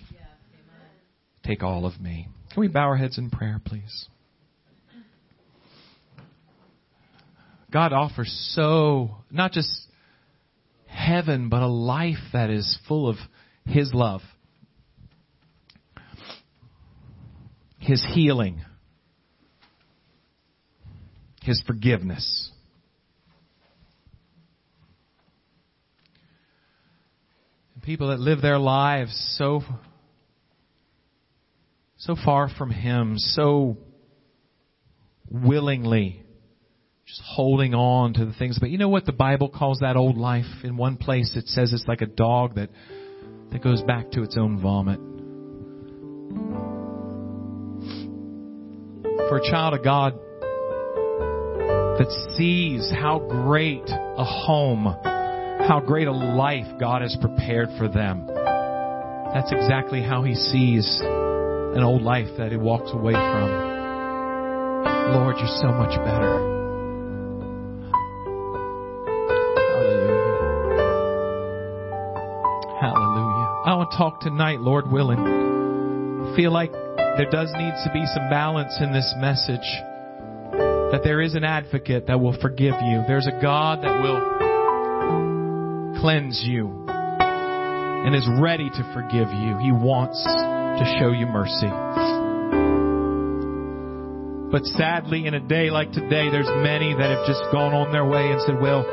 Take 1.44 1.64
all 1.64 1.86
of 1.86 2.00
me. 2.00 2.28
Can 2.54 2.62
we 2.62 2.68
bow 2.68 2.88
our 2.88 2.98
heads 2.98 3.18
in 3.18 3.30
prayer, 3.30 3.62
please? 3.64 4.08
God 7.72 7.94
offers 7.94 8.32
so, 8.56 9.18
not 9.30 9.52
just 9.52 9.70
heaven, 10.88 11.50
but 11.50 11.62
a 11.62 11.68
life 11.68 12.18
that 12.34 12.50
is 12.50 12.78
full 12.88 13.08
of 13.10 13.16
His 13.66 13.94
love, 13.94 14.22
His 17.80 18.06
healing, 18.14 18.62
His 21.42 21.62
forgiveness. 21.68 22.52
People 27.88 28.10
that 28.10 28.20
live 28.20 28.42
their 28.42 28.60
lives 28.60 29.14
so 29.38 29.64
so 31.96 32.18
far 32.26 32.50
from 32.50 32.70
him, 32.70 33.14
so 33.18 33.78
willingly 35.32 36.22
just 37.06 37.22
holding 37.26 37.74
on 37.74 38.14
to 38.14 38.26
the 38.26 38.34
things. 38.34 38.60
But 38.60 38.72
you 38.72 38.78
know 38.78 38.90
what 38.90 39.06
the 39.06 39.14
Bible 39.14 39.48
calls 39.48 39.80
that 39.80 39.96
old 39.96 40.18
life? 40.18 40.44
In 40.66 40.76
one 40.76 40.98
place 40.98 41.34
it 41.38 41.48
says 41.48 41.72
it's 41.72 41.88
like 41.88 42.02
a 42.02 42.08
dog 42.08 42.56
that 42.56 42.70
that 43.54 43.64
goes 43.64 43.82
back 43.84 44.12
to 44.12 44.22
its 44.22 44.36
own 44.38 44.62
vomit. 44.62 45.00
For 49.30 49.38
a 49.38 49.50
child 49.50 49.76
of 49.76 49.84
God 49.86 50.14
that 52.00 52.34
sees 52.36 52.92
how 52.92 53.20
great 53.20 53.88
a 53.88 54.26
home 54.26 55.17
how 55.68 55.82
great 55.82 56.08
a 56.08 56.12
life 56.12 56.66
God 56.80 57.02
has 57.02 57.18
prepared 57.20 57.68
for 57.78 57.90
them. 57.90 58.26
That's 59.34 59.52
exactly 59.52 60.02
how 60.02 60.24
He 60.24 60.34
sees 60.34 61.00
an 61.04 61.84
old 61.84 62.02
life 62.02 62.30
that 62.38 62.52
He 62.52 62.58
walks 62.58 62.90
away 62.94 63.12
from. 63.14 63.50
Lord, 65.14 65.36
you're 65.38 65.60
so 65.62 65.68
much 65.68 65.98
better. 66.06 66.40
Hallelujah. 69.76 70.38
Hallelujah. 72.80 73.48
I 73.66 73.76
want 73.76 73.92
to 73.92 73.98
talk 73.98 74.22
tonight, 74.22 74.62
Lord 74.62 74.90
willing. 74.90 75.20
I 75.20 76.36
feel 76.36 76.52
like 76.54 76.72
there 76.72 77.30
does 77.30 77.52
need 77.54 77.74
to 77.84 77.92
be 77.94 78.06
some 78.14 78.30
balance 78.30 78.78
in 78.80 78.94
this 78.94 79.14
message. 79.18 79.68
That 80.92 81.02
there 81.04 81.20
is 81.20 81.36
an 81.36 81.44
advocate 81.44 82.08
that 82.08 82.22
will 82.22 82.38
forgive 82.40 82.76
you. 82.86 83.04
There's 83.08 83.28
a 83.28 83.42
God 83.42 83.84
that 83.84 84.02
will 84.02 84.37
cleanse 86.02 86.42
you 86.44 86.86
and 86.88 88.16
is 88.16 88.28
ready 88.40 88.70
to 88.70 88.94
forgive 88.94 89.30
you. 89.30 89.58
He 89.58 89.72
wants 89.72 90.24
to 90.24 90.98
show 91.00 91.12
you 91.12 91.26
mercy. 91.26 91.70
But 94.52 94.66
sadly, 94.66 95.28
in 95.28 95.34
a 95.34 95.40
day 95.40 95.70
like 95.70 95.92
today, 95.92 96.30
there's 96.30 96.48
many 96.48 96.94
that 96.94 97.10
have 97.10 97.28
just 97.28 97.44
gone 97.52 97.74
on 97.74 97.92
their 97.92 98.06
way 98.06 98.32
and 98.32 98.42
said, 98.42 98.62
well, 98.62 98.86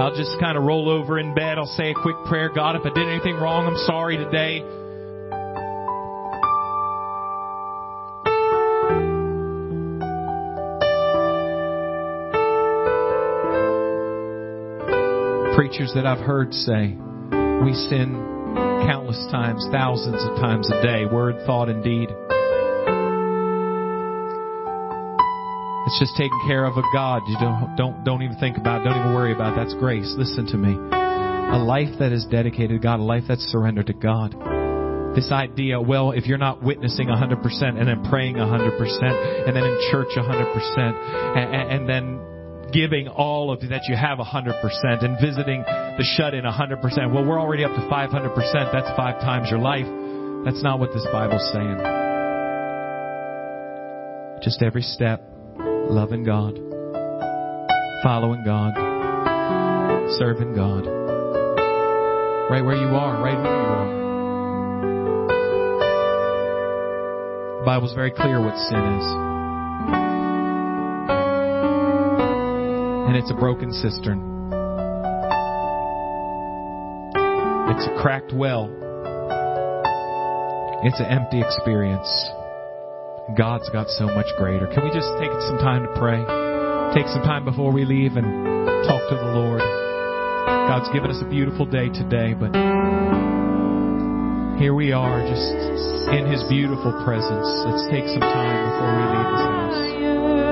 I'll 0.00 0.16
just 0.16 0.40
kind 0.40 0.58
of 0.58 0.64
roll 0.64 0.90
over 0.90 1.18
in 1.18 1.34
bed. 1.34 1.58
I'll 1.58 1.66
say 1.66 1.90
a 1.90 1.94
quick 1.94 2.16
prayer. 2.26 2.50
God, 2.52 2.74
if 2.74 2.82
I 2.82 2.90
did 2.90 3.06
anything 3.08 3.36
wrong, 3.36 3.66
I'm 3.66 3.76
sorry 3.86 4.16
today. 4.16 4.64
Preachers 15.68 15.92
that 15.94 16.06
I've 16.06 16.24
heard 16.24 16.54
say, 16.54 16.96
we 17.60 17.74
sin 17.92 18.16
countless 18.88 19.20
times, 19.30 19.66
thousands 19.70 20.16
of 20.24 20.36
times 20.40 20.70
a 20.70 20.80
day, 20.80 21.04
word, 21.04 21.36
thought, 21.44 21.68
and 21.68 21.84
deed. 21.84 22.08
It's 25.84 26.00
just 26.00 26.16
taken 26.16 26.40
care 26.46 26.64
of 26.64 26.78
a 26.78 26.82
God. 26.94 27.20
You 27.28 27.36
don't 27.38 27.76
don't 27.76 28.02
don't 28.02 28.22
even 28.22 28.38
think 28.38 28.56
about, 28.56 28.80
it. 28.80 28.84
don't 28.84 28.98
even 28.98 29.14
worry 29.14 29.34
about. 29.34 29.52
It. 29.52 29.56
That's 29.56 29.74
grace. 29.74 30.14
Listen 30.16 30.46
to 30.46 30.56
me. 30.56 30.72
A 30.72 31.60
life 31.60 31.98
that 31.98 32.12
is 32.12 32.24
dedicated 32.30 32.70
to 32.70 32.78
God, 32.78 33.00
a 33.00 33.02
life 33.02 33.24
that's 33.28 33.44
surrendered 33.52 33.88
to 33.88 33.94
God. 33.94 34.34
This 35.14 35.30
idea, 35.30 35.78
well, 35.80 36.12
if 36.12 36.24
you're 36.26 36.38
not 36.38 36.62
witnessing 36.62 37.08
100% 37.08 37.44
and 37.62 37.88
then 37.88 38.04
praying 38.08 38.36
100% 38.36 39.48
and 39.48 39.56
then 39.56 39.64
in 39.64 39.78
church 39.90 40.08
100% 40.16 40.78
and, 41.36 41.72
and 41.72 41.88
then 41.88 42.37
giving 42.72 43.08
all 43.08 43.50
of 43.50 43.60
that 43.68 43.82
you 43.88 43.96
have 43.96 44.18
100% 44.18 45.04
and 45.04 45.16
visiting 45.20 45.62
the 45.62 46.04
shut 46.16 46.34
in 46.34 46.44
100%. 46.44 47.12
Well, 47.12 47.24
we're 47.24 47.40
already 47.40 47.64
up 47.64 47.72
to 47.72 47.80
500%. 47.80 48.72
That's 48.72 48.88
five 48.96 49.20
times 49.20 49.50
your 49.50 49.60
life. 49.60 49.86
That's 50.44 50.62
not 50.62 50.78
what 50.78 50.92
this 50.92 51.06
Bible's 51.12 51.50
saying. 51.52 51.78
Just 54.42 54.62
every 54.62 54.82
step, 54.82 55.22
loving 55.58 56.24
God, 56.24 56.54
following 58.02 58.44
God, 58.44 58.74
serving 60.18 60.54
God. 60.54 60.86
Right 62.50 62.64
where 62.64 62.76
you 62.76 62.88
are, 62.88 63.22
right 63.22 63.36
where 63.36 63.60
you 63.60 63.68
are. 63.68 63.98
The 67.58 67.64
Bible's 67.64 67.94
very 67.94 68.10
clear 68.10 68.40
what 68.40 68.56
sin 68.56 68.78
is. 68.78 70.17
And 73.08 73.16
it's 73.16 73.30
a 73.30 73.34
broken 73.34 73.72
cistern. 73.72 74.20
It's 77.72 77.86
a 77.88 77.94
cracked 78.02 78.34
well. 78.34 78.68
It's 80.84 81.00
an 81.00 81.06
empty 81.06 81.40
experience. 81.40 82.04
God's 83.34 83.70
got 83.70 83.88
so 83.88 84.04
much 84.12 84.26
greater. 84.36 84.66
Can 84.66 84.84
we 84.84 84.90
just 84.92 85.08
take 85.16 85.32
some 85.48 85.56
time 85.56 85.88
to 85.88 85.92
pray? 85.96 86.20
Take 86.92 87.08
some 87.08 87.22
time 87.24 87.46
before 87.46 87.72
we 87.72 87.86
leave 87.86 88.16
and 88.16 88.28
talk 88.84 89.00
to 89.08 89.16
the 89.16 89.32
Lord. 89.32 89.64
God's 90.68 90.92
given 90.92 91.10
us 91.10 91.22
a 91.24 91.28
beautiful 91.30 91.64
day 91.64 91.88
today, 91.88 92.36
but 92.36 92.52
here 94.60 94.74
we 94.74 94.92
are 94.92 95.24
just 95.24 95.48
in 96.12 96.28
His 96.30 96.44
beautiful 96.50 96.92
presence. 97.08 97.48
Let's 97.64 97.88
take 97.88 98.04
some 98.04 98.20
time 98.20 98.68
before 98.68 98.92
we 98.92 99.04
leave 99.16 99.28
this 99.32 99.48
house. 99.48 100.47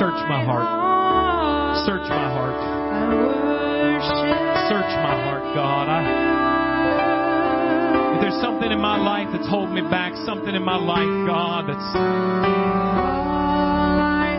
Search 0.00 0.16
my 0.32 0.40
heart. 0.40 1.84
Search 1.84 2.08
my 2.08 2.32
heart. 2.32 2.56
Search 4.72 4.92
my 5.04 5.12
heart, 5.28 5.44
God. 5.52 5.92
I, 5.92 6.00
if 8.16 8.24
there's 8.24 8.40
something 8.40 8.72
in 8.72 8.80
my 8.80 8.96
life 8.96 9.28
that's 9.28 9.44
holding 9.44 9.74
me 9.74 9.84
back, 9.92 10.16
something 10.24 10.54
in 10.56 10.64
my 10.64 10.80
life, 10.80 11.04
God, 11.28 11.68
that's 11.68 11.92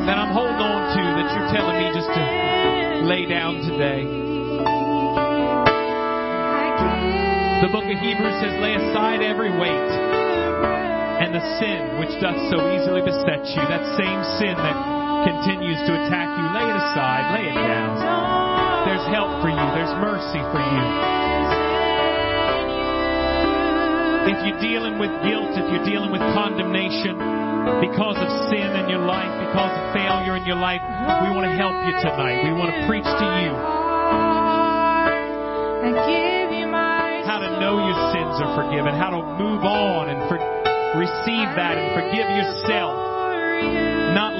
that 0.10 0.18
I'm 0.18 0.34
holding 0.34 0.58
on 0.58 0.98
to, 0.98 1.04
that 1.22 1.30
you're 1.30 1.54
telling 1.54 1.78
me 1.78 1.94
just 1.94 2.10
to 2.10 3.06
lay 3.06 3.30
down 3.30 3.62
today. 3.62 4.02
The 7.62 7.70
book 7.70 7.86
of 7.86 8.02
Hebrews 8.02 8.34
says, 8.42 8.58
lay 8.58 8.74
aside 8.82 9.22
every 9.22 9.54
weight 9.54 9.94
and 11.22 11.38
the 11.38 11.44
sin 11.62 12.02
which 12.02 12.10
doth 12.18 12.50
so 12.50 12.66
easily 12.74 13.06
beset 13.06 13.46
you. 13.54 13.62
That 13.70 13.86
same 13.94 14.26
sin 14.42 14.58
that 14.58 14.91
continues 15.24 15.80
to 15.86 15.92
attack 16.06 16.28
you, 16.34 16.46
lay 16.54 16.66
it 16.66 16.78
aside, 16.78 17.24
lay 17.38 17.46
it 17.50 17.58
down. 17.58 17.98
There's 18.86 19.06
help 19.14 19.42
for 19.42 19.50
you, 19.50 19.66
there's 19.78 19.94
mercy 20.02 20.42
for 20.50 20.62
you. 20.62 20.86
If 24.22 24.38
you're 24.46 24.62
dealing 24.62 25.02
with 25.02 25.10
guilt, 25.26 25.58
if 25.58 25.66
you're 25.70 25.86
dealing 25.86 26.12
with 26.12 26.22
condemnation 26.34 27.18
because 27.82 28.18
of 28.18 28.30
sin 28.50 28.70
in 28.78 28.90
your 28.90 29.02
life, 29.06 29.30
because 29.50 29.74
of 29.74 29.84
failure 29.94 30.38
in 30.38 30.46
your 30.46 30.58
life, 30.58 30.82
we 31.26 31.30
want 31.34 31.46
to 31.46 31.54
help 31.58 31.74
you 31.86 31.94
tonight. 32.02 32.42
We 32.46 32.54
want 32.54 32.74
to 32.74 32.86
preach 32.88 33.06
to 33.06 33.28
you 33.42 33.54
how 37.26 37.40
to 37.40 37.50
know 37.62 37.80
your 37.80 38.00
sins 38.14 38.36
are 38.44 38.54
forgiven, 38.58 38.94
how 38.94 39.10
to 39.10 39.22
move 39.42 39.64
on 39.64 40.10
and 40.10 40.20
for, 40.30 40.38
receive 40.98 41.48
that 41.56 41.78
and 41.78 41.94
forgive 41.96 42.28
yourself 42.30 43.11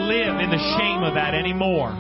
live 0.08 0.40
in 0.40 0.50
the 0.50 0.58
shame 0.78 1.04
of 1.04 1.14
that 1.14 1.34
anymore. 1.34 1.96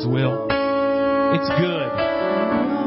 God's 0.00 0.12
will. 0.12 0.46
It's 0.48 1.48
good. 1.60 1.90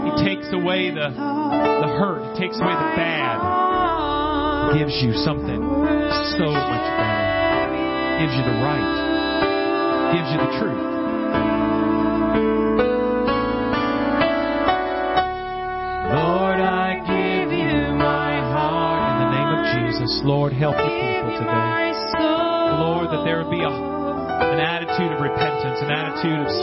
He 0.05 0.25
takes 0.25 0.51
away 0.53 0.89
the, 0.89 1.09
the 1.09 1.89
hurt. 1.99 2.33
He 2.33 2.41
takes 2.41 2.57
away 2.57 2.73
the 2.73 2.91
bad. 2.95 4.73
He 4.73 4.79
gives 4.79 4.93
you 5.01 5.13
something 5.23 5.61
so 5.61 6.47
much 6.49 6.87
better. 6.97 8.19
Gives 8.19 8.33
you 8.33 8.43
the 8.43 8.57
right. 8.65 10.13
Gives 10.13 10.31
you 10.31 10.37
the 10.37 10.59
truth. 10.59 10.92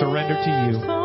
Surrender 0.01 0.34
to 0.42 0.51
you. 0.88 0.99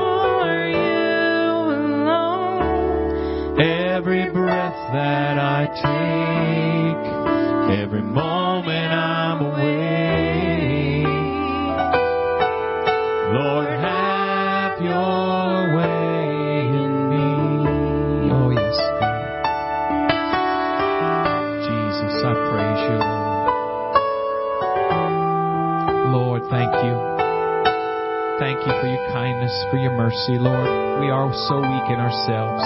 Mercy, 30.16 30.40
Lord. 30.40 31.02
We 31.02 31.10
are 31.10 31.28
so 31.34 31.60
weak 31.60 31.88
in 31.92 32.00
ourselves. 32.00 32.64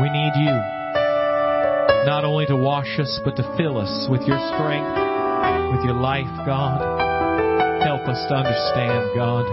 We 0.00 0.08
need 0.10 0.32
you 0.36 0.54
not 2.06 2.24
only 2.24 2.46
to 2.46 2.56
wash 2.56 2.98
us, 2.98 3.20
but 3.24 3.34
to 3.36 3.42
fill 3.56 3.78
us 3.78 4.06
with 4.08 4.22
your 4.22 4.38
strength, 4.54 4.94
with 5.74 5.84
your 5.84 5.94
life, 5.94 6.30
God. 6.46 6.80
Help 7.82 8.06
us 8.06 8.24
to 8.28 8.34
understand, 8.34 9.16
God, 9.16 9.46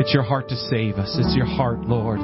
It's 0.00 0.12
your 0.12 0.24
heart 0.24 0.48
to 0.48 0.56
save 0.56 0.96
us. 0.96 1.16
It's 1.18 1.36
your 1.36 1.46
heart, 1.46 1.80
Lord, 1.82 2.18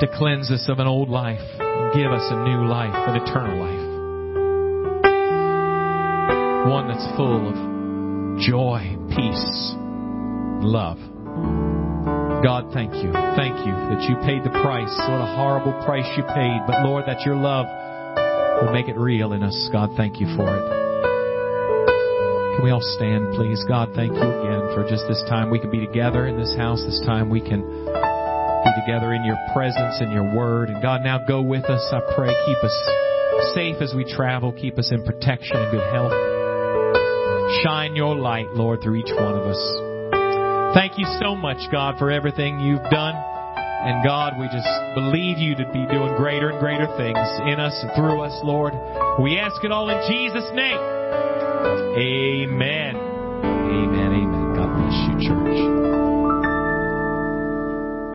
to 0.00 0.06
cleanse 0.16 0.52
us 0.52 0.68
of 0.68 0.78
an 0.78 0.86
old 0.86 1.08
life 1.08 1.42
and 1.58 1.94
give 1.94 2.12
us 2.12 2.30
a 2.30 2.44
new 2.44 2.68
life, 2.68 2.94
an 2.94 3.16
eternal 3.16 3.58
life. 3.58 3.80
One 6.70 6.86
that's 6.88 7.16
full 7.16 7.48
of 7.48 7.73
joy, 8.44 8.96
peace, 9.08 9.72
love. 10.60 10.98
God, 12.44 12.68
thank 12.76 12.92
you. 12.92 13.08
Thank 13.40 13.56
you 13.64 13.72
that 13.72 14.04
you 14.04 14.20
paid 14.20 14.44
the 14.44 14.52
price. 14.60 14.92
What 15.08 15.24
a 15.24 15.30
horrible 15.32 15.72
price 15.84 16.04
you 16.16 16.22
paid. 16.28 16.60
But 16.66 16.84
Lord, 16.84 17.04
that 17.06 17.24
your 17.24 17.36
love 17.36 17.64
will 18.60 18.72
make 18.72 18.88
it 18.88 18.98
real 19.00 19.32
in 19.32 19.42
us. 19.42 19.56
God, 19.72 19.96
thank 19.96 20.20
you 20.20 20.26
for 20.36 20.44
it. 20.44 20.64
Can 22.56 22.64
we 22.64 22.70
all 22.70 22.84
stand, 23.00 23.32
please? 23.32 23.64
God, 23.66 23.96
thank 23.96 24.12
you 24.12 24.20
again 24.20 24.76
for 24.76 24.84
just 24.88 25.08
this 25.08 25.24
time 25.24 25.50
we 25.50 25.58
can 25.58 25.70
be 25.70 25.80
together 25.80 26.26
in 26.26 26.36
this 26.36 26.54
house. 26.54 26.84
This 26.84 27.00
time 27.06 27.30
we 27.30 27.40
can 27.40 27.64
be 27.64 28.72
together 28.84 29.14
in 29.14 29.24
your 29.24 29.40
presence 29.54 30.04
and 30.04 30.12
your 30.12 30.36
word. 30.36 30.68
And 30.68 30.82
God, 30.82 31.00
now 31.00 31.24
go 31.26 31.40
with 31.40 31.64
us. 31.64 31.80
I 31.92 32.00
pray, 32.14 32.34
keep 32.44 32.60
us 32.60 32.76
safe 33.54 33.80
as 33.80 33.94
we 33.96 34.04
travel. 34.04 34.52
Keep 34.52 34.78
us 34.78 34.92
in 34.92 35.02
protection 35.02 35.56
and 35.56 35.72
good 35.72 35.88
health. 35.92 36.33
Shine 37.62 37.94
your 37.94 38.16
light, 38.16 38.52
Lord, 38.54 38.82
through 38.82 38.96
each 38.96 39.12
one 39.14 39.34
of 39.34 39.46
us. 39.46 40.74
Thank 40.74 40.98
you 40.98 41.06
so 41.20 41.36
much, 41.36 41.58
God, 41.70 41.98
for 41.98 42.10
everything 42.10 42.58
you've 42.60 42.82
done. 42.90 43.14
And 43.14 44.02
God, 44.02 44.34
we 44.40 44.46
just 44.46 44.66
believe 44.94 45.38
you 45.38 45.54
to 45.56 45.64
be 45.66 45.86
doing 45.86 46.16
greater 46.16 46.50
and 46.50 46.58
greater 46.58 46.86
things 46.96 47.18
in 47.46 47.60
us 47.60 47.76
and 47.82 47.92
through 47.94 48.22
us, 48.22 48.32
Lord. 48.42 48.72
We 49.20 49.38
ask 49.38 49.62
it 49.62 49.70
all 49.70 49.90
in 49.90 50.00
Jesus' 50.10 50.50
name. 50.54 50.78
Amen. 51.96 52.96
Amen. 52.96 54.12
Amen. 54.12 54.54
God 54.56 54.74
bless 54.76 55.22
you, 55.22 55.28
church. 55.28 55.73